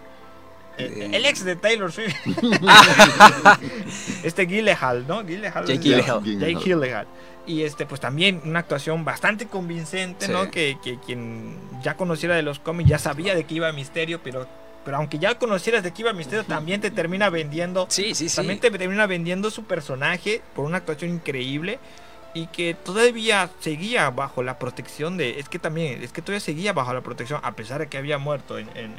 Eh, 0.77 1.09
el 1.13 1.25
ex 1.25 1.43
de 1.43 1.55
Taylor 1.55 1.91
Swift. 1.91 2.15
este 4.23 4.45
Gyllenhaal, 4.45 5.05
¿no? 5.07 5.21
Jake. 5.21 5.67
Jake 5.79 6.55
Gyllenhaal. 6.63 7.07
Y 7.45 7.63
este, 7.63 7.85
pues 7.85 7.99
también 7.99 8.41
una 8.45 8.59
actuación 8.59 9.03
bastante 9.03 9.47
convincente, 9.47 10.27
¿no? 10.27 10.51
Que, 10.51 10.77
quien 11.05 11.55
ya 11.81 11.95
conociera 11.95 12.35
de 12.35 12.43
los 12.43 12.59
cómics 12.59 12.89
ya 12.89 12.99
sabía 12.99 13.35
de 13.35 13.45
qué 13.45 13.55
iba 13.55 13.71
Misterio, 13.71 14.21
pero, 14.23 14.47
pero 14.85 14.97
aunque 14.97 15.17
ya 15.17 15.37
conocieras 15.39 15.83
de 15.83 15.91
qué 15.91 16.03
iba 16.03 16.13
Misterio, 16.13 16.43
también 16.45 16.81
te 16.81 16.91
termina 16.91 17.29
vendiendo. 17.29 17.87
Sí, 17.89 18.13
sí, 18.13 18.29
sí. 18.29 18.35
También 18.35 18.59
te 18.59 18.69
termina 18.69 19.07
vendiendo 19.07 19.49
su 19.49 19.63
personaje 19.63 20.41
por 20.53 20.65
una 20.65 20.77
actuación 20.77 21.11
increíble. 21.11 21.79
Y 22.33 22.47
que 22.47 22.73
todavía 22.73 23.49
seguía 23.59 24.09
bajo 24.09 24.41
la 24.43 24.57
protección 24.57 25.17
de. 25.17 25.39
Es 25.39 25.49
que 25.49 25.59
también, 25.59 26.01
es 26.01 26.13
que 26.13 26.21
todavía 26.21 26.39
seguía 26.39 26.73
bajo 26.73 26.93
la 26.93 27.01
protección, 27.01 27.41
a 27.43 27.55
pesar 27.55 27.81
de 27.81 27.87
que 27.87 27.97
había 27.97 28.17
muerto 28.17 28.57
en, 28.57 28.69
en, 28.75 28.97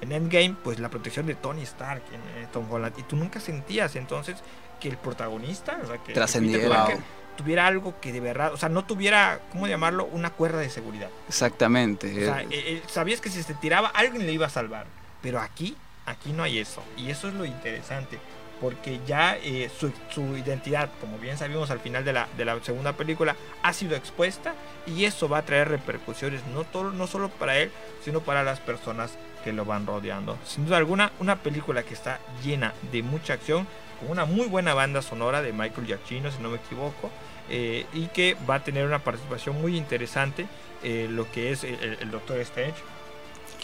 en, 0.00 0.12
Endgame, 0.12 0.56
pues 0.62 0.78
la 0.78 0.88
protección 0.88 1.26
de 1.26 1.34
Tony 1.34 1.62
Stark 1.62 2.02
en, 2.12 2.46
Tom 2.48 2.70
Holland. 2.70 2.98
Y 2.98 3.02
tú 3.02 3.16
nunca 3.16 3.40
sentías 3.40 3.96
entonces 3.96 4.36
que 4.80 4.88
el 4.88 4.96
protagonista, 4.96 5.78
o 5.82 5.86
sea, 5.86 5.98
que 5.98 6.12
trascendiera 6.12 6.88
tuviera 7.36 7.66
algo 7.66 8.00
que 8.00 8.12
de 8.12 8.20
verdad, 8.20 8.52
o 8.52 8.56
sea, 8.56 8.68
no 8.68 8.84
tuviera, 8.84 9.40
¿cómo 9.50 9.66
llamarlo? 9.66 10.06
Una 10.06 10.30
cuerda 10.30 10.58
de 10.58 10.70
seguridad. 10.70 11.08
Exactamente. 11.28 12.10
O 12.10 12.32
sea, 12.32 12.42
eh, 12.42 12.48
eh, 12.50 12.82
sabías 12.86 13.20
que 13.20 13.30
si 13.30 13.42
se 13.42 13.54
tiraba, 13.54 13.88
alguien 13.88 14.26
le 14.26 14.32
iba 14.32 14.46
a 14.46 14.50
salvar. 14.50 14.86
Pero 15.22 15.40
aquí, 15.40 15.76
aquí 16.06 16.32
no 16.32 16.42
hay 16.42 16.58
eso. 16.58 16.82
Y 16.96 17.10
eso 17.10 17.28
es 17.28 17.34
lo 17.34 17.44
interesante. 17.44 18.18
Porque 18.64 18.98
ya 19.06 19.36
eh, 19.36 19.70
su, 19.78 19.92
identidad, 20.38 20.88
como 20.98 21.18
bien 21.18 21.36
sabíamos 21.36 21.70
al 21.70 21.80
final 21.80 22.02
de 22.02 22.14
la, 22.14 22.28
de 22.34 22.46
la 22.46 22.58
segunda 22.64 22.94
película, 22.94 23.36
ha 23.62 23.74
sido 23.74 23.94
expuesta. 23.94 24.54
Y 24.86 25.04
eso 25.04 25.28
va 25.28 25.38
a 25.38 25.44
traer 25.44 25.68
repercusiones, 25.68 26.40
no, 26.46 26.64
todo, 26.64 26.90
no 26.90 27.06
solo 27.06 27.28
para 27.28 27.58
él, 27.58 27.70
sino 28.02 28.20
para 28.20 28.42
las 28.42 28.60
personas 28.60 29.18
que 29.44 29.52
lo 29.52 29.66
van 29.66 29.86
rodeando. 29.86 30.38
Sin 30.46 30.64
duda 30.64 30.78
alguna, 30.78 31.12
una 31.20 31.36
película 31.36 31.82
que 31.82 31.92
está 31.92 32.20
llena 32.42 32.72
de 32.90 33.02
mucha 33.02 33.34
acción, 33.34 33.66
con 34.00 34.10
una 34.10 34.24
muy 34.24 34.46
buena 34.46 34.72
banda 34.72 35.02
sonora 35.02 35.42
de 35.42 35.52
Michael 35.52 35.86
Giacchino, 35.86 36.30
si 36.30 36.40
no 36.40 36.48
me 36.48 36.56
equivoco. 36.56 37.10
Eh, 37.50 37.84
y 37.92 38.06
que 38.06 38.34
va 38.48 38.54
a 38.54 38.64
tener 38.64 38.86
una 38.86 39.00
participación 39.00 39.60
muy 39.60 39.76
interesante 39.76 40.46
eh, 40.82 41.08
lo 41.10 41.30
que 41.30 41.52
es 41.52 41.64
el, 41.64 42.10
Doctor 42.10 42.38
Strange. 42.40 42.76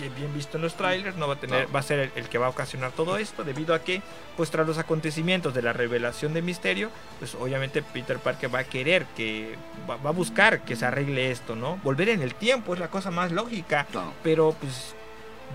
Que 0.00 0.08
bien 0.08 0.32
visto 0.34 0.56
en 0.56 0.62
los 0.62 0.74
trailers 0.74 1.16
no 1.16 1.28
va 1.28 1.34
a 1.34 1.36
tener 1.40 1.68
va 1.74 1.80
a 1.80 1.82
ser 1.82 1.98
el, 1.98 2.12
el 2.16 2.28
que 2.28 2.38
va 2.38 2.46
a 2.46 2.48
ocasionar 2.48 2.92
todo 2.92 3.18
esto 3.18 3.44
debido 3.44 3.74
a 3.74 3.80
que 3.80 4.00
pues 4.36 4.50
tras 4.50 4.66
los 4.66 4.78
acontecimientos 4.78 5.52
de 5.52 5.60
la 5.62 5.72
revelación 5.74 6.32
de 6.32 6.40
Misterio 6.42 6.90
pues 7.18 7.34
obviamente 7.34 7.82
Peter 7.82 8.18
Parker 8.18 8.54
va 8.54 8.60
a 8.60 8.64
querer 8.64 9.04
que 9.16 9.56
va, 9.88 9.96
va 9.96 10.10
a 10.10 10.12
buscar 10.12 10.62
que 10.64 10.74
se 10.76 10.86
arregle 10.86 11.30
esto 11.30 11.54
no 11.54 11.76
volver 11.84 12.08
en 12.08 12.22
el 12.22 12.34
tiempo 12.34 12.72
es 12.72 12.80
la 12.80 12.88
cosa 12.88 13.10
más 13.10 13.30
lógica 13.30 13.86
pero 14.22 14.54
pues 14.58 14.94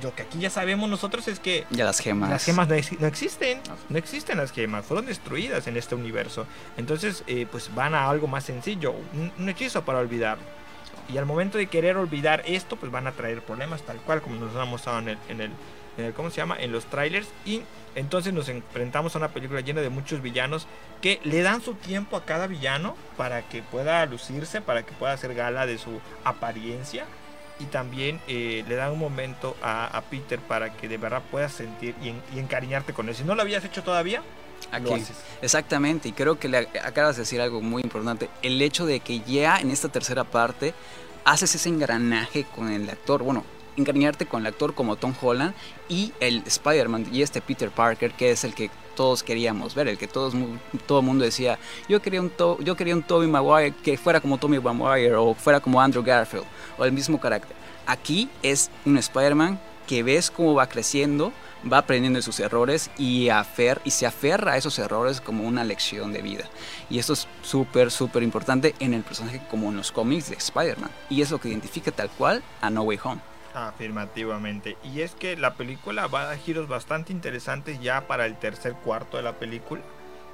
lo 0.03 0.13
que 0.13 0.23
aquí 0.23 0.39
ya 0.39 0.49
sabemos 0.49 0.89
nosotros 0.89 1.27
es 1.29 1.39
que 1.39 1.65
Ya 1.71 1.85
las 1.85 1.99
gemas. 1.99 2.29
las 2.29 2.43
gemas 2.43 2.67
no, 2.67 2.75
ex- 2.75 2.99
no 2.99 3.07
existen, 3.07 3.61
no 3.87 3.97
existen 3.97 4.37
las 4.37 4.51
gemas, 4.51 4.85
fueron 4.85 5.05
destruidas 5.05 5.67
en 5.67 5.77
este 5.77 5.95
universo. 5.95 6.45
Entonces, 6.75 7.23
eh, 7.27 7.47
pues 7.49 7.73
van 7.73 7.95
a 7.95 8.09
algo 8.09 8.27
más 8.27 8.43
sencillo, 8.43 8.91
un, 8.91 9.31
un 9.39 9.47
hechizo 9.47 9.85
para 9.85 9.99
olvidar. 9.99 10.37
Y 11.11 11.17
al 11.17 11.25
momento 11.25 11.57
de 11.57 11.67
querer 11.67 11.97
olvidar 11.97 12.43
esto, 12.45 12.75
pues 12.75 12.91
van 12.91 13.07
a 13.07 13.11
traer 13.11 13.41
problemas 13.41 13.81
tal 13.83 13.97
cual 13.97 14.21
como 14.21 14.35
nos 14.35 14.55
han 14.55 14.67
mostrado 14.67 14.99
en 14.99 15.09
el, 15.09 15.17
en 15.29 15.41
el, 16.05 16.13
¿cómo 16.13 16.29
se 16.29 16.37
llama? 16.37 16.57
En 16.59 16.71
los 16.71 16.85
trailers. 16.85 17.27
Y 17.45 17.61
entonces 17.95 18.33
nos 18.33 18.49
enfrentamos 18.49 19.15
a 19.15 19.19
una 19.19 19.29
película 19.29 19.61
llena 19.61 19.81
de 19.81 19.89
muchos 19.89 20.21
villanos 20.21 20.67
que 21.01 21.19
le 21.23 21.41
dan 21.41 21.61
su 21.61 21.75
tiempo 21.75 22.17
a 22.17 22.25
cada 22.25 22.47
villano 22.47 22.95
para 23.17 23.43
que 23.43 23.61
pueda 23.61 24.05
lucirse, 24.05 24.61
para 24.61 24.83
que 24.83 24.93
pueda 24.93 25.13
hacer 25.13 25.33
gala 25.33 25.65
de 25.65 25.77
su 25.77 25.99
apariencia 26.23 27.05
y 27.59 27.65
también 27.65 28.19
eh, 28.27 28.63
le 28.67 28.75
dan 28.75 28.91
un 28.91 28.99
momento 28.99 29.55
a, 29.61 29.85
a 29.85 30.01
Peter 30.01 30.39
para 30.39 30.73
que 30.73 30.87
de 30.87 30.97
verdad 30.97 31.21
puedas 31.31 31.53
sentir 31.53 31.95
y, 32.01 32.09
y 32.35 32.39
encariñarte 32.39 32.93
con 32.93 33.07
él. 33.07 33.15
Si 33.15 33.23
no 33.23 33.35
lo 33.35 33.41
habías 33.41 33.63
hecho 33.63 33.83
todavía, 33.83 34.21
lo 34.71 34.77
Aquí. 34.77 34.93
haces. 34.93 35.17
Exactamente, 35.41 36.09
y 36.09 36.11
creo 36.11 36.39
que 36.39 36.47
le 36.47 36.57
acabas 36.83 37.15
de 37.15 37.21
decir 37.23 37.41
algo 37.41 37.61
muy 37.61 37.81
importante. 37.83 38.29
El 38.41 38.61
hecho 38.61 38.85
de 38.85 38.99
que 38.99 39.19
ya 39.21 39.57
en 39.59 39.71
esta 39.71 39.89
tercera 39.89 40.23
parte 40.23 40.73
haces 41.23 41.55
ese 41.55 41.69
engranaje 41.69 42.43
con 42.55 42.71
el 42.71 42.89
actor, 42.89 43.23
bueno, 43.23 43.43
encariñarte 43.77 44.25
con 44.25 44.41
el 44.41 44.47
actor 44.47 44.73
como 44.73 44.95
Tom 44.95 45.13
Holland 45.21 45.53
y 45.89 46.13
el 46.19 46.43
Spider-Man 46.45 47.07
y 47.11 47.21
este 47.21 47.41
Peter 47.41 47.69
Parker, 47.71 48.11
que 48.13 48.31
es 48.31 48.43
el 48.43 48.53
que 48.55 48.69
todos 48.95 49.23
queríamos 49.23 49.75
ver, 49.75 49.89
el 49.89 49.97
que 49.97 50.07
todos 50.07 50.33
todo 50.85 50.99
el 50.99 51.05
mundo 51.05 51.25
decía, 51.25 51.59
yo 51.89 52.01
quería 52.01 52.21
un 52.21 52.29
To- 52.29 52.57
yo 52.61 52.75
quería 52.77 52.95
un 52.95 53.03
Tobey 53.03 53.27
Maguire 53.27 53.73
que 53.83 53.97
fuera 53.97 54.21
como 54.21 54.37
Tommy 54.37 54.59
Maguire 54.59 55.15
o 55.15 55.33
fuera 55.33 55.59
como 55.59 55.81
Andrew 55.81 56.01
Garfield 56.03 56.45
o 56.77 56.85
el 56.85 56.93
mismo 56.93 57.19
carácter. 57.19 57.55
Aquí 57.85 58.29
es 58.41 58.71
un 58.85 58.97
Spider-Man 58.97 59.59
que 59.87 60.01
ves 60.03 60.31
cómo 60.31 60.53
va 60.53 60.67
creciendo, 60.67 61.33
va 61.71 61.79
aprendiendo 61.79 62.17
de 62.17 62.23
sus 62.23 62.39
errores 62.39 62.91
y, 62.97 63.29
afer 63.29 63.81
y 63.83 63.91
se 63.91 64.05
aferra 64.05 64.53
a 64.53 64.57
esos 64.57 64.77
errores 64.79 65.21
como 65.21 65.43
una 65.43 65.63
lección 65.63 66.13
de 66.13 66.21
vida. 66.21 66.45
Y 66.89 66.99
esto 66.99 67.13
es 67.13 67.27
súper, 67.41 67.91
súper 67.91 68.23
importante 68.23 68.75
en 68.79 68.93
el 68.93 69.03
personaje 69.03 69.41
como 69.49 69.69
en 69.69 69.77
los 69.77 69.91
cómics 69.91 70.29
de 70.29 70.35
Spider-Man. 70.35 70.91
Y 71.09 71.21
es 71.21 71.31
lo 71.31 71.39
que 71.39 71.49
identifica 71.49 71.91
tal 71.91 72.09
cual 72.09 72.43
a 72.61 72.69
No 72.69 72.83
Way 72.83 72.99
Home. 73.03 73.21
Afirmativamente. 73.53 74.77
Y 74.83 75.01
es 75.01 75.15
que 75.15 75.37
la 75.37 75.55
película 75.55 76.07
va 76.07 76.21
a 76.21 76.25
dar 76.25 76.37
giros 76.37 76.67
bastante 76.67 77.13
interesantes 77.13 77.79
ya 77.81 78.07
para 78.07 78.25
el 78.25 78.37
tercer 78.37 78.73
cuarto 78.73 79.17
de 79.17 79.23
la 79.23 79.33
película. 79.39 79.81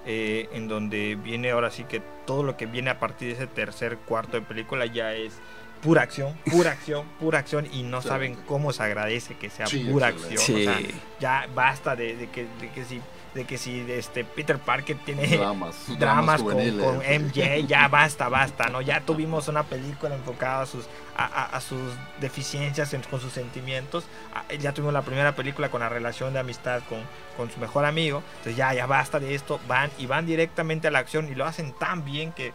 eh, 0.05 0.49
en 0.53 0.67
donde 0.67 1.15
viene 1.15 1.51
ahora 1.51 1.69
sí 1.69 1.83
que 1.83 2.01
todo 2.25 2.41
lo 2.43 2.57
que 2.57 2.65
viene 2.65 2.89
a 2.89 2.99
partir 2.99 3.27
de 3.27 3.33
ese 3.35 3.47
tercer 3.47 3.97
cuarto 3.99 4.37
de 4.37 4.41
película 4.41 4.87
ya 4.87 5.13
es 5.13 5.33
pura 5.81 6.01
acción, 6.03 6.37
pura 6.51 6.71
acción, 6.71 7.05
pura 7.19 7.39
acción 7.39 7.67
y 7.71 7.83
no 7.83 8.01
Sí. 8.01 8.07
saben 8.09 8.35
cómo 8.47 8.71
se 8.73 8.83
agradece 8.83 9.35
que 9.35 9.49
sea 9.49 9.65
Sí, 9.67 9.79
pura 9.91 10.07
acción. 10.07 10.33
O 10.37 10.37
sea, 10.37 10.77
Sí. 10.77 10.91
ya 11.19 11.47
basta 11.53 11.95
de, 11.95 12.15
de 12.15 12.29
que, 12.29 12.47
de 12.59 12.69
que 12.69 12.85
si 12.85 13.01
de 13.33 13.45
que 13.45 13.57
si 13.57 13.79
este 13.89 14.25
Peter 14.25 14.59
Parker 14.59 14.97
tiene 15.05 15.25
Dramas. 15.25 15.97
dramas 15.97 16.43
con, 16.43 16.59
sí. 16.59 16.69
MJ, 17.17 17.65
ya 17.65 17.87
basta, 17.87 18.27
basta, 18.27 18.67
¿no? 18.67 18.81
Ya 18.81 18.99
tuvimos 19.05 19.47
una 19.47 19.63
película 19.63 20.13
enfocada 20.15 20.63
a 20.63 20.65
sus, 20.65 20.85
a, 21.15 21.23
a- 21.27 21.45
a 21.55 21.61
sus 21.61 21.79
deficiencias, 22.19 22.93
en- 22.93 23.03
con 23.03 23.21
sus 23.21 23.31
sentimientos. 23.31 24.03
Ah, 24.35 24.43
Ya 24.59 24.73
tuvimos 24.73 24.93
la 24.93 25.01
primera 25.03 25.33
película 25.33 25.69
con 25.71 25.79
la 25.79 25.87
relación 25.87 26.33
de 26.33 26.39
amistad 26.39 26.81
con, 26.89 26.99
con 27.37 27.49
su 27.49 27.57
mejor 27.61 27.85
amigo. 27.85 28.21
Entonces 28.39 28.57
ya, 28.57 28.73
ya 28.73 28.85
basta 28.85 29.17
de 29.19 29.33
esto. 29.33 29.61
Van 29.65 29.89
y 29.97 30.07
van 30.07 30.25
directamente 30.25 30.89
a 30.89 30.91
la 30.91 30.99
acción 30.99 31.29
y 31.31 31.35
lo 31.35 31.45
hacen 31.45 31.71
tan 31.73 32.03
bien 32.03 32.33
que, 32.33 32.51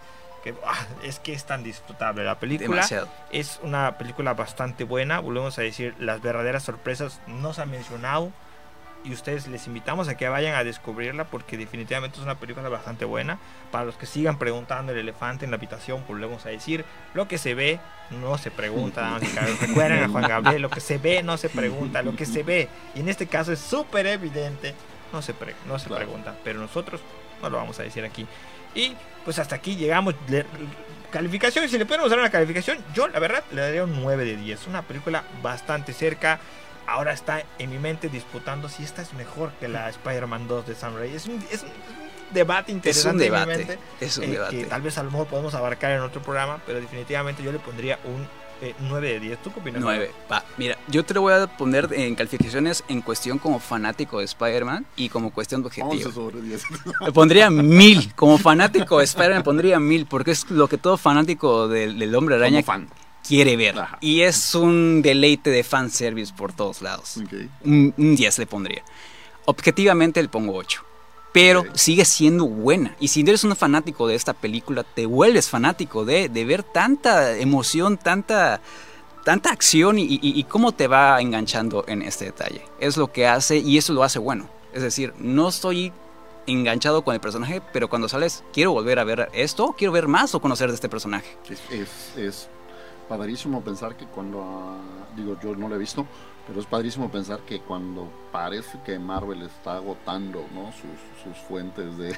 que, 0.53 0.61
ah, 0.67 0.87
es 1.03 1.19
que 1.19 1.33
es 1.33 1.45
tan 1.45 1.63
disfrutable 1.63 2.25
la 2.25 2.39
película. 2.39 2.69
Demasiado. 2.77 3.09
Es 3.31 3.61
una 3.63 3.99
película 3.99 4.35
bastante 4.35 4.85
buena. 4.85 5.21
Volvemos 5.21 5.59
a 5.59 5.63
decir, 5.63 5.95
las 5.99 6.21
verdaderas 6.23 6.63
sorpresas 6.63 7.21
no 7.27 7.53
se 7.53 7.63
han 7.63 7.71
mencionado. 7.71 8.33
Y 9.05 9.13
ustedes 9.13 9.47
les 9.47 9.69
invitamos 9.69 10.09
a 10.09 10.17
que 10.17 10.29
vayan 10.29 10.57
a 10.57 10.65
descubrirla 10.65 11.25
porque 11.27 11.57
definitivamente 11.57 12.17
es 12.19 12.25
una 12.25 12.35
película 12.41 12.69
bastante 12.69 13.05
buena. 13.05 13.39
Para 13.71 13.85
los 13.85 13.97
que 13.97 14.05
sigan 14.07 14.37
preguntando 14.37 14.91
el 14.91 14.99
elefante 14.99 15.45
en 15.45 15.53
la 15.53 15.59
habitación, 15.59 16.03
volvemos 16.09 16.45
a 16.45 16.49
decir, 16.49 16.85
lo 17.15 17.29
que 17.29 17.39
se 17.39 17.55
ve 17.55 17.79
no 18.11 18.37
se 18.37 18.51
pregunta. 18.51 19.17
Recuerden 19.61 20.03
a 20.05 20.09
Juan 20.09 20.27
Gabriel, 20.29 20.63
lo 20.63 20.71
que 20.71 20.81
se 20.81 20.99
ve 20.99 21.23
no 21.23 21.37
se 21.37 21.49
pregunta, 21.49 22.03
lo 22.03 22.17
que 22.17 22.27
se 22.27 22.43
ve. 22.43 22.69
Y 22.97 23.01
en 23.01 23.09
este 23.09 23.29
caso 23.29 23.53
es 23.53 23.61
súper 23.61 24.07
evidente, 24.09 24.75
no 25.13 25.23
se, 25.23 25.35
pre- 25.35 25.55
no 25.69 25.79
se 25.79 25.87
Claro. 25.87 26.05
pregunta. 26.05 26.35
Pero 26.43 26.59
nosotros 26.59 27.01
no 27.43 27.49
lo 27.51 27.59
vamos 27.59 27.79
a 27.79 27.85
decir 27.85 28.05
aquí. 28.05 28.27
Y 28.77 28.95
pues 29.25 29.39
hasta 29.41 29.57
aquí 29.57 29.75
llegamos. 29.77 30.15
Le- 30.29 30.47
calificación, 31.11 31.69
si 31.69 31.79
le 31.79 31.87
podemos 31.87 32.11
dar 32.11 32.19
una 32.19 32.31
calificación, 32.31 32.79
yo 32.95 33.09
la 33.09 33.19
verdad 33.19 33.43
le 33.53 33.61
daría 33.63 33.85
un 33.85 34.01
9 34.03 34.25
de 34.25 34.37
10. 34.37 34.67
Una 34.67 34.83
película 34.83 35.25
bastante 35.43 35.93
cerca. 35.93 36.39
Ahora 36.87 37.13
está 37.13 37.43
en 37.59 37.71
mi 37.71 37.79
mente 37.79 38.09
disputando 38.09 38.69
si 38.69 38.85
esta 38.85 39.03
es 39.03 39.13
mejor 39.15 39.51
que 39.59 39.67
la 39.67 39.89
Spider-Man 39.89 40.47
2 40.47 40.67
de 40.69 40.75
Sam 40.77 40.95
Raimi. 40.97 41.17
Es 41.17 41.27
un, 41.27 41.45
es 41.51 41.63
un- 41.63 41.69
es 41.69 41.73
un 42.29 42.35
debate 42.35 42.71
Es 42.71 42.73
un 42.73 42.77
interesante 42.77 43.25
debate. 43.25 43.57
mente. 43.57 43.79
Es 44.01 44.19
un 44.19 44.25
eh, 44.25 44.29
debate. 44.29 44.59
que 44.59 44.65
tal 44.67 44.83
vez 44.83 44.97
a 44.99 45.03
lo 45.03 45.11
mejor 45.11 45.27
podemos 45.27 45.55
abarcar 45.55 45.93
en 45.93 46.01
otro 46.01 46.23
programa, 46.23 46.61
pero 46.67 46.81
definitivamente 46.81 47.43
yo 47.43 47.51
le 47.51 47.59
pondría 47.59 47.99
un 48.05 48.29
eh, 48.63 48.75
9 48.81 49.09
de 49.15 49.21
10. 49.21 49.43
¿Tú 49.43 49.53
qué 49.53 49.61
opinas? 49.61 49.81
9. 49.83 50.11
Va, 50.31 50.45
mira, 50.57 50.77
yo 50.89 51.05
te 51.05 51.15
lo 51.15 51.21
voy 51.23 51.35
a 51.35 51.47
poner 51.47 51.89
en 51.93 52.15
calificaciones 52.15 52.85
en 52.89 53.01
cuestión 53.03 53.39
como 53.39 53.61
fanático 53.61 54.19
de 54.19 54.25
Spider-Man 54.25 54.87
y 54.97 55.09
como 55.09 55.31
cuestión 55.33 55.63
de 55.63 55.67
11 55.69 55.83
objetivo. 55.83 56.13
sobre 56.13 56.41
10. 56.43 56.63
Le 57.05 57.13
pondría 57.13 57.51
mil. 57.51 58.13
Como 58.15 58.39
fanático 58.39 58.99
de 58.99 59.05
Spider-Man 59.05 59.43
pondría 59.43 59.79
mil 59.81 60.07
porque 60.07 60.31
es 60.31 60.51
lo 60.51 60.69
que 60.69 60.79
todo 60.79 60.97
fanático 60.97 61.69
del, 61.69 61.99
del 61.99 62.15
Hombre 62.15 62.37
Araña 62.37 62.63
fan. 62.63 62.89
quiere 63.27 63.57
ver. 63.57 63.79
Ajá. 63.79 63.99
Y 64.01 64.23
es 64.23 64.55
un 64.55 65.03
deleite 65.03 65.51
de 65.51 65.63
fanservice 65.65 66.33
por 66.37 66.53
todos 66.53 66.81
lados. 66.83 67.17
Ok. 67.19 67.33
Un, 67.65 67.95
un 67.97 68.17
10 68.17 68.39
le 68.39 68.47
pondría. 68.47 68.83
Objetivamente 69.45 70.21
le 70.23 70.29
pongo 70.29 70.55
8. 70.55 70.83
Pero 71.37 71.65
sigue 71.75 72.05
siendo 72.07 72.47
buena. 72.47 72.97
Y 72.99 73.09
si 73.09 73.21
eres 73.21 73.45
un 73.45 73.55
fanático 73.55 74.09
de 74.09 74.15
esta 74.15 74.33
película, 74.33 74.85
te 74.85 75.05
vuelves 75.05 75.51
fanático 75.51 76.07
de, 76.07 76.31
de 76.31 76.45
ver 76.47 76.63
tanta 76.63 77.37
emoción, 77.37 77.99
tanta, 77.99 78.63
tanta 79.23 79.51
acción 79.51 79.99
y, 79.99 80.05
y- 80.05 80.21
y 80.23 80.45
cómo 80.45 80.73
te 80.73 80.89
va 80.89 81.21
enganchando 81.21 81.85
en 81.89 82.01
este 82.01 82.25
detalle. 82.25 82.63
Es 82.81 82.97
lo 82.97 83.13
que 83.13 83.27
hace 83.27 83.59
y 83.59 83.77
eso 83.77 83.93
lo 83.93 84.03
hace 84.03 84.19
bueno. 84.19 84.49
Es 84.73 84.83
decir, 84.83 85.13
no 85.19 85.49
estoy 85.49 85.93
enganchado 86.47 87.03
con 87.03 87.13
el 87.13 87.21
personaje, 87.21 87.61
pero 87.73 87.89
cuando 87.91 88.09
sales, 88.09 88.43
quiero 88.53 88.73
volver 88.73 88.99
a 88.99 89.05
ver 89.05 89.29
esto, 89.35 89.75
quiero 89.77 89.93
ver 89.93 90.09
más 90.09 90.35
o 90.35 90.41
conocer 90.41 90.69
de 90.71 90.75
este 90.77 90.89
personaje. 90.89 91.27
Es, 91.51 91.61
es, 91.71 92.17
es 92.17 92.49
padrísimo 93.11 93.61
pensar 93.63 93.95
que 93.97 94.07
cuando, 94.07 94.43
ah, 94.43 94.79
digo, 95.15 95.37
yo 95.43 95.55
no 95.55 95.69
lo 95.69 95.75
he 95.75 95.79
visto, 95.79 96.07
pero 96.47 96.61
es 96.61 96.67
padrísimo 96.67 97.11
pensar 97.11 97.41
que 97.41 97.61
cuando 97.61 98.09
parece 98.33 98.79
que 98.85 98.99
Marvel 98.99 99.43
está 99.43 99.75
agotando 99.77 100.45
¿no? 100.55 100.71
sus, 100.73 101.25
sus 101.25 101.37
fuentes 101.47 101.97
de, 101.99 102.17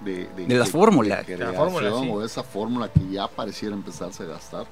de, 0.00 0.46
De 0.46 0.54
la 0.58 0.64
fórmula. 0.66 1.22
de 1.22 1.36
De 1.36 1.44
la 1.44 1.50
creación 1.50 1.70
fórmula, 1.70 1.90
sí. 2.00 2.10
o 2.12 2.20
de 2.20 2.26
esa 2.26 2.42
fórmula 2.42 2.88
que 2.88 3.06
ya 3.10 3.28
pareciera 3.28 3.74
empezarse 3.74 4.22
a 4.22 4.26
gastar. 4.26 4.66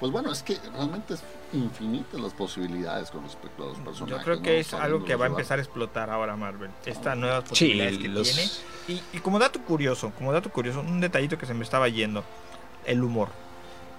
Pues 0.00 0.10
bueno, 0.10 0.32
es 0.32 0.42
que 0.42 0.58
realmente 0.74 1.14
es 1.14 1.22
infinitas 1.52 2.20
las 2.20 2.32
posibilidades 2.32 3.08
con 3.12 3.22
respecto 3.22 3.62
a 3.62 3.66
los 3.68 3.78
personajes. 3.78 4.18
Yo 4.18 4.24
creo 4.24 4.36
¿no? 4.38 4.42
que 4.42 4.58
es 4.58 4.74
algo 4.74 5.04
que 5.04 5.14
va 5.14 5.26
a 5.26 5.28
empezar 5.28 5.60
a 5.60 5.62
explotar 5.62 6.10
ahora 6.10 6.34
Marvel. 6.34 6.70
Estas 6.84 7.16
nuevas 7.16 7.44
Sí, 7.44 7.50
posibilidades 7.50 7.98
que 7.98 8.08
los- 8.08 8.28
tiene. 8.32 8.50
Y, 8.88 9.16
y 9.16 9.20
como 9.20 9.38
dato 9.38 9.60
curioso, 9.60 10.10
como 10.18 10.32
dato 10.32 10.50
curioso, 10.50 10.80
un 10.80 11.00
detallito 11.00 11.38
que 11.38 11.46
se 11.46 11.54
me 11.54 11.62
estaba 11.62 11.88
yendo, 11.88 12.24
el 12.84 13.04
humor. 13.04 13.28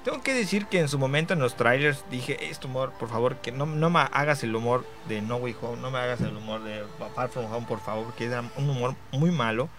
Tengo 0.03 0.21
que 0.21 0.33
decir 0.33 0.65
que 0.65 0.79
en 0.79 0.89
su 0.89 0.99
momento 0.99 1.33
en 1.33 1.39
los 1.39 1.55
trailers 1.55 2.03
dije, 2.11 2.49
este 2.49 2.67
humor, 2.67 2.91
por 2.99 3.07
favor, 3.07 3.37
que 3.37 3.53
no, 3.53 3.65
no 3.65 3.89
me 3.89 3.99
hagas 3.99 4.43
el 4.43 4.53
humor 4.53 4.85
de 5.07 5.21
No 5.21 5.37
Way 5.37 5.55
Home, 5.61 5.81
no 5.81 5.91
me 5.91 5.99
hagas 5.99 6.19
el 6.19 6.35
humor 6.35 6.61
de 6.63 6.83
Far 7.15 7.29
From 7.29 7.51
Home, 7.51 7.65
por 7.65 7.79
favor, 7.79 8.05
porque 8.05 8.25
era 8.25 8.43
un 8.57 8.69
humor 8.69 8.95
muy 9.11 9.31
malo. 9.31 9.69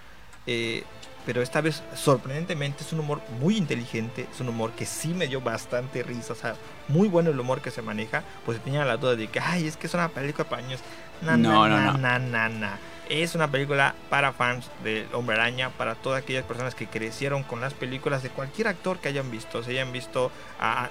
Eh, 0.47 0.85
pero 1.27 1.43
esta 1.43 1.61
vez, 1.61 1.83
sorprendentemente, 1.95 2.85
es 2.85 2.93
un 2.93 3.01
humor 3.01 3.21
muy 3.41 3.57
inteligente, 3.57 4.27
es 4.33 4.41
un 4.41 4.49
humor 4.49 4.73
que 4.73 4.87
sí 4.87 5.09
me 5.09 5.27
dio 5.27 5.41
bastante 5.41 6.03
risa, 6.03 6.33
o 6.35 6.37
sea, 6.37 6.55
muy 6.89 7.09
bueno 7.09 7.31
el 7.31 7.41
humor 7.41 7.61
que 7.63 7.71
se 7.71 7.81
maneja, 7.81 8.25
pues 8.45 8.63
tenía 8.63 8.85
la 8.85 8.97
duda 8.99 9.17
de 9.17 9.29
que, 9.29 9.41
ay, 9.41 9.67
es 9.67 9.77
que 9.77 9.87
es 9.87 9.95
una 9.95 10.09
película 10.09 10.49
para 10.49 10.63
niños. 10.63 10.81
Na, 11.25 11.37
No, 11.37 11.69
na, 11.69 11.87
no, 11.87 11.93
no. 11.93 11.99
na, 11.99 12.19
na, 12.19 12.49
na. 12.49 12.79
Es 13.09 13.35
una 13.35 13.49
película 13.51 13.95
para 14.09 14.33
fans 14.33 14.71
de 14.83 15.07
Hombre 15.13 15.37
Araña, 15.37 15.69
para 15.69 15.95
todas 15.95 16.23
aquellas 16.23 16.43
personas 16.45 16.75
que 16.75 16.87
crecieron 16.87 17.43
con 17.43 17.61
las 17.61 17.75
películas 17.75 18.23
de 18.23 18.31
cualquier 18.31 18.67
actor 18.69 18.99
que 18.99 19.09
hayan 19.09 19.31
visto. 19.31 19.63
Se 19.63 19.73
hayan 19.73 19.93
visto, 19.93 20.31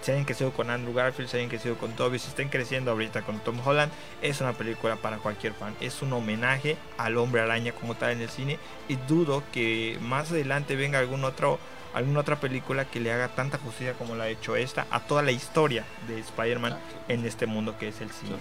se 0.01 0.11
hayan 0.11 0.23
crecido 0.23 0.51
con 0.51 0.69
Andrew 0.69 0.93
Garfield, 0.93 1.27
se 1.27 1.37
hayan 1.37 1.49
crecido 1.49 1.75
con 1.75 1.93
Toby, 1.93 2.19
si 2.19 2.27
estén 2.27 2.49
creciendo 2.49 2.91
ahorita 2.91 3.23
con 3.23 3.39
Tom 3.39 3.59
Holland. 3.65 3.91
Es 4.21 4.41
una 4.41 4.53
película 4.53 4.95
para 4.95 5.17
cualquier 5.17 5.53
fan. 5.53 5.73
Es 5.81 6.03
un 6.03 6.13
homenaje 6.13 6.77
al 6.99 7.17
Hombre 7.17 7.41
Araña 7.41 7.71
como 7.71 7.95
tal 7.95 8.11
en 8.11 8.21
el 8.21 8.29
cine. 8.29 8.59
Y 8.87 8.95
dudo 9.07 9.41
que 9.51 9.97
más 10.01 10.29
adelante 10.29 10.75
venga 10.75 10.99
algún 10.99 11.23
otro 11.23 11.57
alguna 11.95 12.21
otra 12.21 12.37
película 12.37 12.85
que 12.85 12.99
le 12.99 13.11
haga 13.13 13.27
tanta 13.29 13.59
justicia 13.59 13.93
como 13.93 14.15
la 14.15 14.23
ha 14.23 14.27
hecho 14.27 14.55
esta 14.55 14.87
a 14.89 14.99
toda 15.01 15.21
la 15.21 15.31
historia 15.31 15.83
de 16.07 16.19
Spider-Man 16.19 16.75
en 17.07 17.23
este 17.25 17.45
mundo 17.45 17.75
que 17.77 17.87
es 17.89 18.01
el 18.01 18.09
cine. 18.11 18.35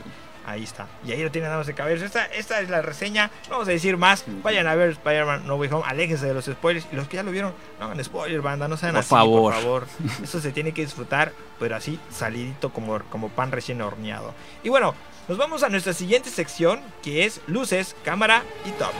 Ahí 0.44 0.64
está. 0.64 0.88
Y 1.06 1.12
ahí 1.12 1.22
lo 1.22 1.30
tienen 1.30 1.50
damas 1.50 1.66
de 1.68 1.74
cabeza. 1.74 2.04
Esta, 2.04 2.24
esta 2.26 2.60
es 2.60 2.68
la 2.68 2.82
reseña. 2.82 3.30
No 3.44 3.52
vamos 3.52 3.68
a 3.68 3.70
decir 3.70 3.96
más. 3.96 4.24
Vayan 4.42 4.66
a 4.66 4.74
ver 4.74 4.90
Spider-Man 4.90 5.46
No 5.46 5.54
Way 5.56 5.70
Home. 5.72 5.84
Aléjense 5.86 6.26
de 6.26 6.34
los 6.34 6.46
spoilers. 6.46 6.86
Y 6.92 6.96
los 6.96 7.06
que 7.08 7.16
ya 7.16 7.22
lo 7.22 7.30
vieron, 7.30 7.54
no 7.78 7.86
hagan 7.86 8.02
spoilers, 8.04 8.42
banda. 8.42 8.66
No 8.66 8.76
sean 8.76 8.92
Por 8.92 9.00
así, 9.00 9.08
favor. 9.10 9.52
por 9.54 9.62
favor. 9.62 9.86
Eso 10.22 10.40
se 10.40 10.50
tiene 10.52 10.72
que 10.72 10.82
disfrutar, 10.82 11.32
pero 11.60 11.76
así 11.76 12.00
salidito 12.10 12.72
como, 12.72 12.98
como 13.04 13.28
pan 13.28 13.52
recién 13.52 13.80
horneado. 13.82 14.34
Y 14.64 14.68
bueno, 14.68 14.94
nos 15.28 15.38
vamos 15.38 15.62
a 15.62 15.68
nuestra 15.68 15.92
siguiente 15.92 16.28
sección, 16.30 16.80
que 17.02 17.24
es 17.24 17.40
luces, 17.46 17.94
cámara 18.04 18.42
y 18.64 18.70
top. 18.72 18.90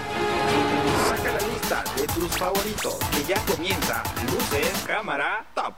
Saca 1.08 1.32
la 1.32 1.48
lista 1.48 1.84
de 1.96 2.06
tus 2.06 2.36
favoritos, 2.36 2.96
que 3.10 3.24
ya 3.24 3.40
comienza 3.44 4.02
Luces, 4.30 4.84
Cámara, 4.86 5.44
Top. 5.54 5.74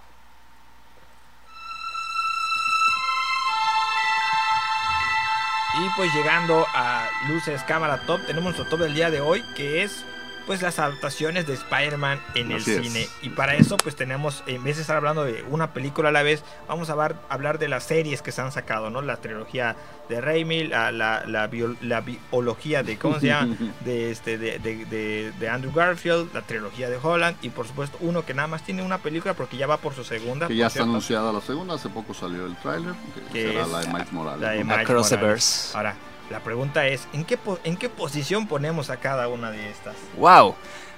Y 5.77 5.89
pues 5.97 6.13
llegando 6.15 6.67
a 6.73 7.09
luces, 7.29 7.63
cámara, 7.65 7.99
top, 7.99 8.25
tenemos 8.27 8.57
nuestro 8.57 8.65
top 8.67 8.81
del 8.81 8.95
día 8.95 9.11
de 9.11 9.21
hoy, 9.21 9.43
que 9.55 9.83
es 9.83 10.05
pues 10.47 10.63
las 10.63 10.79
adaptaciones 10.79 11.47
de 11.47 11.55
Spider-Man 11.55 12.21
en 12.35 12.51
el 12.53 12.59
es. 12.59 12.65
cine. 12.65 13.09
Y 13.23 13.31
para 13.31 13.55
eso 13.55 13.77
pues 13.77 13.97
tenemos, 13.97 14.43
en 14.47 14.63
vez 14.65 14.77
de 14.77 14.83
estar 14.83 14.97
hablando 14.97 15.25
de 15.25 15.43
una 15.51 15.73
película 15.73 16.11
a 16.11 16.13
la 16.13 16.23
vez, 16.23 16.43
vamos 16.69 16.89
a 16.89 16.93
hablar, 16.93 17.17
hablar 17.29 17.59
de 17.59 17.69
las 17.69 17.85
series 17.85 18.23
que 18.23 18.33
se 18.33 18.41
han 18.41 18.53
sacado, 18.53 18.91
¿no? 18.91 19.03
La 19.03 19.17
trilogía 19.19 19.77
de 20.09 20.21
Raimi, 20.21 20.65
la, 20.65 20.93
la, 20.93 21.25
la, 21.27 21.47
bio- 21.47 21.77
la 21.81 22.03
biología 22.03 22.83
de, 22.83 22.99
¿cómo 22.99 23.19
se 23.21 23.29
llama? 23.29 23.57
De, 23.85 24.11
este, 24.11 24.37
de, 24.39 24.59
de, 24.59 24.85
de- 24.85 25.33
de 25.39 25.49
Andrew 25.49 25.73
Garfield, 25.73 26.33
la 26.35 26.43
trilogía 26.43 26.89
de 26.91 26.99
Holland 27.03 27.37
y 27.43 27.49
por 27.51 27.67
supuesto 27.67 27.97
uno 28.01 28.25
que 28.25 28.35
nada 28.35 28.49
más 28.49 28.63
tiene 28.65 28.83
una 28.83 28.99
película 28.99 29.35
porque 29.35 29.57
ya 29.57 29.67
va 29.67 29.79
por 29.79 29.95
su 29.95 30.05
segunda. 30.05 30.47
Que 30.49 30.57
ya 30.57 30.67
está 30.67 30.75
cierto. 30.81 30.91
anunciada 30.91 31.33
la 31.33 31.41
segunda, 31.41 31.75
hace 31.75 31.89
poco 31.89 32.13
salió 32.15 32.45
el 32.47 32.57
tráiler, 32.57 32.93
que 33.33 33.33
Que 33.33 33.49
será 33.49 33.63
es 33.63 33.69
la 33.71 33.81
de 33.81 33.87
Miles 33.89 34.13
Morales. 34.13 34.41
la 34.41 34.51
de. 34.51 34.65
Miles 34.65 34.79
Across 34.81 35.09
the 35.09 35.17
Morales. 35.17 35.33
Verse. 35.35 35.77
Ahora, 35.77 35.95
la 36.31 36.41
pregunta 36.41 36.87
es, 36.87 37.07
¿en 37.13 37.25
qué, 37.25 37.37
po- 37.37 37.59
¿en 37.65 37.77
qué 37.77 37.89
posición 37.89 38.47
ponemos 38.47 38.91
a 38.91 38.97
cada 38.99 39.29
una 39.29 39.51
de 39.51 39.71
estas? 39.71 39.95
Wow. 40.17 40.55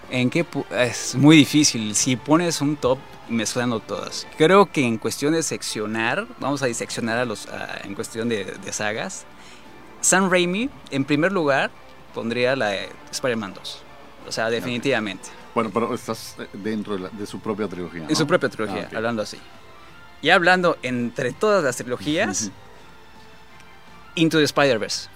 ¿En 0.08 0.30
qué 0.30 0.46
es 0.70 1.16
muy 1.16 1.36
difícil 1.36 1.94
si 1.96 2.14
pones 2.16 2.60
un 2.60 2.76
top 2.76 2.98
mezclando 3.28 3.80
todas? 3.80 4.26
Creo 4.38 4.70
que 4.70 4.84
en 4.86 4.98
cuestión 4.98 5.32
de 5.32 5.42
seccionar, 5.42 6.26
vamos 6.38 6.62
a 6.62 6.66
diseccionar 6.66 7.18
a 7.18 7.24
los 7.24 7.46
a- 7.48 7.78
en 7.82 7.94
cuestión 7.94 8.28
de, 8.28 8.44
de 8.44 8.72
sagas. 8.72 9.24
Sam 10.00 10.30
Raimi, 10.30 10.70
en 10.90 11.04
primer 11.04 11.32
lugar, 11.32 11.70
pondría 12.14 12.54
la 12.54 12.68
de 12.68 12.88
Spider-Man 13.10 13.54
2. 13.54 13.82
O 14.28 14.32
sea, 14.32 14.48
definitivamente. 14.48 15.28
Bueno, 15.54 15.70
pero 15.74 15.92
estás 15.94 16.36
eh, 16.38 16.46
dentro 16.52 16.94
de, 16.94 17.00
la- 17.00 17.08
de 17.08 17.26
su 17.26 17.40
propia 17.40 17.66
trilogía. 17.66 18.02
En 18.02 18.08
¿no? 18.08 18.14
su 18.14 18.26
propia 18.26 18.48
trilogía, 18.48 18.88
Ah, 18.92 18.96
hablando 18.96 19.22
así. 19.22 19.38
Y 20.22 20.30
hablando 20.30 20.78
entre 20.82 21.32
todas 21.32 21.64
las 21.64 21.76
trilogías. 21.76 22.50
Into 24.14 24.38
the 24.38 24.44
Spider-Verse. 24.44 25.08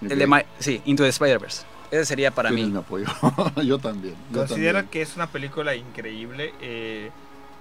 El 0.00 0.18
de 0.18 0.26
Mi- 0.26 0.42
sí, 0.58 0.80
Into 0.84 1.02
the 1.02 1.08
Spider-Verse. 1.10 1.64
Ese 1.90 2.04
sería 2.04 2.30
para 2.30 2.50
mí. 2.50 2.64
mi 2.64 2.78
apoyo. 2.78 3.06
yo 3.64 3.78
también. 3.78 4.14
yo 4.30 4.38
Considero 4.40 4.78
también. 4.78 4.90
que 4.90 5.02
es 5.02 5.16
una 5.16 5.26
película 5.28 5.74
increíble. 5.74 6.54
eh, 6.60 7.10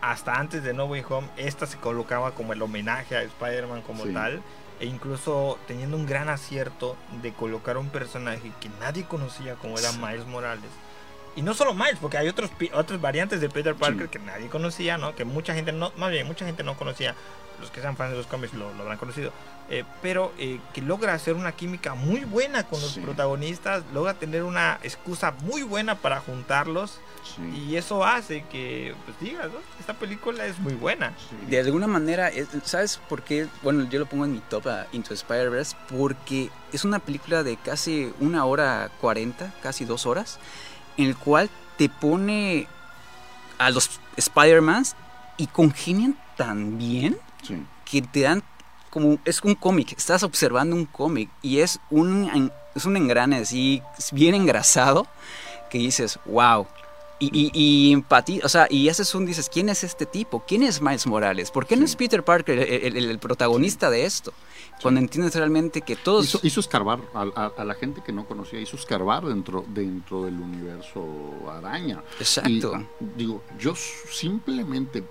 hasta 0.01 0.35
antes 0.35 0.63
de 0.63 0.73
No 0.73 0.85
Way 0.85 1.03
Home, 1.09 1.27
esta 1.35 1.65
se 1.65 1.77
colocaba 1.77 2.31
como 2.31 2.53
el 2.53 2.61
homenaje 2.61 3.17
a 3.17 3.21
Spider-Man 3.23 3.81
como 3.81 4.05
Sí. 4.05 4.13
tal. 4.13 4.41
E 4.79 4.85
incluso 4.85 5.59
teniendo 5.67 5.97
un 5.97 6.05
gran 6.05 6.29
acierto 6.29 6.95
de 7.21 7.33
colocar 7.33 7.77
un 7.77 7.89
personaje 7.89 8.53
que 8.61 8.69
nadie 8.79 9.03
conocía 9.03 9.55
como 9.55 9.77
era 9.77 9.89
Sí. 9.91 9.97
Miles 9.99 10.25
Morales. 10.25 10.69
Y 11.35 11.41
no 11.41 11.53
solo 11.53 11.73
Miles, 11.73 11.97
porque 12.01 12.17
hay 12.17 12.27
otros, 12.27 12.49
otras 12.73 12.99
variantes 12.99 13.39
de 13.41 13.49
Peter 13.49 13.75
Parker 13.75 14.03
Sí. 14.07 14.09
que 14.11 14.19
nadie 14.19 14.47
conocía, 14.49 14.97
¿no? 14.97 15.15
Que 15.15 15.25
mucha 15.25 15.53
gente 15.53 15.71
no, 15.71 15.91
más 15.97 16.11
bien, 16.11 16.27
mucha 16.27 16.45
gente 16.45 16.63
no 16.63 16.75
conocía. 16.77 17.15
Los 17.61 17.71
que 17.71 17.81
sean 17.81 17.97
fans 17.97 18.11
de 18.11 18.17
los 18.17 18.25
cómics 18.25 18.53
lo, 18.53 18.73
lo 18.73 18.83
habrán 18.83 18.97
conocido. 18.97 19.33
Eh, 19.69 19.83
pero 20.01 20.31
eh, 20.37 20.59
que 20.73 20.81
logra 20.81 21.13
hacer 21.13 21.33
una 21.35 21.51
química 21.51 21.93
muy 21.93 22.21
buena 22.21 22.63
con 22.63 22.79
los 22.81 22.91
Sí. 22.91 23.01
protagonistas, 23.01 23.83
logra 23.93 24.13
tener 24.13 24.43
una 24.43 24.79
excusa 24.81 25.31
muy 25.43 25.63
buena 25.63 25.95
para 25.95 26.21
juntarlos 26.21 26.99
Sí, 27.35 27.65
y 27.69 27.75
eso 27.75 28.03
hace 28.05 28.45
que, 28.49 28.95
pues 29.05 29.19
digas, 29.19 29.47
¿no? 29.51 29.59
Esta 29.77 29.93
película 29.93 30.45
es 30.45 30.57
muy 30.59 30.73
buena. 30.73 31.11
sí. 31.29 31.35
De 31.47 31.59
alguna 31.59 31.85
manera, 31.85 32.29
es- 32.29 32.47
¿sabes 32.63 32.97
por 33.09 33.23
qué? 33.23 33.47
Bueno, 33.61 33.83
yo 33.89 33.99
lo 33.99 34.05
pongo 34.05 34.23
en 34.23 34.31
mi 34.31 34.39
top 34.39 34.65
a 34.67 34.87
Into 34.93 35.13
Spider-Verse 35.13 35.75
porque 35.89 36.49
es 36.71 36.85
una 36.85 36.99
película 36.99 37.43
de 37.43 37.57
casi 37.57 38.11
una 38.21 38.45
hora 38.45 38.89
cuarenta, 39.01 39.51
casi 39.61 39.83
dos 39.83 40.05
horas, 40.05 40.39
en 40.99 41.05
el 41.07 41.15
cual 41.17 41.49
te 41.77 41.89
pone 41.89 42.67
a 43.57 43.69
los 43.71 43.99
Spider-Mans 44.17 44.95
y 45.37 45.47
congenian 45.47 46.17
tan 46.37 46.77
bien 46.77 47.17
Sí. 47.43 47.55
que 47.85 48.01
te 48.01 48.21
dan 48.21 48.43
como 48.89 49.17
es 49.23 49.41
un 49.43 49.55
cómic, 49.55 49.93
estás 49.97 50.23
observando 50.23 50.75
un 50.75 50.85
cómic 50.85 51.29
y 51.41 51.59
es 51.59 51.79
un 51.89 52.51
es 52.75 52.85
un 52.85 52.97
engrane 52.97 53.37
así 53.37 53.81
bien 54.11 54.35
engrasado 54.35 55.07
que 55.69 55.77
dices, 55.77 56.19
wow. 56.25 56.67
Y, 57.21 57.27
y, 57.33 57.51
y 57.53 58.39
o 58.43 58.49
sea, 58.49 58.67
y 58.69 58.87
haces 58.87 59.13
un, 59.13 59.25
dices, 59.25 59.49
¿quién 59.49 59.67
es 59.67 59.83
este 59.83 60.05
tipo? 60.05 60.43
¿Quién 60.47 60.63
es 60.63 60.81
Miles 60.81 61.05
Morales? 61.05 61.51
¿Por 61.51 61.65
qué 61.67 61.75
no 61.75 61.83
es 61.83 61.95
Peter 61.97 62.23
Parker 62.23 62.57
el, 62.59 62.95
el- 62.97 63.09
el 63.09 63.19
protagonista 63.19 63.89
de 63.89 64.05
esto? 64.05 64.31
Cuando 64.81 65.01
entiendes 65.01 65.35
realmente 65.35 65.81
que 65.81 65.97
todos... 65.97 66.23
Hizo, 66.25 66.39
hizo 66.43 66.61
escarbar 66.61 66.99
a, 67.13 67.23
a- 67.35 67.51
a 67.57 67.65
la 67.65 67.73
gente 67.73 68.01
que 68.05 68.13
no 68.13 68.25
conocía, 68.25 68.61
hizo 68.61 68.77
escarbar 68.77 69.25
dentro, 69.25 69.65
dentro 69.67 70.23
del 70.23 70.35
universo 70.39 71.05
araña. 71.51 72.01
Exacto. 72.19 72.85
Y, 73.01 73.05
digo, 73.17 73.43
yo 73.59 73.73
simplemente 73.75 75.03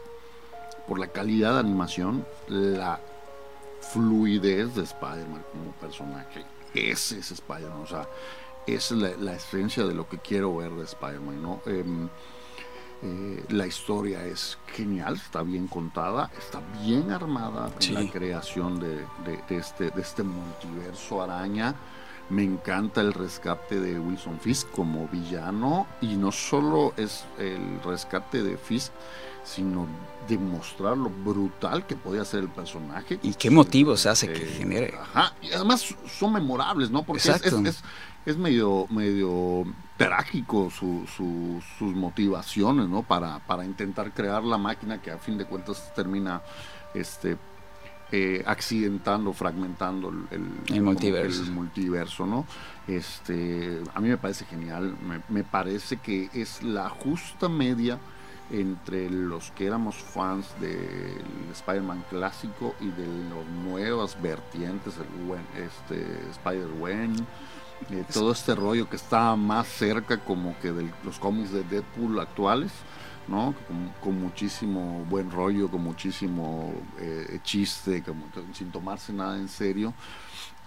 por 0.87 0.99
la 0.99 1.09
calidad 1.09 1.53
de 1.53 1.61
animación, 1.61 2.25
la 2.49 2.99
fluidez 3.93 4.75
de 4.75 4.85
Spider-Man 4.85 5.45
como 5.53 5.73
personaje, 5.73 6.45
ese 6.75 7.19
es 7.19 7.31
Spider-Man, 7.31 7.83
o 7.83 7.87
sea, 7.87 8.09
esa 8.75 8.95
es 8.95 9.01
la, 9.01 9.11
la 9.19 9.35
esencia 9.35 9.85
de 9.85 9.95
lo 9.95 10.09
que 10.09 10.19
quiero 10.19 10.57
ver 10.57 10.71
de 10.73 10.85
Spider-Man, 10.85 11.43
¿no? 11.43 11.61
Em, 11.67 12.09
eh, 13.03 13.45
la 13.51 13.67
historia 13.67 14.25
es 14.27 14.59
genial, 14.75 15.15
está 15.17 15.43
bien 15.43 15.69
contada, 15.69 16.31
está 16.37 16.61
bien 16.83 17.13
armada 17.13 17.71
en 17.81 17.95
la 17.95 18.11
creación 18.11 18.81
de, 18.81 18.97
de- 19.25 19.41
de 19.49 19.57
este, 19.57 19.91
de 19.91 20.01
este 20.03 20.23
multiverso 20.25 21.23
araña. 21.23 21.75
Me 22.31 22.43
encanta 22.45 23.01
el 23.01 23.15
rescate 23.15 23.81
de 23.81 23.99
Wilson 23.99 24.39
Fisk 24.41 24.71
como 24.73 25.09
villano 25.09 25.87
y 26.03 26.17
no 26.17 26.31
solo 26.33 26.93
es 26.97 27.25
el 27.39 27.81
rescate 27.83 28.43
de 28.43 28.59
Fisk, 28.59 28.93
sino 29.45 29.87
demostrar 30.29 30.95
lo 30.99 31.09
brutal 31.09 31.87
que 31.87 31.97
podía 31.97 32.23
ser 32.27 32.41
el 32.41 32.49
personaje. 32.51 33.19
¿Y 33.23 33.33
qué 33.33 33.49
motivos 33.51 34.05
hace 34.05 34.31
que 34.31 34.43
Eh, 34.43 34.55
genere? 34.59 34.95
Ajá, 35.01 35.35
y 35.41 35.53
además 35.53 35.95
son 36.19 36.35
memorables, 36.35 36.91
¿no? 36.91 37.03
Porque 37.03 37.21
es, 37.21 37.27
Exacto. 37.29 37.61
es- 37.61 37.77
es- 37.77 37.83
es 38.31 38.37
medio, 38.37 38.87
medio 38.91 39.65
trágico 39.97 40.71
su- 40.71 41.05
su- 41.07 41.63
sus 41.79 41.95
motivaciones, 41.95 42.89
¿no? 42.89 43.03
Para, 43.03 43.39
para 43.41 43.65
intentar 43.65 44.13
crear 44.13 44.45
la 44.45 44.59
máquina 44.59 45.01
que 45.01 45.11
a 45.11 45.19
fin 45.19 45.39
de 45.39 45.45
cuentas 45.45 45.93
termina 45.95 46.43
este, 46.95 47.37
eh, 48.13 48.43
accidentando, 48.47 49.33
fragmentando 49.33 50.11
el, 50.31 50.45
el- 50.75 50.83
multiverso. 50.83 51.43
el 51.43 51.51
multiverso, 51.53 52.27
¿no? 52.27 52.47
Este, 52.87 53.83
a 53.95 54.01
mí 54.01 54.09
me 54.09 54.17
parece 54.19 54.45
genial, 54.47 54.97
me, 55.07 55.21
me 55.29 55.45
parece 55.45 55.99
que 55.99 56.31
es 56.33 56.63
la 56.63 56.89
justa 56.89 57.49
media 57.49 57.99
entre 58.51 59.11
los 59.11 59.51
que 59.51 59.67
éramos 59.67 59.97
fans 59.97 60.47
del 60.59 61.21
Spider-Man 61.53 62.03
clásico 62.09 62.75
y 62.81 62.87
de 62.87 63.07
las 63.07 63.47
nuevas 63.65 64.21
vertientes, 64.23 64.95
el 64.97 65.63
este, 65.63 66.07
Spider-Gwen, 66.31 67.27
eh, 67.91 68.05
todo 68.13 68.33
este 68.33 68.55
rollo 68.55 68.89
que 68.89 68.97
está 68.97 69.35
más 69.37 69.67
cerca 69.69 70.19
como 70.19 70.59
que 70.59 70.73
de 70.73 70.91
los 71.05 71.19
cómics 71.19 71.53
de 71.53 71.63
Deadpool 71.65 72.19
actuales, 72.21 72.73
¿no? 73.29 73.55
Con, 73.67 73.93
con 74.01 74.21
muchísimo 74.21 75.05
buen 75.09 75.31
rollo, 75.31 75.71
con 75.71 75.83
muchísimo 75.83 76.73
eh, 76.99 77.41
chiste, 77.43 78.03
como 78.03 78.27
sin 78.53 78.71
tomarse 78.71 79.13
nada 79.13 79.37
en 79.37 79.49
serio. 79.49 79.95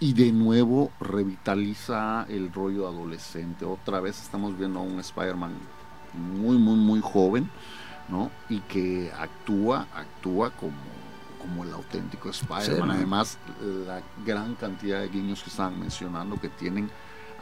Y 0.00 0.14
de 0.14 0.32
nuevo 0.32 0.90
revitaliza 1.00 2.26
el 2.28 2.52
rollo 2.52 2.88
adolescente. 2.88 3.64
Otra 3.64 4.00
vez 4.00 4.20
estamos 4.20 4.58
viendo 4.58 4.80
a 4.80 4.82
un 4.82 4.98
Spider-Man 4.98 5.52
muy, 6.14 6.56
muy, 6.56 6.76
muy 6.76 7.00
joven, 7.00 7.48
¿no? 8.08 8.30
Y 8.48 8.58
que 8.60 9.12
actúa, 9.16 9.86
actúa 9.94 10.50
como, 10.50 10.72
como 11.40 11.62
el 11.62 11.72
auténtico 11.72 12.30
Spider-Man. 12.30 12.90
Sí. 12.90 12.96
Además, 12.96 13.38
la 13.86 14.02
gran 14.26 14.56
cantidad 14.56 15.00
de 15.00 15.08
guiños 15.08 15.42
que 15.42 15.50
estaban 15.50 15.78
mencionando 15.78 16.40
que 16.40 16.48
tienen 16.48 16.90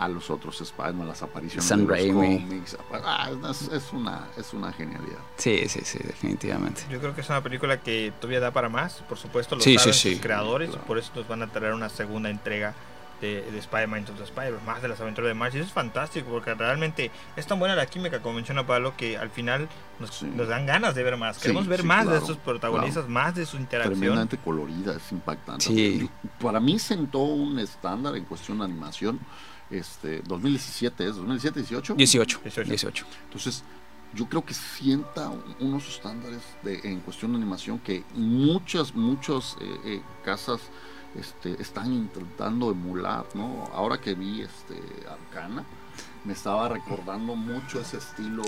a 0.01 0.09
los 0.09 0.31
otros 0.31 0.59
Spider-Man, 0.61 1.07
las 1.07 1.23
apariciones 1.23 1.65
Sam 1.65 1.81
de 1.81 1.85
los 1.87 1.93
Raimi. 1.99 2.39
cómics. 2.41 2.77
Ah, 3.05 3.31
es, 3.51 3.63
es 3.69 3.93
una, 3.93 4.29
es 4.37 4.53
una 4.55 4.73
genialidad. 4.73 5.19
Sí, 5.37 5.69
sí, 5.69 5.81
sí, 5.85 5.99
definitivamente. 6.03 6.83
Yo 6.91 6.99
creo 7.01 7.15
que 7.15 7.21
es 7.21 7.29
una 7.29 7.43
película 7.43 7.81
que 7.81 8.13
todavía 8.19 8.41
da 8.41 8.51
para 8.51 8.69
más. 8.69 8.95
Por 9.09 9.19
supuesto, 9.19 9.57
lo 9.57 9.61
Sí, 9.61 9.77
saben 9.77 9.93
sí, 9.95 10.01
sus 10.11 10.13
sí. 10.17 10.21
creadores 10.21 10.71
Claro. 10.71 10.85
por 10.87 10.99
eso 10.99 11.13
nos 11.15 11.29
van 11.29 11.43
a 11.43 11.49
traer 11.49 11.75
una 11.75 11.89
segunda 11.91 12.31
entrega 12.31 12.75
de, 13.21 13.43
de 13.43 13.59
Spider-Man 13.59 14.01
Into 14.01 14.13
the 14.15 14.23
Spider, 14.25 14.55
más 14.65 14.81
de 14.81 14.89
las 14.89 14.99
aventuras 15.03 15.29
de 15.29 15.35
Miles. 15.35 15.55
Y 15.55 15.59
eso 15.59 15.67
es 15.67 15.73
fantástico 15.75 16.31
porque 16.31 16.55
realmente 16.55 17.11
es 17.37 17.47
tan 17.47 17.59
buena 17.59 17.75
la 17.75 17.85
química, 17.85 18.23
como 18.23 18.37
menciona 18.37 18.67
Pablo, 18.67 18.95
que 18.97 19.19
al 19.19 19.29
final 19.29 19.69
nos, 19.99 20.15
Sí. 20.15 20.25
nos 20.35 20.49
dan 20.49 20.65
ganas 20.65 20.95
de 20.95 21.03
ver 21.03 21.19
más. 21.19 21.37
Sí, 21.37 21.43
Queremos 21.43 21.67
ver 21.67 21.83
sí, 21.83 21.87
más 21.87 22.05
de 22.07 22.13
claro, 22.13 22.21
estos 22.23 22.39
protagonistas, 22.39 23.07
más 23.07 23.35
de 23.35 23.45
su 23.45 23.59
interacción. 23.59 23.99
tremendamente 23.99 24.39
colorida, 24.39 24.95
es 24.97 25.13
impactante. 25.13 25.67
Sí. 25.67 26.09
Para 26.41 26.59
mí 26.61 26.79
sentó 26.79 27.19
un 27.19 27.59
estándar 27.59 28.17
en 28.17 28.25
cuestión 28.25 28.57
de 28.61 28.65
animación. 28.65 29.21
Este, 29.71 30.21
2017 30.23 31.05
es 31.09 31.17
2017 31.17 31.61
18 31.61 31.95
18. 31.95 32.41
18. 32.43 32.71
18. 32.71 33.07
Entonces, 33.25 33.63
yo 34.15 34.27
creo 34.29 34.45
que 34.45 34.53
sienta 34.55 35.29
un- 35.29 35.43
unos 35.61 35.89
estándares 35.89 36.43
de, 36.65 36.81
en 36.83 37.01
cuestión 37.01 37.31
de 37.33 37.37
animación 37.39 37.79
que 37.79 38.03
muchas, 38.15 38.95
muchas 38.95 39.57
eh, 39.61 39.77
eh, 39.85 40.03
casas 40.25 40.61
este, 41.15 41.61
están 41.63 41.93
intentando 41.93 42.71
emular, 42.73 43.25
¿no? 43.35 43.69
Ahora 43.73 44.01
que 44.01 44.15
vi 44.15 44.43
este, 44.43 44.81
Arcana, 45.09 45.65
me 46.25 46.33
estaba 46.33 46.69
recordando 46.69 47.37
mucho 47.37 47.81
ese 47.81 47.99
estilo, 47.99 48.43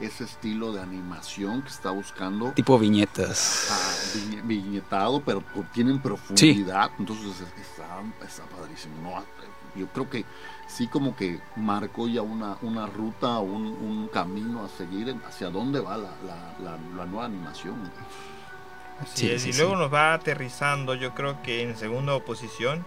ese 0.00 0.24
estilo 0.24 0.72
de 0.72 0.80
animación 0.80 1.62
que 1.62 1.68
está 1.68 1.90
buscando 1.90 2.52
Tipo 2.52 2.78
viñetas. 2.78 3.68
ah, 3.70 4.16
viñe- 4.16 4.42
viñetado, 4.42 5.20
pero 5.20 5.42
tienen 5.72 6.00
profundidad, 6.00 6.90
entonces 6.98 7.40
es- 7.40 7.60
está, 7.66 8.02
está 8.24 8.44
padrísimo. 8.44 8.94
¿no? 9.02 9.24
Yo 9.74 9.86
creo 9.88 10.08
que 10.08 10.24
sí 10.66 10.86
como 10.88 11.14
que 11.16 11.40
marcó 11.56 12.08
ya 12.08 12.22
una, 12.22 12.56
una 12.62 12.86
ruta, 12.86 13.38
un, 13.38 13.66
un 13.66 14.08
camino 14.08 14.64
a 14.64 14.68
seguir 14.68 15.14
hacia 15.26 15.50
dónde 15.50 15.80
va 15.80 15.96
la, 15.96 16.10
la, 16.26 16.54
la- 16.62 16.78
la 16.96 17.04
nueva 17.06 17.24
animación. 17.26 17.76
Así 19.00 19.20
Sí, 19.26 19.30
es, 19.30 19.42
sí, 19.42 19.50
y 19.50 19.52
sí. 19.52 19.58
luego 19.60 19.76
nos 19.76 19.92
va 19.92 20.14
aterrizando, 20.14 20.94
yo 20.94 21.14
creo 21.14 21.40
que 21.42 21.62
en 21.62 21.76
segunda 21.76 22.18
posición, 22.20 22.84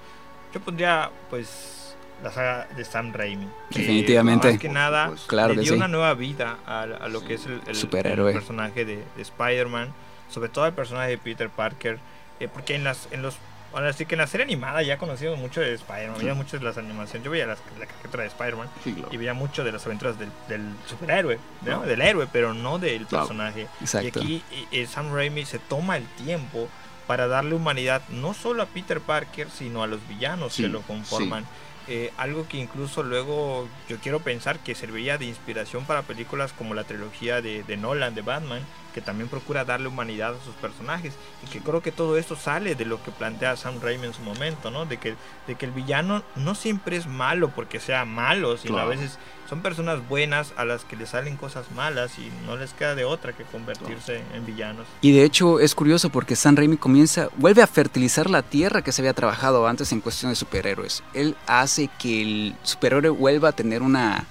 yo 0.53 0.59
pondría 0.59 1.09
pues 1.29 1.80
la 2.23 2.31
saga 2.31 2.67
de 2.75 2.85
Sam 2.85 3.11
Raimi. 3.13 3.47
que, 3.71 3.79
Definitivamente. 3.79 4.51
Más 4.51 4.59
que 4.59 4.69
nada. 4.69 5.11
Claro 5.27 5.53
le 5.53 5.61
dio 5.61 5.71
sí. 5.71 5.77
una 5.77 5.87
nueva 5.87 6.13
vida 6.13 6.57
a, 6.65 6.81
a 6.83 7.07
lo 7.07 7.23
que 7.25 7.35
es 7.35 7.45
el, 7.45 7.61
el- 7.67 7.75
Superhéroe. 7.75 8.31
el 8.31 8.37
personaje 8.37 8.85
de, 8.85 9.03
de 9.15 9.21
Spider-Man, 9.21 9.91
sobre 10.29 10.49
todo 10.49 10.65
el 10.67 10.73
personaje 10.73 11.09
de 11.11 11.17
Peter 11.17 11.49
Parker, 11.49 11.99
eh, 12.39 12.47
porque 12.51 12.75
en 12.75 12.83
las 12.83 13.07
en 13.11 13.21
los 13.21 13.35
ahora 13.73 13.93
sí 13.93 14.05
que 14.05 14.15
en 14.15 14.19
la 14.19 14.27
serie 14.27 14.43
animada 14.43 14.81
ya 14.83 14.97
conocíamos 14.97 15.39
mucho 15.39 15.61
de 15.61 15.73
Spider-Man, 15.73 16.17
Sí. 16.17 16.23
veía 16.25 16.33
muchas 16.35 16.59
de 16.59 16.65
las 16.65 16.77
animaciones, 16.77 17.23
yo 17.23 17.31
veía 17.31 17.47
las, 17.47 17.59
la 17.79 17.85
caricatura 17.85 18.23
de 18.23 18.27
Spider-Man 18.29 18.67
Sí, 18.83 18.93
claro. 18.93 19.09
y 19.13 19.17
veía 19.17 19.33
mucho 19.33 19.63
de 19.63 19.71
las 19.71 19.85
aventuras 19.85 20.19
del, 20.19 20.29
del 20.49 20.61
superhéroe, 20.87 21.39
¿no? 21.65 21.81
Del 21.83 22.01
héroe, 22.01 22.27
pero 22.31 22.53
no 22.53 22.79
del 22.79 23.05
Claro. 23.07 23.27
personaje. 23.27 23.67
Exacto. 23.79 24.19
Y 24.19 24.21
aquí 24.23 24.43
eh, 24.51 24.65
eh, 24.81 24.87
Sam 24.87 25.13
Raimi 25.15 25.45
se 25.45 25.57
toma 25.59 25.95
el 25.97 26.05
tiempo 26.23 26.67
para 27.07 27.27
darle 27.27 27.55
humanidad 27.55 28.01
no 28.09 28.33
solo 28.33 28.61
a 28.63 28.65
Peter 28.65 28.99
Parker, 28.99 29.47
sino 29.49 29.83
a 29.83 29.87
los 29.87 30.05
villanos 30.07 30.53
Sí, 30.53 30.63
que 30.63 30.69
lo 30.69 30.81
conforman. 30.81 31.45
Eh, 31.87 32.11
algo 32.17 32.47
que 32.47 32.57
incluso 32.57 33.03
luego 33.03 33.67
yo 33.89 33.97
quiero 33.97 34.19
pensar 34.19 34.59
que 34.59 34.75
serviría 34.75 35.17
de 35.17 35.25
inspiración 35.25 35.85
para 35.85 36.03
películas 36.03 36.53
como 36.53 36.73
la 36.73 36.83
trilogía 36.83 37.41
de, 37.41 37.63
de 37.63 37.77
Nolan, 37.77 38.13
de 38.15 38.21
Batman, 38.21 38.61
que 38.93 39.01
también 39.01 39.29
procura 39.29 39.65
darle 39.65 39.87
humanidad 39.87 40.35
a 40.35 40.43
sus 40.45 40.55
personajes. 40.55 41.13
Y 41.45 41.49
que 41.49 41.59
creo 41.59 41.81
que 41.81 41.91
todo 41.91 42.17
esto 42.17 42.35
sale 42.35 42.75
de 42.75 42.85
lo 42.85 43.01
que 43.03 43.11
plantea 43.11 43.55
Sam 43.55 43.79
Raimi 43.81 44.07
en 44.07 44.13
su 44.13 44.21
momento, 44.21 44.71
¿no? 44.71 44.85
De 44.85 44.97
que, 44.97 45.15
de 45.47 45.55
que 45.55 45.65
el 45.65 45.71
villano 45.71 46.23
no 46.35 46.55
siempre 46.55 46.97
es 46.97 47.07
malo 47.07 47.49
porque 47.49 47.79
sea 47.79 48.05
malo, 48.05 48.57
sino 48.57 48.75
Claro. 48.75 48.87
a 48.87 48.95
veces 48.95 49.17
son 49.49 49.61
personas 49.61 50.07
buenas 50.07 50.53
a 50.55 50.63
las 50.63 50.85
que 50.85 50.95
le 50.95 51.05
salen 51.05 51.35
cosas 51.35 51.71
malas 51.71 52.17
y 52.17 52.31
no 52.45 52.55
les 52.55 52.73
queda 52.73 52.95
de 52.95 53.03
otra 53.03 53.33
que 53.33 53.43
convertirse 53.43 54.23
en 54.33 54.45
villanos. 54.45 54.87
Y 55.01 55.11
de 55.11 55.23
hecho 55.25 55.59
es 55.59 55.75
curioso 55.75 56.09
porque 56.09 56.37
San 56.37 56.55
Raimi 56.55 56.77
comienza, 56.77 57.27
vuelve 57.35 57.61
a 57.61 57.67
fertilizar 57.67 58.29
la 58.29 58.43
tierra 58.43 58.81
que 58.81 58.93
se 58.93 59.01
había 59.01 59.13
trabajado 59.13 59.67
antes 59.67 59.91
en 59.91 59.99
cuestión 59.99 60.31
de 60.31 60.35
superhéroes. 60.37 61.03
Él 61.13 61.35
hace 61.47 61.89
que 61.99 62.21
el 62.21 62.55
superhéroe 62.63 63.09
vuelva 63.09 63.49
a 63.49 63.51
tener 63.51 63.81
una 63.81 64.25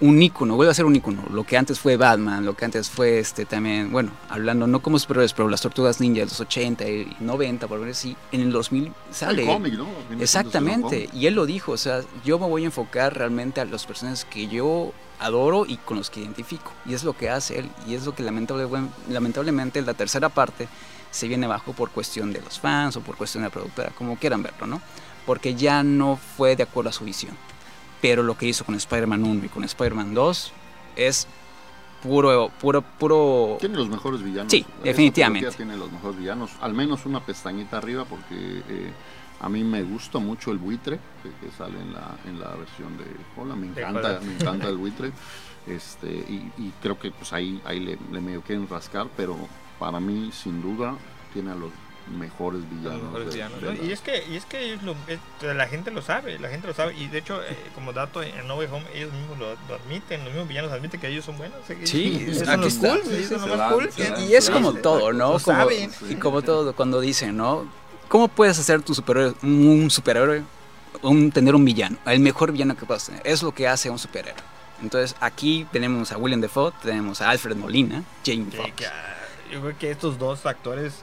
un 0.00 0.22
ícono, 0.22 0.54
vuelve 0.54 0.70
a 0.70 0.74
ser 0.74 0.84
un 0.84 0.94
ícono, 0.94 1.24
lo 1.30 1.44
que 1.44 1.56
antes 1.56 1.80
fue 1.80 1.96
Batman, 1.96 2.44
lo 2.44 2.54
que 2.54 2.64
antes 2.64 2.88
fue 2.88 3.18
este 3.18 3.44
también, 3.44 3.90
bueno, 3.90 4.12
hablando 4.28 4.66
no 4.68 4.80
como 4.80 4.96
superhéroes, 4.98 5.32
pero 5.32 5.48
las 5.48 5.60
tortugas 5.60 6.00
ninja 6.00 6.20
de 6.20 6.26
los 6.26 6.38
80 6.40 6.88
y 6.88 7.16
90, 7.18 7.66
por 7.66 7.80
ver 7.80 7.94
si 7.96 8.16
en 8.30 8.42
el 8.42 8.52
2000 8.52 8.92
sale. 9.10 9.42
El 9.42 9.48
cómic, 9.48 9.74
¿no? 9.74 9.86
Exactamente, 10.20 11.08
y 11.12 11.26
él 11.26 11.34
lo 11.34 11.46
dijo, 11.46 11.72
o 11.72 11.76
sea, 11.76 12.02
yo 12.24 12.38
me 12.38 12.46
voy 12.46 12.62
a 12.62 12.66
enfocar 12.66 13.16
realmente 13.16 13.60
a 13.60 13.64
los 13.64 13.86
personajes 13.86 14.24
que 14.24 14.46
yo 14.46 14.92
adoro 15.18 15.66
y 15.66 15.78
con 15.78 15.96
los 15.96 16.10
que 16.10 16.20
identifico, 16.20 16.70
y 16.86 16.94
es 16.94 17.02
lo 17.02 17.14
que 17.16 17.28
hace 17.28 17.58
él, 17.58 17.70
y 17.88 17.94
es 17.94 18.06
lo 18.06 18.14
que 18.14 18.22
lamentable- 18.22 18.68
lamentablemente 19.08 19.82
la 19.82 19.94
tercera 19.94 20.28
parte 20.28 20.68
se 21.10 21.26
viene 21.26 21.48
bajo 21.48 21.72
por 21.72 21.90
cuestión 21.90 22.32
de 22.32 22.40
los 22.40 22.60
fans 22.60 22.96
o 22.96 23.00
por 23.00 23.16
cuestión 23.16 23.42
de 23.42 23.48
la 23.48 23.52
productora, 23.52 23.90
como 23.96 24.16
quieran 24.16 24.44
verlo, 24.44 24.68
¿no? 24.68 24.80
Porque 25.26 25.54
ya 25.56 25.82
no 25.82 26.18
fue 26.36 26.54
de 26.54 26.62
acuerdo 26.62 26.90
a 26.90 26.92
su 26.92 27.04
visión. 27.04 27.36
Pero 28.00 28.22
lo 28.22 28.36
que 28.36 28.46
hizo 28.46 28.64
con 28.64 28.74
Spider-Man 28.74 29.24
1 29.24 29.44
y 29.44 29.48
con 29.48 29.64
Spider-Man 29.64 30.14
2 30.14 30.52
es 30.96 31.26
puro, 32.02 32.50
puro, 32.60 32.82
puro... 32.82 33.56
Tiene 33.60 33.76
los 33.76 33.88
mejores 33.88 34.22
villanos. 34.22 34.50
Sí, 34.52 34.64
definitivamente. 34.84 35.50
Tiene 35.52 35.76
los 35.76 35.90
mejores 35.90 36.18
villanos. 36.18 36.50
Al 36.60 36.74
menos 36.74 37.06
una 37.06 37.20
pestañita 37.20 37.78
arriba 37.78 38.04
porque 38.04 38.62
eh, 38.68 38.92
a 39.40 39.48
mí 39.48 39.64
me 39.64 39.82
gusta 39.82 40.18
mucho 40.18 40.52
el 40.52 40.58
buitre 40.58 41.00
que, 41.22 41.30
que 41.46 41.52
sale 41.56 41.80
en 41.80 41.92
la, 41.92 42.16
en 42.26 42.40
la 42.40 42.54
versión 42.54 42.96
de 42.98 43.04
Hola. 43.36 43.56
Me 43.56 43.66
encanta, 43.66 44.20
me 44.24 44.34
encanta 44.34 44.68
el 44.68 44.76
buitre. 44.78 45.12
Este, 45.66 46.08
y, 46.08 46.50
y 46.56 46.72
creo 46.80 46.98
que 46.98 47.10
pues 47.10 47.32
ahí, 47.32 47.60
ahí 47.64 47.80
le, 47.80 47.98
le 48.10 48.20
medio 48.20 48.40
quieren 48.42 48.68
rascar, 48.68 49.08
pero 49.16 49.36
para 49.78 50.00
mí 50.00 50.30
sin 50.32 50.62
duda 50.62 50.96
tiene 51.32 51.50
a 51.50 51.54
los 51.54 51.70
mejores 52.10 52.60
villanos. 52.70 53.02
mejores 53.02 53.26
de- 53.28 53.32
villanos, 53.34 53.60
de 53.60 53.66
¿no? 53.66 53.72
la- 53.74 53.84
Y 53.84 53.92
es 53.92 54.00
que, 54.00 54.24
y 54.30 54.36
es 54.36 54.44
que 54.44 54.60
ellos 54.64 54.82
lo- 54.82 54.96
es- 55.06 55.18
la 55.42 55.66
gente 55.68 55.90
lo 55.90 56.02
sabe, 56.02 56.38
la 56.38 56.48
gente 56.48 56.66
lo 56.66 56.74
sabe. 56.74 56.94
Y 56.96 57.08
de 57.08 57.18
hecho, 57.18 57.42
eh, 57.42 57.56
como 57.74 57.92
dato, 57.92 58.22
en 58.22 58.46
No 58.46 58.56
Way 58.56 58.68
Home 58.72 58.84
ellos 58.94 59.12
mismos 59.12 59.38
lo, 59.38 59.50
lo 59.68 59.74
admiten, 59.82 60.20
los 60.24 60.28
mismos 60.32 60.48
villanos 60.48 60.72
admiten 60.72 61.00
que 61.00 61.08
ellos 61.08 61.24
son 61.24 61.38
buenos. 61.38 61.58
Sí. 61.84 62.26
Y 64.28 64.34
es 64.34 64.50
como 64.50 64.72
todo, 64.74 65.12
¿no? 65.12 65.32
lo 65.34 65.40
Como, 65.40 65.56
saben. 65.58 65.90
y 66.08 66.14
como 66.16 66.42
todo, 66.42 66.74
cuando 66.74 67.00
dicen, 67.00 67.36
¿no? 67.36 67.66
¿Cómo 68.08 68.28
puedes 68.28 68.58
hacer 68.58 68.82
tu 68.82 68.94
superhéroe, 68.94 69.34
un 69.42 69.90
superhéroe, 69.90 70.42
un, 71.02 71.30
tener 71.30 71.54
un 71.54 71.64
villano? 71.64 71.98
El 72.06 72.20
mejor 72.20 72.52
villano 72.52 72.76
que 72.76 72.86
puedas 72.86 73.06
tener. 73.06 73.20
Es 73.24 73.42
lo 73.42 73.52
que 73.52 73.68
hace 73.68 73.90
un 73.90 73.98
superhéroe. 73.98 74.40
Entonces 74.82 75.16
aquí 75.20 75.66
tenemos 75.72 76.12
a 76.12 76.16
William 76.18 76.40
Defoe, 76.40 76.72
tenemos 76.82 77.20
a 77.20 77.30
Alfred 77.30 77.56
Molina, 77.56 78.02
Jamie 78.24 78.46
que- 78.48 78.56
Foxx. 78.56 78.72
que, 78.76 78.86
ah, 78.86 79.16
yo 79.52 79.60
creo 79.60 79.78
que 79.78 79.90
estos 79.90 80.18
dos 80.18 80.46
actores 80.46 81.02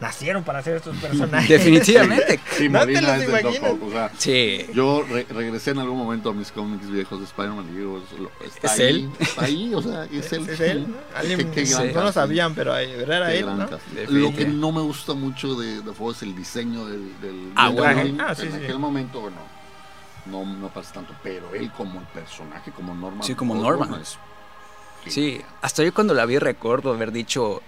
nacieron 0.00 0.44
para 0.44 0.58
hacer 0.58 0.76
estos 0.76 0.96
personajes. 0.98 1.48
Definitivamente. 1.48 2.38
Sí, 2.56 2.68
No 2.68 2.86
te 2.86 3.00
los 3.00 3.10
es 3.10 3.18
de 3.20 3.24
imaginas. 3.40 3.72
O 3.82 3.90
sea, 3.90 4.10
Sí. 4.18 4.66
Yo 4.74 5.04
re- 5.10 5.26
regresé 5.28 5.70
en 5.72 5.78
algún 5.78 5.98
momento 5.98 6.30
a 6.30 6.32
mis 6.34 6.50
cómics 6.52 6.88
viejos 6.90 7.18
de 7.18 7.24
Spider-Man 7.26 7.66
y 7.72 7.76
digo, 7.78 7.98
es- 8.12 8.18
lo- 8.18 8.30
está 8.46 8.66
¿Es 8.74 8.80
ahí, 8.80 8.86
él? 8.88 9.10
Está 9.18 9.44
ahí, 9.44 9.74
o 9.74 9.82
sea, 9.82 10.04
es 10.12 10.32
él. 10.32 10.48
Es 10.48 10.60
él, 10.60 10.86
¿no? 10.90 10.96
Alguien- 11.18 11.50
Qué- 11.50 11.64
qué 11.64 11.70
gran 11.70 11.92
no 11.94 12.02
lo 12.04 12.12
sabían, 12.12 12.54
pero. 12.54 12.76
Era 12.76 13.32
él, 13.34 13.46
¿no? 13.46 13.68
Lo 14.08 14.34
que 14.34 14.46
no 14.46 14.72
me 14.72 14.80
gusta 14.82 15.14
mucho 15.14 15.54
de 15.54 15.82
Dafoe 15.82 16.12
es 16.12 16.22
el 16.22 16.34
diseño 16.34 16.86
del, 16.86 17.20
del 17.20 17.52
Ah, 17.56 17.66
del 17.70 17.74
bueno. 17.76 18.24
Ah, 18.26 18.34
sí, 18.34 18.42
en 18.46 18.52
sí. 18.52 18.64
aquel 18.64 18.78
momento, 18.78 19.20
bueno, 19.20 19.36
no, 20.26 20.44
no 20.44 20.68
pasa 20.68 20.94
tanto, 20.94 21.14
pero 21.22 21.54
él 21.54 21.70
como 21.72 22.00
el 22.00 22.06
personaje, 22.06 22.70
como 22.72 22.94
Norman. 22.94 23.22
Sí, 23.22 23.34
como 23.34 23.54
Norman. 23.54 24.00
es- 24.00 24.18
Sí, 25.08 25.40
hasta 25.62 25.84
yo 25.84 25.94
cuando 25.94 26.14
la 26.14 26.26
vi 26.26 26.38
recuerdo 26.38 26.92
haber 26.92 27.12
dicho, 27.12 27.62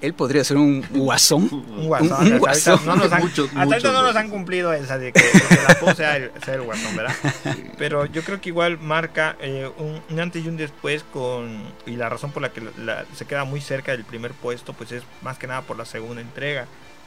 él 0.00 0.14
podría 0.14 0.44
ser 0.44 0.56
un 0.56 0.84
guasón. 0.90 1.48
Un 1.52 1.86
guasón. 1.86 2.26
Un- 2.26 2.32
un 2.40 2.48
hasta 2.48 2.72
ahorita 2.72 2.72
guasón. 2.72 2.86
No 2.86 2.96
nos 2.96 3.12
han, 3.12 3.20
Muchos, 3.22 3.48
hasta 3.48 3.64
muchos 3.64 3.92
no 3.92 4.02
nos 4.02 4.16
han 4.16 4.28
cumplido 4.30 4.72
esa 4.72 4.98
de 4.98 5.12
que, 5.12 5.20
la 5.68 5.74
pose 5.80 5.96
sea 5.96 6.16
el, 6.16 6.30
sea 6.44 6.54
el 6.54 6.62
guasón, 6.62 6.96
¿verdad? 6.96 7.14
Sí. 7.44 7.64
Pero 7.78 8.06
yo 8.06 8.22
creo 8.22 8.40
que 8.40 8.48
igual 8.50 8.78
marca 8.78 9.36
eh, 9.40 9.70
un, 9.78 10.00
un 10.10 10.20
antes 10.20 10.44
y 10.44 10.48
un 10.48 10.56
después 10.56 11.04
con 11.12 11.62
y 11.86 11.96
la 11.96 12.08
razón 12.08 12.30
por 12.32 12.42
la 12.42 12.52
que 12.52 12.60
la- 12.60 12.70
la- 12.78 13.04
se 13.14 13.24
queda 13.26 13.44
muy 13.44 13.60
cerca 13.60 13.92
del 13.92 14.04
primer 14.04 14.32
puesto 14.32 14.72
pues 14.72 14.92
es 14.92 15.02
más 15.22 15.38
que 15.38 15.46
nada 15.46 15.62
por 15.62 15.76
la 15.78 15.84
segunda 15.84 16.20
entrega 16.20 16.66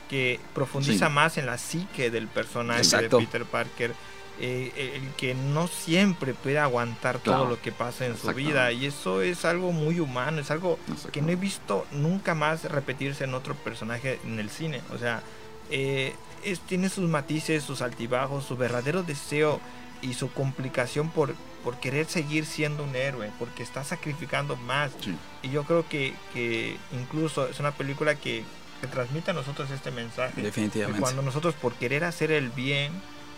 que 0.09 0.39
profundiza 0.55 1.07
Sí. 1.07 1.13
más 1.13 1.37
en 1.37 1.45
la 1.45 1.57
psique 1.57 2.09
del 2.09 2.27
personaje 2.27 2.79
Exacto. 2.81 3.19
de 3.19 3.25
Peter 3.25 3.45
Parker 3.45 3.93
eh, 4.41 4.93
el 4.95 5.09
que 5.15 5.33
no 5.35 5.67
siempre 5.67 6.33
puede 6.33 6.59
aguantar 6.59 7.19
todo 7.19 7.35
Claro. 7.35 7.49
lo 7.49 7.61
que 7.61 7.71
pasa 7.71 8.05
en 8.05 8.17
su 8.17 8.33
vida 8.33 8.71
y 8.71 8.85
eso 8.85 9.21
es 9.21 9.43
algo 9.43 9.71
muy 9.73 9.99
humano 9.99 10.39
es 10.39 10.49
algo 10.49 10.79
que 11.11 11.21
no 11.21 11.29
he 11.29 11.35
visto 11.35 11.85
nunca 11.91 12.35
más 12.35 12.63
repetirse 12.63 13.25
en 13.25 13.33
otro 13.33 13.53
personaje 13.55 14.19
en 14.23 14.39
el 14.39 14.49
cine. 14.49 14.81
O 14.93 14.97
sea, 14.97 15.21
eh, 15.69 16.15
es- 16.43 16.61
tiene 16.61 16.89
sus 16.89 17.09
matices, 17.09 17.63
sus 17.63 17.81
altibajos, 17.81 18.45
su 18.45 18.55
verdadero 18.55 19.03
deseo 19.03 19.59
y 20.01 20.13
su 20.13 20.31
complicación 20.31 21.09
por, 21.09 21.35
por 21.63 21.77
querer 21.81 22.05
seguir 22.05 22.45
siendo 22.45 22.83
un 22.85 22.95
héroe, 22.95 23.29
porque 23.37 23.61
está 23.63 23.83
sacrificando 23.83 24.55
más. 24.55 24.91
Sí. 25.03 25.13
Y 25.43 25.49
yo 25.49 25.63
creo 25.65 25.85
que, 25.89 26.13
que 26.33 26.77
incluso 26.93 27.47
es 27.49 27.59
una 27.59 27.71
película 27.71 28.15
que, 28.15 28.45
que 28.79 28.87
transmite 28.87 29.31
a 29.31 29.33
nosotros 29.33 29.69
este 29.71 29.91
mensaje. 29.91 30.41
Definitivamente. 30.41 31.01
cuando 31.01 31.21
nosotros 31.21 31.53
por 31.55 31.73
querer 31.73 32.05
hacer 32.05 32.31
el 32.31 32.49
bien, 32.51 32.93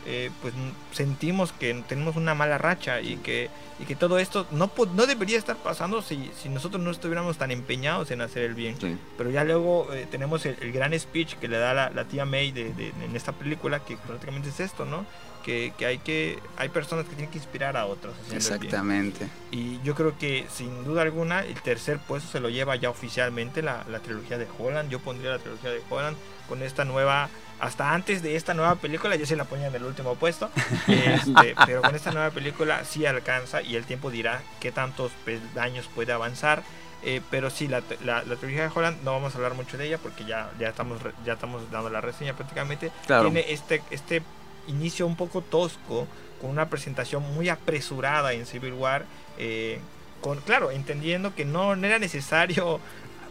eh, 0.05 0.31
pues 0.41 0.53
sentimos 0.91 1.51
que 1.51 1.73
tenemos 1.87 2.15
una 2.15 2.33
mala 2.35 2.57
racha 2.57 3.01
y 3.01 3.17
que, 3.17 3.49
y 3.79 3.85
que 3.85 3.95
todo 3.95 4.19
esto 4.19 4.47
no, 4.51 4.71
no 4.93 5.05
debería 5.05 5.37
estar 5.37 5.55
pasando 5.57 6.01
si, 6.01 6.31
si 6.41 6.49
nosotros 6.49 6.81
no 6.81 6.91
estuviéramos 6.91 7.37
tan 7.37 7.51
empeñados 7.51 8.11
en 8.11 8.21
hacer 8.21 8.43
el 8.43 8.53
bien. 8.55 8.75
Sí. 8.79 8.97
Pero 9.17 9.29
ya 9.29 9.43
luego 9.43 9.87
eh, 9.93 10.07
tenemos 10.09 10.45
el, 10.45 10.57
el 10.61 10.71
gran 10.71 10.97
speech 10.99 11.35
que 11.35 11.47
le 11.47 11.57
da 11.57 11.73
la, 11.73 11.89
la 11.89 12.05
tía 12.05 12.25
May 12.25 12.51
de, 12.51 12.73
de- 12.73 12.93
en 13.03 13.15
esta 13.15 13.31
película, 13.31 13.79
que 13.79 13.97
prácticamente 13.97 14.49
es 14.49 14.59
esto, 14.59 14.85
¿no? 14.85 15.05
Que, 15.43 15.73
que 15.77 15.85
hay 15.85 15.97
que 15.99 16.39
hay 16.57 16.69
personas 16.69 17.05
que 17.05 17.15
tienen 17.15 17.31
que 17.31 17.37
inspirar 17.37 17.77
a 17.77 17.85
bien. 17.85 17.97
Exactamente. 18.31 19.27
Y 19.51 19.81
yo 19.81 19.95
creo 19.95 20.17
que 20.17 20.45
sin 20.53 20.83
duda 20.83 21.01
alguna 21.01 21.41
el 21.41 21.61
tercer 21.61 21.99
puesto 21.99 22.31
se 22.31 22.39
lo 22.39 22.49
lleva 22.49 22.75
ya 22.75 22.89
oficialmente 22.89 23.61
la, 23.61 23.83
la 23.89 23.99
trilogía 23.99 24.37
de 24.37 24.47
Holland. 24.57 24.89
Yo 24.89 24.99
pondría 24.99 25.31
la 25.31 25.39
trilogía 25.39 25.69
de 25.71 25.81
Holland 25.89 26.17
con 26.47 26.63
esta 26.63 26.83
nueva, 26.83 27.29
hasta 27.59 27.93
antes 27.93 28.21
de 28.21 28.35
esta 28.35 28.53
nueva 28.53 28.75
película, 28.75 29.15
yo 29.15 29.25
se 29.25 29.35
la 29.35 29.45
ponía 29.45 29.67
en 29.67 29.75
el 29.75 29.83
último 29.83 30.15
puesto, 30.15 30.49
Este, 30.87 31.55
pero 31.65 31.81
con 31.81 31.95
esta 31.95 32.11
nueva 32.11 32.29
película 32.31 32.83
sí 32.83 33.05
alcanza 33.05 33.61
y 33.61 33.75
el 33.75 33.85
tiempo 33.85 34.11
dirá 34.11 34.41
qué 34.59 34.71
tantos 34.71 35.11
peldaños 35.23 35.87
puede 35.93 36.11
avanzar. 36.11 36.63
Eh, 37.03 37.19
pero 37.31 37.49
sí, 37.49 37.67
la, 37.67 37.81
la, 38.03 38.23
la 38.23 38.35
trilogía 38.35 38.63
de 38.67 38.71
Holland 38.75 39.01
no 39.03 39.13
vamos 39.13 39.33
a 39.33 39.37
hablar 39.37 39.55
mucho 39.55 39.75
de 39.75 39.87
ella 39.87 39.97
porque 39.97 40.23
ya, 40.23 40.51
ya, 40.59 40.69
estamos, 40.69 40.99
ya 41.25 41.33
estamos 41.33 41.71
dando 41.71 41.89
la 41.89 41.99
reseña 41.99 42.35
prácticamente. 42.35 42.91
Claro. 43.07 43.23
Tiene 43.23 43.45
este, 43.51 43.81
este 43.89 44.21
inicio 44.67 45.05
un 45.07 45.15
poco 45.15 45.41
tosco, 45.41 46.07
con 46.39 46.49
una 46.49 46.69
presentación 46.69 47.23
muy 47.33 47.49
apresurada 47.49 48.33
en 48.33 48.45
Civil 48.45 48.73
War. 48.73 49.05
eh, 49.37 49.79
con, 50.21 50.39
claro, 50.41 50.69
entendiendo 50.69 51.33
que 51.33 51.45
no, 51.45 51.75
no 51.75 51.87
era 51.87 51.97
necesario 51.97 52.79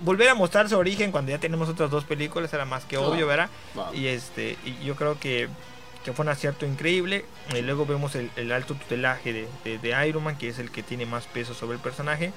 volver 0.01 0.29
a 0.29 0.35
mostrar 0.35 0.69
su 0.69 0.77
origen 0.77 1.13
cuando 1.13 1.31
ya 1.31 1.39
tenemos 1.39 1.69
otras 1.69 1.89
dos 1.91 2.05
películas, 2.05 2.53
era 2.53 2.65
más 2.65 2.85
que 2.85 2.97
obvio, 2.99 3.27
¿verdad? 3.29 3.49
Y 3.95 4.07
este 4.09 4.57
y 4.65 4.85
yo 4.85 4.97
creo 4.97 5.19
que, 5.21 5.49
que 6.05 6.13
fue 6.13 6.25
un 6.25 6.31
acierto 6.31 6.67
increíble. 6.67 7.25
Y 7.55 7.61
luego 7.63 7.87
vemos 7.87 8.17
el, 8.17 8.31
el 8.35 8.51
alto 8.51 8.75
tutelaje 8.75 9.33
de, 9.33 9.49
de, 9.65 9.79
de 9.79 10.09
Iron 10.09 10.25
Man, 10.25 10.37
que 10.37 10.49
es 10.49 10.59
el 10.59 10.71
que 10.71 10.83
tiene 10.83 11.07
más 11.07 11.27
peso 11.27 11.55
sobre 11.55 11.77
el 11.77 11.81
personaje. 11.83 12.33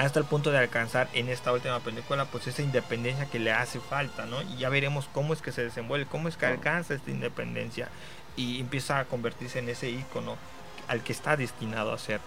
Hasta 0.00 0.18
el 0.18 0.24
punto 0.24 0.50
de 0.50 0.58
alcanzar 0.58 1.08
en 1.12 1.28
esta 1.28 1.52
última 1.52 1.78
película, 1.80 2.24
pues 2.24 2.46
esa 2.46 2.62
independencia 2.62 3.26
que 3.26 3.38
le 3.38 3.52
hace 3.52 3.80
falta, 3.80 4.24
¿no? 4.24 4.40
Y 4.42 4.56
ya 4.56 4.70
veremos 4.70 5.08
cómo 5.12 5.34
es 5.34 5.42
que 5.42 5.52
se 5.52 5.62
desenvuelve, 5.62 6.06
cómo 6.06 6.28
es 6.28 6.36
que 6.38 6.46
alcanza 6.46 6.94
esta 6.94 7.10
independencia 7.10 7.88
y 8.34 8.60
empieza 8.60 8.98
a 8.98 9.04
convertirse 9.04 9.58
en 9.58 9.68
ese 9.68 9.90
ícono 9.90 10.36
al 10.88 11.02
que 11.02 11.12
está 11.12 11.36
destinado 11.36 11.92
a 11.92 11.98
ser. 11.98 12.20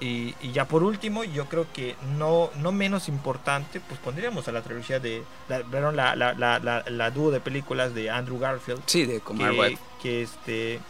Y, 0.00 0.34
y 0.40 0.52
ya 0.52 0.66
por 0.66 0.82
último, 0.82 1.24
yo 1.24 1.46
creo 1.46 1.66
que 1.72 1.94
no, 2.16 2.50
no 2.56 2.72
menos 2.72 3.08
importante, 3.08 3.80
pues 3.80 4.00
pondríamos 4.00 4.48
a 4.48 4.52
la 4.52 4.62
trilogía 4.62 4.98
de, 4.98 5.22
la, 5.48 5.58
la, 5.92 6.16
la, 6.16 6.58
la, 6.58 6.84
la, 6.88 7.10
dúo 7.10 7.30
de 7.30 7.40
películas 7.40 7.94
de 7.94 8.10
Andrew 8.10 8.38
Garfield, 8.38 8.82
Sí, 8.86 9.04
de 9.04 9.20
como 9.20 9.42
Marvel. 9.42 9.78
que, 10.00 10.02
que, 10.02 10.22
este, 10.22 10.80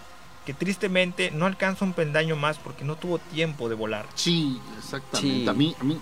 que 0.50 0.54
tristemente 0.54 1.30
no 1.30 1.46
alcanza 1.46 1.84
un 1.84 1.92
peldaño 1.92 2.34
más 2.34 2.58
porque 2.58 2.84
no 2.84 2.96
tuvo 2.96 3.18
tiempo 3.18 3.68
de 3.68 3.76
volar. 3.76 4.06
Sí, 4.14 4.60
exactamente. 4.78 5.42
Sí. 5.42 5.48
A 5.48 5.52
mí, 5.52 5.76
a 5.80 5.84
mí 5.84 5.96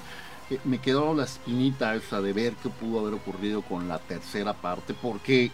eh, 0.51 0.59
me 0.64 0.78
quedó 0.80 1.12
la 1.14 1.24
espinita 1.24 1.94
esa 1.94 2.22
de 2.22 2.32
ver 2.32 2.55
qué 2.62 2.70
pudo 2.70 3.01
haber 3.01 3.12
ocurrido 3.12 3.61
con 3.61 3.88
la 3.88 3.99
tercera 3.99 4.55
parte, 4.55 4.94
porque 4.94 5.51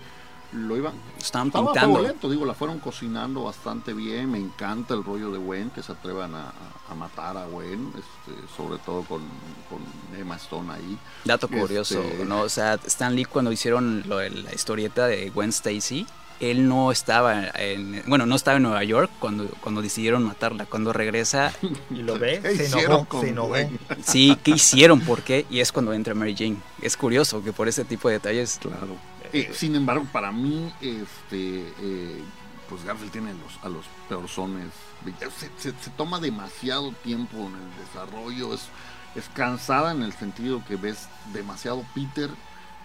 lo 0.53 0.77
iban 0.77 0.93
Estaban 1.19 1.49
estaba 1.49 1.73
pintando. 1.73 2.03
lento, 2.03 2.31
digo, 2.31 2.47
la 2.47 2.55
fueron 2.55 2.79
cocinando 2.79 3.43
bastante 3.43 3.93
bien. 3.93 4.31
Me 4.31 4.39
encanta 4.39 4.95
el 4.95 5.03
rollo 5.03 5.33
de 5.33 5.39
Gwen, 5.39 5.71
que 5.71 5.83
se 5.83 5.91
atrevan 5.91 6.33
a, 6.37 6.53
a 6.89 6.95
matar 6.95 7.37
a 7.37 7.47
Gwen, 7.47 7.89
este, 7.97 8.55
sobre 8.57 8.79
todo 8.79 9.03
con, 9.03 9.23
con 9.69 9.81
Emma 10.17 10.37
Stone 10.37 10.73
ahí. 10.73 10.97
Dato 11.25 11.47
Este- 11.47 11.59
curioso, 11.59 12.05
¿no? 12.25 12.43
O 12.43 12.49
sea, 12.49 12.75
Stan 12.87 13.17
Lee 13.17 13.25
cuando 13.25 13.51
hicieron 13.51 14.05
lo 14.07 14.19
de 14.19 14.31
la 14.31 14.55
historieta 14.55 15.09
de 15.09 15.31
Gwen 15.31 15.51
Stacy, 15.51 16.07
él 16.41 16.69
no 16.69 16.91
estaba 16.93 17.49
en, 17.55 18.03
bueno, 18.07 18.27
no 18.27 18.35
estaba 18.37 18.57
en 18.57 18.65
Nueva 18.65 18.83
York 18.85 19.11
cuando, 19.21 19.47
cuando 19.61 19.81
decidieron 19.83 20.23
matarla. 20.25 20.67
Cuando 20.67 20.93
regresa, 20.93 21.53
Y 21.91 22.03
lo 22.03 22.19
ve, 22.19 22.41
¿Qué 22.43 22.67
se 22.69 22.81
enojó, 22.85 23.23
enojó. 23.23 23.55
Sí, 24.05 24.37
¿qué 24.43 24.53
hicieron? 24.53 25.01
¿Por 25.01 25.23
qué? 25.23 25.47
Y 25.51 25.61
es 25.61 25.73
cuando 25.73 25.93
entra 25.93 26.15
Mary 26.15 26.35
Jane. 26.37 26.57
Es 26.83 26.97
curioso 26.97 27.43
que 27.43 27.53
por 27.53 27.69
ese 27.69 27.85
tipo 27.85 28.09
de 28.09 28.15
detalles, 28.15 28.59
Claro. 28.61 28.97
Eh, 29.33 29.51
sin 29.53 29.75
embargo, 29.75 30.07
para 30.13 30.31
mí, 30.31 30.73
este, 30.81 31.65
eh, 31.81 32.23
pues 32.69 32.85
Garfield 32.85 33.11
tiene 33.11 33.33
los, 33.35 33.59
a 33.65 33.69
los 33.69 33.85
personas. 34.09 34.67
Se, 35.39 35.49
se- 35.73 35.79
se 35.83 35.91
toma 35.97 36.21
demasiado 36.21 36.93
tiempo 37.03 37.39
en 37.39 37.55
el 37.55 37.87
desarrollo. 37.87 38.55
Es, 38.55 38.69
es 39.17 39.29
cansada 39.35 39.93
en 39.93 40.03
el 40.03 40.13
sentido 40.13 40.63
que 40.69 40.77
ves 40.77 41.09
demasiado 41.33 41.85
Peter, 41.95 42.31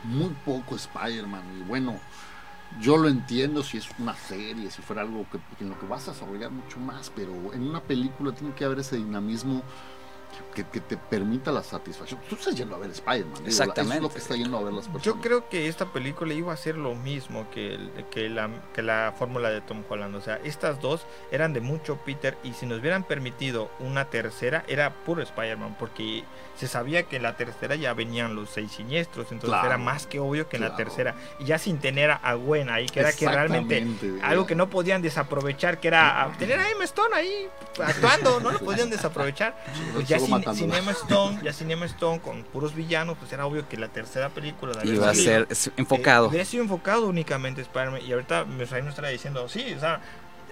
muy 0.03 0.29
poco 0.43 0.75
Spider-Man. 0.75 1.43
Y 1.59 1.63
bueno, 1.67 1.99
yo 2.79 2.97
lo 2.97 3.09
entiendo 3.09 3.63
si 3.63 3.77
es 3.77 3.89
una 3.99 4.15
serie, 4.15 4.71
si 4.71 4.81
fuera 4.81 5.01
algo 5.01 5.25
que, 5.29 5.63
en 5.63 5.69
lo 5.69 5.79
que 5.79 5.87
vas 5.87 6.07
a 6.07 6.11
desarrollar 6.11 6.51
mucho 6.51 6.79
más, 6.79 7.11
pero 7.15 7.31
en 7.53 7.63
una 7.67 7.81
película 7.81 8.31
tiene 8.31 8.53
que 8.53 8.65
haber 8.65 8.79
ese 8.79 8.97
dinamismo 8.97 9.63
que, 10.53 10.63
que 10.65 10.79
te 10.79 10.97
permita 10.97 11.51
la 11.51 11.63
satisfacción. 11.63 12.19
Tú 12.29 12.35
estás 12.35 12.55
yendo 12.55 12.75
a 12.75 12.79
ver 12.79 12.91
Spider-Man. 12.91 13.33
digo, 13.35 13.47
Eso 13.47 13.63
es 13.63 13.69
Exactamente. 13.69 14.01
lo 14.01 14.09
que 14.11 14.17
está 14.19 14.35
yendo 14.35 14.57
a 14.57 14.61
ver 14.63 14.73
las 14.73 14.85
personas. 14.85 15.03
Yo 15.05 15.21
creo 15.21 15.47
que 15.49 15.67
esta 15.67 15.85
película 15.93 16.33
iba 16.33 16.51
a 16.53 16.57
ser 16.57 16.75
lo 16.77 16.95
mismo 16.95 17.49
que, 17.51 17.75
el- 17.75 17.91
que 18.11 18.29
la, 18.29 18.49
que 18.73 18.81
la 18.81 19.13
fórmula 19.17 19.49
de 19.49 19.61
Tom 19.61 19.83
Holland. 19.87 20.15
O 20.15 20.21
sea, 20.21 20.39
estas 20.43 20.81
dos 20.81 21.05
eran 21.31 21.53
de 21.53 21.61
mucho 21.61 21.97
Peter 21.97 22.37
y 22.43 22.53
si 22.53 22.65
nos 22.65 22.79
hubieran 22.79 23.03
permitido 23.03 23.69
una 23.79 24.05
tercera 24.05 24.63
era 24.67 24.93
puro 25.05 25.21
Spider-Man 25.21 25.75
porque 25.79 26.23
se 26.57 26.67
sabía 26.67 27.03
que 27.03 27.15
en 27.17 27.23
la 27.23 27.37
tercera 27.37 27.75
ya 27.75 27.93
venían 27.93 28.35
los 28.35 28.49
seis 28.49 28.71
siniestros. 28.71 29.31
Entonces 29.31 29.49
Claro. 29.49 29.67
era 29.67 29.77
más 29.77 30.07
que 30.07 30.19
obvio 30.19 30.49
que 30.49 30.57
en 30.57 30.63
la 30.63 30.75
tercera. 30.75 31.15
Y 31.39 31.45
ya 31.45 31.57
sin 31.57 31.79
tener 31.79 32.11
a 32.11 32.33
Gwen 32.33 32.69
ahí, 32.69 32.85
que 32.87 32.99
era 32.99 33.13
que 33.13 33.27
realmente 33.29 33.77
Exactamente, 33.77 34.25
algo 34.25 34.45
que 34.45 34.55
no 34.55 34.69
podían 34.69 35.01
desaprovechar, 35.01 35.79
que 35.79 35.87
era 35.87 36.31
tener 36.37 36.59
a 36.59 36.69
Emma 36.69 36.83
Stone 36.83 37.15
ahí 37.15 37.47
actuando, 37.83 38.39
no 38.39 38.51
lo 38.51 38.59
podían 38.69 38.89
desaprovechar. 38.89 39.55
Pues 39.93 40.07
ya 40.07 40.18
sin 40.55 40.73
Emma 40.73 40.91
Stone, 40.91 41.39
ya 41.43 41.53
sin 41.53 41.71
Emma 41.71 41.85
Stone 41.85 42.19
con 42.21 42.43
puros 42.43 42.73
villanos, 42.75 43.17
pues 43.19 43.31
era 43.33 43.45
obvio 43.45 43.67
que 43.67 43.77
la 43.77 43.87
tercera 43.89 44.29
película 44.29 44.73
de 44.73 44.87
iba 44.89 45.09
a 45.09 45.13
ser 45.15 45.47
enfocado. 45.77 46.25
eh, 46.25 46.29
hubiera 46.29 46.45
sido 46.45 46.63
enfocado 46.63 47.07
únicamente 47.07 47.61
Spider-Man. 47.61 48.01
Y 48.07 48.11
ahorita 48.13 48.45
nos 48.45 48.71
estará 48.71 49.09
diciendo, 49.09 49.47
sí, 49.49 49.73
o 49.75 49.79
sea, 49.79 50.01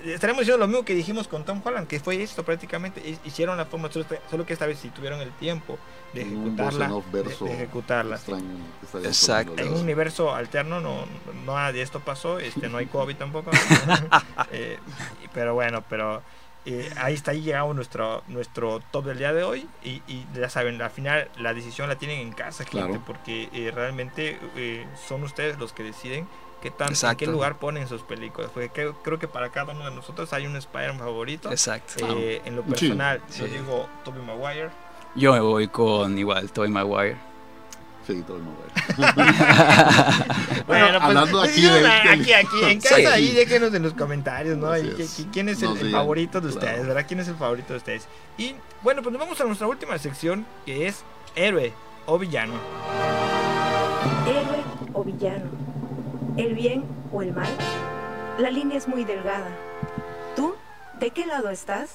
estaremos 0.06 0.42
diciendo 0.42 0.60
lo 0.60 0.68
mismo 0.68 0.86
que 0.86 0.94
dijimos 0.94 1.28
con 1.28 1.44
Tom 1.44 1.62
Holland, 1.64 1.88
que 1.88 2.00
fue 2.00 2.22
esto 2.22 2.44
prácticamente. 2.44 3.02
hi- 3.08 3.20
Hicieron 3.26 3.58
la 3.58 3.66
forma, 3.66 3.92
solo, 3.92 4.06
solo 4.30 4.46
que 4.46 4.54
esta 4.54 4.66
vez 4.66 4.80
sí 4.80 4.90
tuvieron 4.90 5.20
el 5.22 5.32
tiempo 5.32 5.78
de 6.14 6.24
un 6.24 6.32
ejecutarla. 6.44 6.88
de- 7.12 7.24
de 7.24 7.54
ejecutarla. 7.54 8.16
extraño 8.16 8.46
Exacto. 9.04 9.54
En 9.58 9.70
un 9.74 9.80
universo 9.82 10.34
alterno 10.34 10.80
no, 10.80 11.06
no 11.46 11.56
nada 11.56 11.72
de 11.72 11.82
esto 11.82 12.00
pasó, 12.00 12.40
este, 12.40 12.70
no 12.70 12.78
hay 12.78 12.86
COVID 12.86 13.16
tampoco. 13.16 13.52
Eh, 14.52 14.78
pero 15.34 15.54
bueno, 15.56 15.84
pero 15.90 16.22
eh, 16.70 16.92
ahí 16.98 17.14
está, 17.14 17.32
ahí 17.32 17.42
llegamos 17.42 17.76
nuestro, 17.76 18.24
nuestro 18.28 18.82
top 18.92 19.06
del 19.06 19.18
día 19.18 19.32
de 19.34 19.44
hoy. 19.44 19.68
Y, 19.84 20.02
y 20.08 20.26
ya 20.36 20.50
saben, 20.50 20.82
al 20.82 20.90
final 20.92 21.30
la 21.38 21.54
decisión 21.54 21.88
la 21.90 21.96
tienen 21.96 22.20
en 22.20 22.34
casa, 22.34 22.64
gente, 22.66 22.72
Claro. 22.78 23.02
porque 23.08 23.50
eh, 23.54 23.72
realmente 23.74 24.38
eh, 24.56 24.86
son 25.08 25.24
ustedes 25.24 25.58
los 25.58 25.72
que 25.74 25.84
deciden 25.84 26.28
qué 26.62 26.70
tan, 26.72 26.90
en 26.94 27.16
qué 27.18 27.28
lugar 27.28 27.58
ponen 27.60 27.88
sus 27.88 28.02
películas. 28.02 28.52
Porque 28.54 28.70
creo, 28.70 29.02
creo 29.04 29.18
que 29.20 29.28
para 29.28 29.50
cada 29.50 29.74
uno 29.74 29.86
de 29.90 29.96
nosotros 29.96 30.32
hay 30.34 30.46
un 30.46 30.56
Spider-Man 30.56 31.00
favorito. 31.00 31.50
Exacto. 31.52 32.06
Eh, 32.20 32.42
en 32.46 32.56
lo 32.56 32.64
Sí. 32.64 32.70
personal, 32.70 33.22
yo 33.38 33.46
Sí. 33.46 33.52
digo 33.52 33.88
Tobey 34.04 34.22
Maguire. 34.22 34.70
Yo 35.16 35.34
me 35.34 35.40
voy 35.40 35.68
con 35.70 36.18
igual, 36.18 36.52
Tobey 36.52 36.70
Maguire. 36.70 37.16
Sí, 38.08 38.24
todo 38.26 38.38
el 38.38 38.44
mundo. 38.44 38.62
Bueno, 40.66 40.98
hablando 41.02 41.40
pues, 41.40 41.52
aquí 41.52 41.62
de- 41.62 41.88
aquí, 41.88 42.34
aquí, 42.34 42.64
en 42.64 42.80
casa, 42.82 42.96
Sí. 42.96 43.06
ahí 43.06 43.32
déjenos 43.34 43.74
en 43.74 43.84
los 43.84 43.94
comentarios, 43.94 44.58
¿no? 44.58 44.70
Ahí, 44.72 44.94
¿Quién 45.32 45.50
es 45.50 45.62
el, 45.62 45.92
favorito 45.92 46.40
de 46.42 46.50
claro. 46.52 46.68
ustedes, 46.68 46.88
verdad? 46.88 47.06
¿Quién 47.08 47.20
es 47.20 47.28
el 47.28 47.36
favorito 47.36 47.74
de 47.74 47.78
ustedes? 47.78 48.08
Y 48.38 48.56
bueno, 48.84 49.02
pues 49.02 49.12
nos 49.14 49.20
vamos 49.20 49.40
a 49.42 49.44
nuestra 49.46 49.68
última 49.68 49.98
sección, 49.98 50.46
que 50.66 50.88
es 50.88 51.04
héroe 51.36 51.74
o 52.06 52.18
villano. 52.18 52.54
Héroe 54.26 54.64
o 54.94 55.04
villano. 55.04 55.46
El 56.38 56.54
bien 56.54 56.84
o 57.12 57.22
el 57.22 57.34
mal. 57.34 57.50
La 58.40 58.50
línea 58.52 58.78
es 58.78 58.88
muy 58.88 59.04
delgada. 59.04 59.50
¿Tú? 60.36 60.56
¿De 61.00 61.10
qué 61.12 61.26
lado 61.26 61.50
estás? 61.50 61.90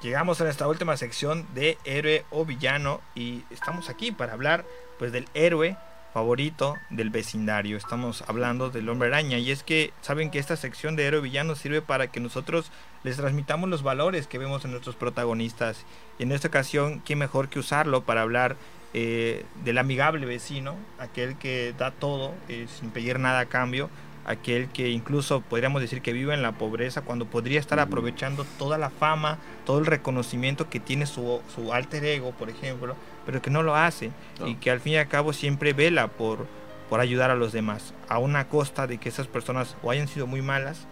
Llegamos 0.00 0.40
a 0.40 0.44
nuestra 0.44 0.68
última 0.68 0.96
sección 0.96 1.44
de 1.54 1.76
héroe 1.84 2.24
o 2.30 2.44
villano 2.44 3.00
y 3.16 3.42
estamos 3.50 3.88
aquí 3.88 4.12
para 4.12 4.32
hablar 4.32 4.64
pues 4.96 5.10
del 5.10 5.26
héroe 5.34 5.76
favorito 6.14 6.76
del 6.88 7.10
vecindario. 7.10 7.76
Estamos 7.76 8.22
hablando 8.28 8.70
del 8.70 8.88
hombre 8.88 9.08
araña 9.08 9.38
y 9.38 9.50
es 9.50 9.64
que 9.64 9.92
saben 10.00 10.30
que 10.30 10.38
esta 10.38 10.56
sección 10.56 10.94
de 10.94 11.04
héroe 11.04 11.20
villano 11.20 11.56
sirve 11.56 11.82
para 11.82 12.12
que 12.12 12.20
nosotros 12.20 12.70
les 13.02 13.16
transmitamos 13.16 13.68
los 13.68 13.82
valores 13.82 14.28
que 14.28 14.38
vemos 14.38 14.64
en 14.64 14.70
nuestros 14.70 14.94
protagonistas. 14.94 15.84
Y 16.20 16.22
en 16.22 16.30
esta 16.30 16.46
ocasión, 16.46 17.00
¿qué 17.00 17.16
mejor 17.16 17.48
que 17.48 17.58
usarlo 17.58 18.04
para 18.04 18.22
hablar 18.22 18.54
eh, 18.94 19.44
del 19.64 19.78
amigable 19.78 20.26
vecino, 20.26 20.76
aquel 21.00 21.36
que 21.38 21.74
da 21.76 21.90
todo 21.90 22.34
eh, 22.48 22.68
sin 22.78 22.90
pedir 22.90 23.18
nada 23.18 23.40
a 23.40 23.46
cambio? 23.46 23.90
Aquel 24.28 24.68
que 24.68 24.90
incluso 24.90 25.40
podríamos 25.40 25.80
decir 25.80 26.02
que 26.02 26.12
vive 26.12 26.34
en 26.34 26.42
la 26.42 26.52
pobreza 26.52 27.02
cuando 27.02 27.24
podría 27.26 27.58
estar 27.58 27.80
aprovechando 27.80 28.44
toda 28.58 28.76
la 28.78 28.90
fama, 28.90 29.38
todo 29.64 29.78
el 29.78 29.86
reconocimiento 29.86 30.68
que 30.68 30.80
tiene 30.80 31.06
su, 31.06 31.40
su 31.54 31.72
alter 31.72 32.04
ego, 32.04 32.32
por 32.32 32.50
ejemplo, 32.50 32.94
pero 33.26 33.40
que 33.42 33.50
no 33.50 33.62
lo 33.62 33.74
hace 33.74 34.10
y 34.46 34.54
que 34.56 34.70
al 34.70 34.80
fin 34.80 34.92
y 34.92 34.96
al 34.98 35.08
cabo 35.08 35.32
siempre 35.32 35.72
vela 35.72 36.08
por, 36.08 36.46
por 36.90 37.00
ayudar 37.00 37.30
a 37.30 37.34
los 37.34 37.52
demás, 37.52 37.94
a 38.08 38.18
una 38.18 38.48
costa 38.48 38.86
de 38.86 38.98
que 38.98 39.08
esas 39.08 39.26
personas 39.26 39.76
o 39.82 39.90
hayan 39.90 40.08
sido 40.08 40.26
muy 40.26 40.42
malas 40.42 40.86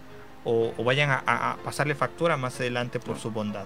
o, 0.45 0.72
o 0.76 0.84
vayan 0.84 1.11
a, 1.11 1.22
a- 1.26 1.57
pasarle 1.64 1.95
factura 1.95 2.37
más 2.37 2.59
adelante 2.61 3.01
por 3.01 3.18
su 3.18 3.30
bondad. 3.30 3.64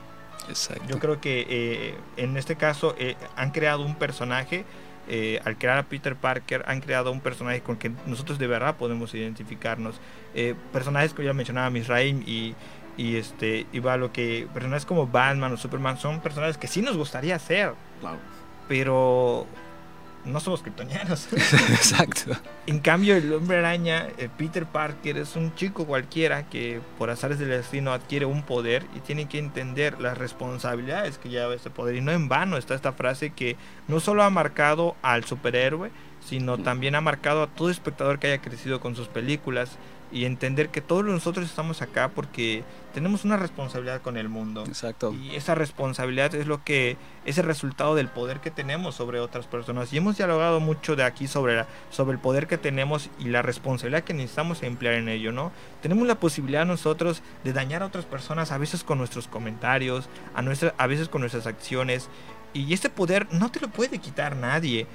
Exacto. 0.48 0.82
Yo 0.88 0.98
creo 0.98 1.20
que 1.20 1.46
eh, 1.48 1.94
en 2.16 2.36
este 2.36 2.56
caso 2.56 2.94
eh, 2.98 3.14
han 3.36 3.50
creado 3.50 3.82
un 3.84 3.94
personaje 3.94 4.64
eh, 5.12 5.40
al 5.44 5.58
crear 5.58 5.76
a 5.76 5.82
Peter 5.82 6.14
Parker 6.14 6.62
han 6.66 6.80
creado 6.80 7.10
un 7.10 7.20
personaje 7.20 7.60
con 7.60 7.76
que 7.76 7.90
nosotros 8.06 8.38
de 8.38 8.46
verdad 8.46 8.76
podemos 8.76 9.12
identificarnos. 9.14 10.00
Eh, 10.34 10.54
personajes 10.72 11.12
que 11.12 11.24
ya 11.24 11.32
mencionaba 11.34 11.68
Misraim 11.68 12.22
y, 12.24 12.54
y 12.96 13.16
este 13.16 13.66
y 13.72 13.80
va 13.80 13.96
lo 13.96 14.12
que 14.12 14.46
personajes 14.54 14.86
como 14.86 15.06
Batman 15.08 15.52
o 15.52 15.56
Superman 15.56 15.98
son 15.98 16.20
personajes 16.20 16.56
que 16.56 16.68
sí 16.68 16.80
nos 16.80 16.96
gustaría 16.96 17.38
ser, 17.38 17.72
Claro. 18.00 18.18
pero 18.68 19.46
no 20.24 20.40
somos 20.40 20.62
kryptonianos. 20.62 21.32
Exacto. 21.32 22.32
En 22.66 22.80
cambio, 22.80 23.16
el 23.16 23.32
hombre 23.32 23.58
araña, 23.58 24.08
eh, 24.18 24.28
Peter 24.36 24.66
Parker, 24.66 25.16
es 25.16 25.36
un 25.36 25.54
chico 25.54 25.86
cualquiera 25.86 26.48
que 26.48 26.80
por 26.98 27.10
azares 27.10 27.38
del 27.38 27.48
destino 27.48 27.92
adquiere 27.92 28.26
un 28.26 28.42
poder 28.42 28.86
y 28.94 29.00
tiene 29.00 29.26
que 29.26 29.38
entender 29.38 30.00
las 30.00 30.18
responsabilidades 30.18 31.18
que 31.18 31.28
lleva 31.28 31.54
ese 31.54 31.70
poder. 31.70 31.96
Y 31.96 32.00
no 32.00 32.12
en 32.12 32.28
vano 32.28 32.56
está 32.56 32.74
esta 32.74 32.92
frase 32.92 33.30
que 33.30 33.56
no 33.88 34.00
solo 34.00 34.22
ha 34.22 34.30
marcado 34.30 34.96
al 35.02 35.24
superhéroe, 35.24 35.90
sino 36.20 36.58
también 36.58 36.94
ha 36.94 37.00
marcado 37.00 37.42
a 37.42 37.46
todo 37.46 37.70
espectador 37.70 38.18
que 38.18 38.28
haya 38.28 38.42
crecido 38.42 38.80
con 38.80 38.94
sus 38.94 39.08
películas 39.08 39.78
y 40.12 40.24
entender 40.24 40.70
que 40.70 40.80
todos 40.80 41.04
nosotros 41.04 41.46
estamos 41.46 41.82
acá 41.82 42.08
porque 42.08 42.64
tenemos 42.94 43.24
una 43.24 43.36
responsabilidad 43.36 44.02
con 44.02 44.16
el 44.16 44.28
mundo. 44.28 44.64
Exacto. 44.66 45.12
Y 45.14 45.36
esa 45.36 45.54
responsabilidad 45.54 46.34
es 46.34 46.46
lo 46.48 46.64
que 46.64 46.96
es 47.24 47.38
el 47.38 47.44
resultado 47.46 47.94
del 47.94 48.08
poder 48.08 48.40
que 48.40 48.50
tenemos 48.50 48.96
sobre 48.96 49.20
otras 49.20 49.46
personas. 49.46 49.92
Y 49.92 49.98
hemos 49.98 50.16
dialogado 50.16 50.58
mucho 50.58 50.96
de 50.96 51.04
aquí 51.04 51.28
sobre, 51.28 51.56
la- 51.56 51.66
sobre 51.90 52.14
el 52.14 52.18
poder 52.18 52.46
que 52.48 52.58
tenemos 52.58 53.08
y 53.20 53.26
la 53.26 53.42
responsabilidad 53.42 54.02
que 54.02 54.14
necesitamos 54.14 54.62
emplear 54.64 54.94
en 54.94 55.08
ello, 55.08 55.30
¿no? 55.30 55.52
Tenemos 55.80 56.06
la 56.08 56.16
posibilidad 56.18 56.66
nosotros 56.66 57.22
de 57.44 57.52
dañar 57.52 57.82
a 57.82 57.86
otras 57.86 58.04
personas, 58.04 58.50
a 58.50 58.58
veces 58.58 58.82
con 58.82 58.98
nuestros 58.98 59.28
comentarios, 59.28 60.08
a, 60.34 60.42
nuestra, 60.42 60.74
a 60.76 60.86
veces 60.88 61.08
con 61.08 61.20
nuestras 61.20 61.46
acciones. 61.46 62.08
Y 62.52 62.72
este 62.74 62.90
poder 62.90 63.28
no 63.32 63.52
te 63.52 63.60
lo 63.60 63.68
puede 63.68 63.98
quitar 63.98 64.34
nadie. 64.34 64.88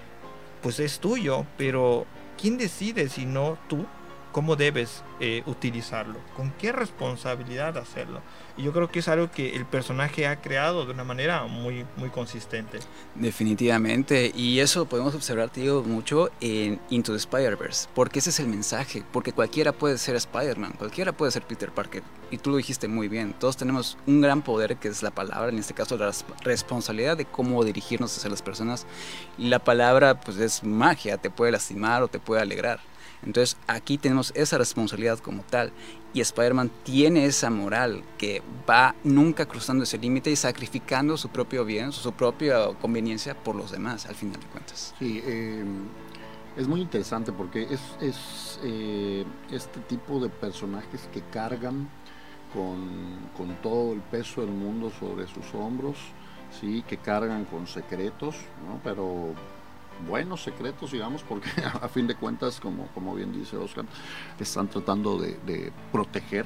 Pues 0.62 0.80
es 0.82 1.00
tuyo, 1.00 1.46
pero 1.58 2.06
¿quién 2.42 2.58
decide 2.58 3.08
si 3.08 3.26
no 3.26 3.58
tú? 3.70 3.86
Cómo 4.36 4.58
debes 4.58 5.02
eh, 5.22 5.44
utilizarlo, 5.46 6.20
con 6.36 6.52
qué 6.60 6.74
responsabilidad 6.74 7.78
hacerlo. 7.78 8.20
Y 8.58 8.64
yo 8.64 8.74
creo 8.74 8.90
que 8.90 9.00
es 9.00 9.08
algo 9.08 9.32
que 9.32 9.56
el 9.56 9.66
personaje 9.66 10.28
ha 10.28 10.42
creado 10.42 10.86
de 10.86 10.92
una 10.92 11.06
manera 11.06 11.44
muy, 11.44 11.86
muy 11.96 12.10
consistente. 12.10 12.80
Definitivamente, 13.16 14.34
y 14.36 14.60
eso 14.60 14.88
podemos 14.88 15.16
observar, 15.16 15.52
te 15.52 15.62
digo, 15.62 15.84
mucho 15.84 16.32
en 16.42 16.82
Into 16.90 17.14
the 17.14 17.18
Spider-Verse, 17.18 17.88
porque 17.96 18.20
ese 18.20 18.32
es 18.32 18.42
el 18.42 18.48
mensaje, 18.48 19.06
porque 19.14 19.32
cualquiera 19.32 19.72
puede 19.72 19.98
ser 19.98 20.18
Spider-Man, 20.18 20.74
cualquiera 20.78 21.14
puede 21.14 21.32
ser 21.32 21.44
Peter 21.44 21.72
Parker, 21.72 22.04
y 22.30 22.38
tú 22.38 22.50
lo 22.50 22.58
dijiste 22.58 22.90
muy 22.90 23.08
bien, 23.08 23.34
todos 23.40 23.56
tenemos 23.56 23.98
un 24.06 24.20
gran 24.20 24.42
poder 24.42 24.76
que 24.76 24.90
es 24.90 25.02
la 25.02 25.12
palabra, 25.12 25.48
en 25.48 25.60
este 25.60 25.74
caso 25.74 25.96
la 25.96 26.08
res- 26.08 26.26
responsabilidad 26.42 27.16
de 27.16 27.24
cómo 27.24 27.64
dirigirnos 27.64 28.18
hacia 28.18 28.30
las 28.30 28.42
personas, 28.42 28.86
y 29.38 29.48
la 29.48 29.60
palabra 29.60 30.20
pues 30.20 30.36
es 30.40 30.62
magia, 30.62 31.16
te 31.18 31.30
puede 31.30 31.54
lastimar 31.54 32.04
o 32.04 32.10
te 32.10 32.20
puede 32.20 32.42
alegrar. 32.42 32.82
Entonces 33.26 33.58
aquí 33.68 33.98
tenemos 33.98 34.32
esa 34.36 34.58
responsabilidad 34.58 35.20
como 35.20 35.44
tal 35.44 35.72
y 36.14 36.22
Spider-Man 36.22 36.72
tiene 36.84 37.26
esa 37.26 37.50
moral 37.50 38.04
que 38.18 38.42
va 38.70 38.96
nunca 39.04 39.46
cruzando 39.46 39.84
ese 39.84 39.98
límite 39.98 40.32
y 40.32 40.36
sacrificando 40.36 41.18
su 41.18 41.30
propio 41.30 41.66
bien, 41.66 41.92
su 41.92 42.12
propia 42.14 42.68
conveniencia 42.80 43.36
por 43.36 43.56
los 43.56 43.72
demás, 43.72 44.06
al 44.06 44.16
final 44.16 44.40
de 44.40 44.46
cuentas. 44.48 44.94
Sí, 44.98 45.22
eh, 45.26 45.66
es 46.56 46.68
muy 46.68 46.80
interesante 46.82 47.32
porque 47.34 47.64
es, 47.64 47.82
es, 48.00 48.60
eh, 48.64 49.26
este 49.52 49.82
tipo 49.82 50.22
de 50.22 50.30
personajes 50.30 51.10
que 51.12 51.22
cargan 51.22 51.90
con, 52.54 53.30
con 53.36 53.56
todo 53.62 53.92
el 53.92 54.00
peso 54.00 54.40
del 54.40 54.52
mundo 54.52 54.92
sobre 54.98 55.28
sus 55.28 55.54
hombros, 55.54 55.98
sí, 56.62 56.84
que 56.88 56.96
cargan 56.98 57.44
con 57.44 57.68
secretos, 57.68 58.36
¿no? 58.66 58.80
pero 58.84 59.34
buenos 60.08 60.44
secretos, 60.44 60.92
digamos, 60.92 61.24
porque 61.24 61.50
a 61.82 61.88
fin 61.88 62.08
de 62.08 62.16
cuentas, 62.16 62.60
como, 62.60 62.88
como 62.88 63.16
bien 63.16 63.32
dice 63.34 63.58
Oscar, 63.58 63.86
están 64.40 64.68
tratando 64.68 65.18
de, 65.18 65.72
proteger 65.92 66.46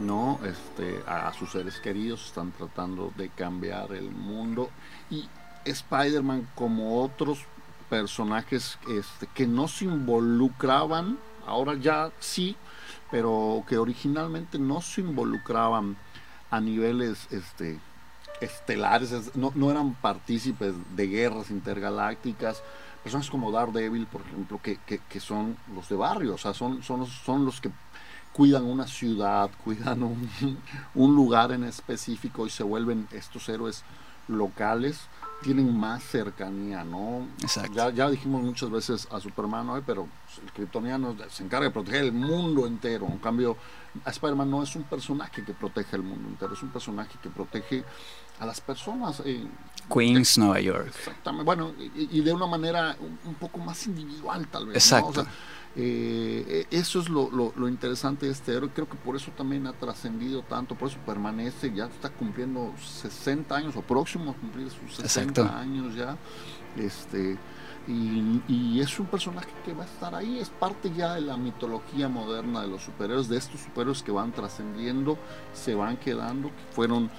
¿no? 0.00 0.38
este, 0.44 1.00
a 1.06 1.32
sus 1.32 1.50
seres 1.52 1.78
queridos, 1.80 2.26
están 2.26 2.52
tratando 2.52 3.12
de 3.16 3.28
cambiar 3.30 3.92
el 3.92 4.10
mundo 4.10 4.70
y 5.10 5.28
Spider-Man 5.64 6.48
como 6.54 7.02
otros 7.02 7.40
personajes 7.88 8.78
este, 8.88 9.26
que 9.34 9.46
no 9.46 9.68
se 9.68 9.84
involucraban, 9.84 11.18
ahora 11.46 11.74
ya 11.74 12.10
sí, 12.20 12.56
pero 13.10 13.62
que 13.68 13.78
originalmente 13.78 14.58
no 14.58 14.80
se 14.80 15.00
involucraban 15.02 15.96
a 16.50 16.60
niveles 16.60 17.26
este, 17.30 17.78
estelares, 18.40 19.12
es- 19.12 19.36
no, 19.36 19.52
no 19.54 19.70
eran 19.70 19.94
partícipes 19.94 20.74
de 20.96 21.06
guerras 21.06 21.50
intergalácticas, 21.50 22.62
personas 23.04 23.30
como 23.30 23.52
Daredevil, 23.52 24.06
por 24.06 24.22
ejemplo, 24.22 24.58
que, 24.60 24.78
que, 24.78 24.98
que 24.98 25.20
son 25.20 25.56
los 25.74 25.88
de 25.88 25.94
barrio, 25.96 26.34
o 26.34 26.38
sea, 26.38 26.54
son, 26.54 26.82
son, 26.82 27.00
los, 27.00 27.10
son 27.10 27.44
los 27.44 27.60
que 27.60 27.70
cuidan 28.32 28.64
una 28.64 28.86
ciudad, 28.88 29.50
cuidan 29.64 30.02
un, 30.02 30.28
un 30.94 31.14
lugar 31.14 31.52
en 31.52 31.64
específico 31.64 32.46
y 32.46 32.50
se 32.50 32.64
vuelven 32.64 33.06
estos 33.12 33.48
héroes 33.48 33.84
locales, 34.26 35.02
tienen 35.42 35.76
más 35.78 36.02
cercanía, 36.02 36.82
¿no? 36.84 37.28
Exacto. 37.42 37.74
Ya, 37.74 37.90
ya 37.90 38.08
dijimos 38.08 38.42
muchas 38.42 38.70
veces 38.70 39.06
a 39.12 39.20
Superman 39.20 39.68
hoy, 39.68 39.82
pero 39.84 40.08
el 40.42 40.50
kryptoniano 40.52 41.14
se 41.28 41.44
encarga 41.44 41.66
de 41.66 41.70
proteger 41.70 42.04
el 42.04 42.12
mundo 42.12 42.66
entero. 42.66 43.06
En 43.06 43.18
cambio, 43.18 43.58
a 44.06 44.10
Spider-Man 44.10 44.50
no 44.50 44.62
es 44.62 44.74
un 44.74 44.84
personaje 44.84 45.44
que 45.44 45.52
protege 45.52 45.96
el 45.96 46.02
mundo 46.02 46.28
entero, 46.30 46.54
es 46.54 46.62
un 46.62 46.70
personaje 46.70 47.18
que 47.22 47.28
protege 47.28 47.84
a 48.40 48.46
las 48.46 48.62
personas. 48.62 49.20
eh, 49.26 49.46
Queens, 49.92 50.38
Nueva 50.38 50.60
York. 50.60 50.86
Exactamente. 50.88 51.44
Bueno, 51.44 51.72
y, 51.78 52.18
y 52.18 52.20
de 52.22 52.32
una 52.32 52.46
manera 52.46 52.96
un, 53.24 53.34
poco 53.34 53.58
más 53.58 53.86
individual, 53.86 54.46
tal 54.48 54.66
vez. 54.66 54.74
¿no? 54.74 54.78
Exacto. 54.78 55.20
O 55.20 55.24
sea, 55.24 55.32
eh, 55.76 56.66
eso 56.70 57.00
es 57.00 57.08
lo, 57.08 57.30
lo- 57.30 57.52
lo 57.56 57.68
interesante 57.68 58.26
de 58.26 58.32
este 58.32 58.52
héroe. 58.54 58.70
Creo 58.72 58.88
que 58.88 58.96
por 58.96 59.16
eso 59.16 59.30
también 59.36 59.66
ha 59.66 59.72
trascendido 59.72 60.42
tanto, 60.42 60.74
por 60.76 60.88
eso 60.88 60.98
permanece. 61.04 61.72
Ya 61.74 61.86
está 61.86 62.10
cumpliendo 62.10 62.72
60 62.78 63.56
años 63.56 63.76
o 63.76 63.82
próximo 63.82 64.30
a 64.30 64.34
cumplir 64.34 64.70
sus 64.70 64.96
60 64.96 65.40
Exacto. 65.42 65.58
años 65.58 65.94
ya. 65.94 66.16
Este. 66.76 67.36
Y, 67.86 68.40
y 68.48 68.80
es 68.80 68.98
un 68.98 69.04
personaje 69.04 69.50
que 69.62 69.74
va 69.74 69.82
a 69.82 69.86
estar 69.86 70.14
ahí, 70.14 70.38
es 70.38 70.48
parte 70.48 70.90
ya 70.96 71.16
de 71.16 71.20
la 71.20 71.36
mitología 71.36 72.08
moderna 72.08 72.62
de 72.62 72.68
los 72.68 72.82
superhéroes, 72.82 73.28
de 73.28 73.36
estos 73.36 73.60
superhéroes 73.60 74.02
que 74.02 74.10
van 74.10 74.32
trascendiendo, 74.32 75.18
se 75.52 75.74
van 75.74 75.98
quedando, 75.98 76.48
que 76.48 76.72
fueron 76.74 77.10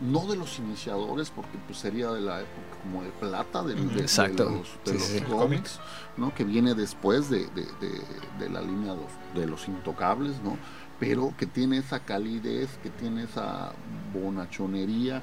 no 0.00 0.26
de 0.26 0.36
los 0.36 0.58
iniciadores, 0.58 1.30
porque 1.30 1.58
pues 1.66 1.78
sería 1.78 2.10
de 2.10 2.20
la 2.20 2.40
época 2.40 2.80
como 2.82 3.02
de 3.02 3.10
plata 3.10 3.62
de, 3.62 3.74
de 3.76 4.00
Exacto. 4.00 4.44
los, 4.50 4.68
de 4.84 4.98
Sí, 4.98 5.14
los 5.18 5.26
sí. 5.28 5.34
cómics, 5.36 5.78
¿no? 6.16 6.34
que 6.34 6.44
viene 6.44 6.74
después 6.74 7.30
de, 7.30 7.46
de- 7.48 7.66
de- 7.80 8.02
de 8.38 8.48
la 8.50 8.60
línea 8.62 8.94
dos- 8.94 9.12
de 9.34 9.46
los 9.46 9.68
intocables, 9.68 10.40
¿no? 10.42 10.56
pero 10.98 11.34
que 11.36 11.46
tiene 11.46 11.78
esa 11.78 12.00
calidez, 12.00 12.78
que 12.82 12.90
tiene 12.90 13.24
esa 13.24 13.72
bonachonería 14.12 15.22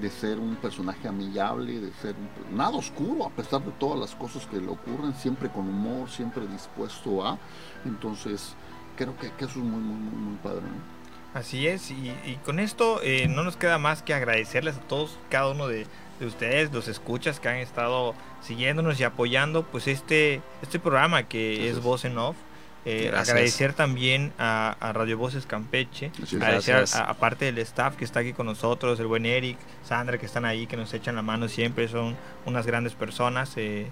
de 0.00 0.10
ser 0.10 0.38
un 0.38 0.56
personaje 0.56 1.08
amigable, 1.08 1.80
de 1.80 1.92
ser 1.94 2.14
un- 2.16 2.56
nada 2.56 2.76
oscuro, 2.76 3.26
a 3.26 3.30
pesar 3.30 3.64
de 3.64 3.72
todas 3.72 3.98
las 3.98 4.14
cosas 4.14 4.46
que 4.46 4.60
le 4.60 4.68
ocurren, 4.68 5.14
siempre 5.14 5.48
con 5.48 5.68
humor, 5.68 6.08
siempre 6.08 6.46
dispuesto 6.46 7.26
a. 7.26 7.38
Entonces, 7.84 8.54
creo 8.96 9.16
que, 9.16 9.30
que 9.32 9.44
eso 9.46 9.58
es 9.58 9.64
muy, 9.64 9.80
muy, 9.80 9.96
muy, 9.96 10.20
muy 10.20 10.36
padre. 10.36 10.62
¿no? 10.62 10.97
Así 11.34 11.68
es, 11.68 11.90
y, 11.90 12.12
y 12.24 12.38
con 12.44 12.58
esto 12.58 13.00
eh, 13.02 13.26
no 13.28 13.44
nos 13.44 13.56
queda 13.56 13.78
más 13.78 14.02
que 14.02 14.14
agradecerles 14.14 14.76
a 14.76 14.80
todos, 14.80 15.18
cada 15.30 15.48
uno 15.50 15.68
de, 15.68 15.86
de 16.20 16.26
ustedes, 16.26 16.72
los 16.72 16.88
escuchas 16.88 17.38
que 17.38 17.48
han 17.48 17.56
estado 17.56 18.14
siguiéndonos 18.42 18.98
y 18.98 19.04
apoyando 19.04 19.62
pues 19.64 19.86
este, 19.88 20.40
este 20.62 20.78
programa 20.78 21.24
que 21.24 21.68
es 21.68 21.80
Voz 21.82 22.04
en 22.04 22.16
Off. 22.18 22.36
Eh, 22.84 23.12
agradecer 23.14 23.74
también 23.74 24.32
a, 24.38 24.74
a 24.80 24.92
Radio 24.94 25.18
Voces 25.18 25.44
Campeche, 25.44 26.10
es. 26.22 26.32
agradecer 26.34 26.76
a- 26.76 26.98
a- 26.98 27.10
aparte 27.10 27.44
del 27.44 27.58
staff 27.58 27.96
que 27.96 28.04
está 28.04 28.20
aquí 28.20 28.32
con 28.32 28.46
nosotros, 28.46 28.98
el 28.98 29.06
buen 29.06 29.26
Eric, 29.26 29.58
Sandra 29.84 30.16
que 30.16 30.24
están 30.26 30.46
ahí, 30.46 30.66
que 30.66 30.76
nos 30.78 30.94
echan 30.94 31.14
la 31.16 31.22
mano 31.22 31.48
siempre, 31.48 31.86
son 31.88 32.16
unas 32.46 32.66
grandes 32.66 32.94
personas. 32.94 33.52
eh, 33.56 33.90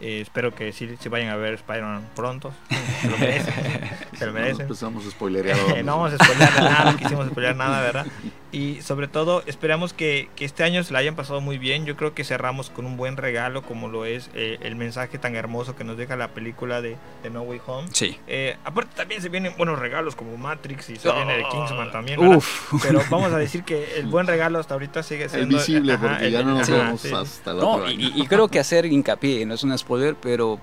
eh, 0.00 0.20
espero 0.22 0.54
que 0.54 0.72
sí, 0.72 0.88
sí 1.00 1.08
vayan 1.08 1.28
a 1.30 1.36
ver 1.36 1.54
Spider-Man 1.54 2.08
pronto, 2.14 2.52
se 4.18 4.26
lo 4.26 4.32
merecen, 4.32 4.58
No 4.58 4.62
empezamos 4.64 5.06
a 5.06 5.10
spoilerear. 5.10 5.58
Eh, 5.76 5.82
no 5.84 5.96
vamos 5.98 6.12
a 6.18 6.24
spoilear 6.24 6.54
nada, 6.62 6.92
no 6.92 6.98
quisimos 6.98 7.26
spoilear 7.28 7.56
nada, 7.56 7.80
¿verdad? 7.80 8.06
Y 8.50 8.80
sobre 8.80 9.08
todo, 9.08 9.42
esperamos 9.46 9.92
que, 9.92 10.30
que 10.34 10.44
este 10.46 10.64
año 10.64 10.82
se 10.82 10.92
la 10.94 11.00
hayan 11.00 11.14
pasado 11.16 11.40
muy 11.42 11.58
bien. 11.58 11.84
Yo 11.84 11.96
creo 11.96 12.14
que 12.14 12.24
cerramos 12.24 12.70
con 12.70 12.86
un 12.86 12.96
buen 12.96 13.16
regalo, 13.18 13.62
como 13.62 13.88
lo 13.88 14.06
es 14.06 14.30
eh, 14.34 14.58
el 14.62 14.74
mensaje 14.74 15.18
tan 15.18 15.36
hermoso 15.36 15.76
que 15.76 15.84
nos 15.84 15.98
deja 15.98 16.16
la 16.16 16.28
película 16.28 16.80
de, 16.80 16.96
de 17.22 17.30
No 17.30 17.42
Way 17.42 17.60
Home. 17.66 17.88
Sí. 17.92 18.18
Eh, 18.26 18.56
aparte, 18.64 18.92
también 18.96 19.20
se 19.20 19.28
vienen 19.28 19.52
buenos 19.58 19.78
regalos 19.78 20.16
como 20.16 20.36
Matrix 20.38 20.88
y 20.88 20.96
se 20.96 21.12
viene 21.12 21.36
de 21.36 21.44
Kingsman 21.50 21.92
también. 21.92 22.18
¿verdad? 22.20 22.36
Uf. 22.38 22.82
Pero 22.82 23.02
vamos 23.10 23.32
a 23.32 23.38
decir 23.38 23.64
que 23.64 23.98
el 23.98 24.06
buen 24.06 24.26
regalo 24.26 24.58
hasta 24.58 24.72
ahorita 24.74 25.02
sigue 25.02 25.24
El 25.24 25.30
siendo. 25.30 25.58
visible, 25.58 25.92
ajá, 25.92 26.08
porque 26.08 26.26
el- 26.26 26.32
ya 26.32 26.42
no 26.42 26.54
nos 26.54 26.68
ajá, 26.70 26.84
vemos 26.84 27.00
sí. 27.02 27.12
hasta 27.14 27.50
el 27.50 27.58
No, 27.58 27.88
y- 27.90 28.12
y 28.16 28.26
creo 28.26 28.48
que 28.48 28.58
hacer 28.58 28.86
hincapié, 28.86 29.44
no 29.44 29.54
es 29.54 29.62
un 29.62 29.76
spoiler, 29.76 30.14
pero 30.20 30.58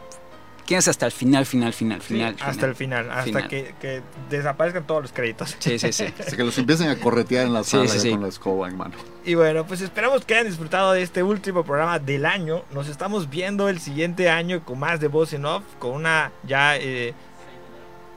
quédense 0.66 0.90
hasta 0.90 1.06
el 1.06 1.12
final, 1.12 1.46
final, 1.46 1.74
final, 1.74 2.02
Sí, 2.02 2.08
final. 2.16 2.36
hasta 2.42 2.66
el 2.66 2.76
final, 2.76 3.10
hasta 3.12 3.24
Final. 3.24 3.48
Que, 3.48 3.74
que 3.80 4.02
desaparezcan 4.30 4.86
todos 4.88 5.02
los 5.04 5.12
créditos. 5.12 5.56
Sí, 5.60 5.78
sí, 5.80 5.92
sí. 5.94 6.06
Hasta 6.20 6.36
que 6.36 6.44
los 6.44 6.58
empiecen 6.58 6.90
a 6.90 6.96
corretear 7.00 7.46
en 7.46 7.54
la 7.54 7.64
sala 7.64 7.88
sí, 7.88 7.96
ya 7.96 8.00
sí. 8.02 8.10
con 8.12 8.22
la 8.22 8.28
escoba 8.28 8.68
en 8.68 8.78
mano. 8.78 8.96
Y 9.24 9.36
bueno, 9.36 9.66
pues 9.66 9.82
esperamos 9.82 10.26
que 10.26 10.34
hayan 10.36 10.48
disfrutado 10.48 10.92
de 10.94 11.02
este 11.02 11.24
último 11.24 11.64
programa 11.64 12.00
del 12.00 12.26
año. 12.26 12.64
Nos 12.72 12.88
estamos 12.88 13.30
viendo 13.30 13.70
el 13.70 13.80
siguiente 13.80 14.30
año 14.30 14.64
con 14.66 14.80
más 14.80 15.00
de 15.00 15.08
Voz 15.08 15.34
en 15.34 15.46
Off, 15.46 15.64
con 15.80 15.92
una 15.92 16.32
ya... 16.44 16.78
eh, 16.78 17.14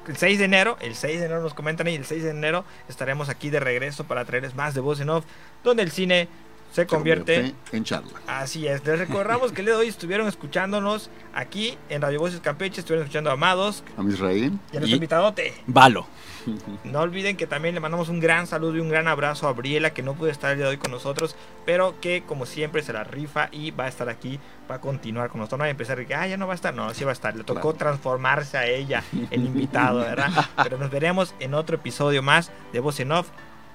el 0.07 0.17
6 0.17 0.39
de 0.39 0.45
enero, 0.47 0.79
el 0.81 0.95
6 0.95 1.21
de 1.21 1.27
enero 1.27 1.43
nos 1.43 1.53
comentan 1.53 1.87
ahí, 1.87 1.95
el 1.95 2.07
6 2.07 2.25
de 2.25 2.31
enero 2.31 2.65
estaremos 2.89 3.29
aquí 3.29 3.51
de 3.51 3.61
regreso 3.61 4.05
para 4.05 4.25
traerles 4.25 4.55
más 4.55 4.73
de 4.75 4.81
Voz 4.81 5.01
en 5.01 5.11
Off, 5.11 5.27
donde 5.63 5.83
el 5.83 5.91
cine 5.91 6.29
se, 6.71 6.83
Se 6.83 6.87
convierte 6.87 7.55
en 7.73 7.85
charla. 7.85 8.11
Así 8.27 8.67
es, 8.67 8.85
les 8.85 8.99
recordamos 8.99 9.53
que 9.53 9.61
el 9.63 9.67
día 9.67 9.75
de 9.75 9.81
hoy 9.83 9.89
estuvieron 9.89 10.29
escuchándonos 10.29 11.11
aquí 11.35 11.77
en 11.89 12.03
Radio 12.03 12.21
Voces 12.21 12.41
Campeche, 12.41 12.81
estuvieron 12.81 13.05
escuchando 13.05 13.31
a 13.31 13.35
Amados 13.35 13.83
A 13.97 14.03
Misraín. 14.03 14.61
y 14.73 14.77
a 14.77 14.81
nuestro 14.81 14.87
Y- 14.89 14.93
invitadote. 14.95 15.55
Valo. 15.67 16.07
No 16.85 17.01
olviden 17.01 17.37
que 17.37 17.47
también 17.47 17.75
le 17.75 17.81
mandamos 17.81 18.09
un 18.09 18.21
gran 18.21 18.47
saludo 18.47 18.77
y 18.77 18.81
un 18.81 18.89
gran 18.89 19.07
abrazo 19.07 19.49
a 19.49 19.53
Briela 19.53 19.91
que 19.93 20.03
no 20.03 20.15
pudo 20.15 20.31
estar 20.31 20.53
el 20.53 20.57
día 20.57 20.65
de 20.67 20.71
hoy 20.71 20.77
con 20.79 20.91
nosotros, 20.91 21.37
pero 21.67 22.01
que 22.01 22.23
como 22.27 22.47
siempre 22.47 22.81
se 22.83 22.95
la 22.95 23.05
rifa 23.05 23.51
y 23.53 23.71
va 23.71 23.85
a 23.85 23.89
estar 23.89 24.09
aquí, 24.09 24.41
va 24.71 24.77
a 24.77 24.81
continuar 24.81 25.29
con 25.29 25.41
nosotros. 25.41 25.59
No 25.59 25.63
va 25.65 25.67
a 25.67 25.71
empezar 25.71 26.07
que, 26.07 26.15
ah, 26.15 26.27
ya 26.27 26.39
no 26.39 26.47
va 26.47 26.55
a 26.55 26.57
estar, 26.57 26.73
no, 26.73 26.95
sí 26.95 27.05
va 27.05 27.11
a 27.11 27.13
estar. 27.13 27.37
Le 27.37 27.45
tocó 27.45 27.61
Claro. 27.73 27.77
transformarse 27.79 28.57
a 28.57 28.67
ella, 28.67 29.03
el 29.31 29.45
invitado, 29.47 29.99
¿verdad? 29.99 30.31
Pero 30.63 30.79
nos 30.79 30.91
veremos 30.91 31.35
en 31.39 31.53
otro 31.53 31.77
episodio 31.77 32.23
más 32.23 32.51
de 32.73 32.81
Voz 32.81 32.99
en 33.01 33.13
Off, 33.13 33.29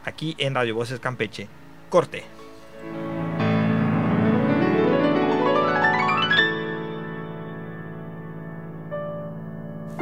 aquí 0.06 0.34
en 0.40 0.56
Radio 0.56 0.74
Voces 0.74 1.00
Campeche. 1.00 1.48
Corte. 1.90 2.24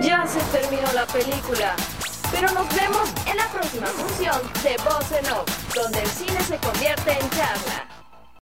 Ya 0.01 0.25
se 0.25 0.39
terminó 0.57 0.91
la 0.93 1.05
película. 1.05 1.75
Pero 2.32 2.51
nos 2.53 2.67
vemos 2.75 3.13
en 3.25 3.38
la 3.38 3.47
próxima 3.49 3.88
función 3.88 4.41
de 4.63 4.77
Voz 4.84 5.11
en 5.11 5.25
donde 5.75 6.01
el 6.01 6.07
cine 6.07 6.41
se 6.41 6.57
convierte 6.57 7.11
en 7.11 7.29
charla. 7.29 7.90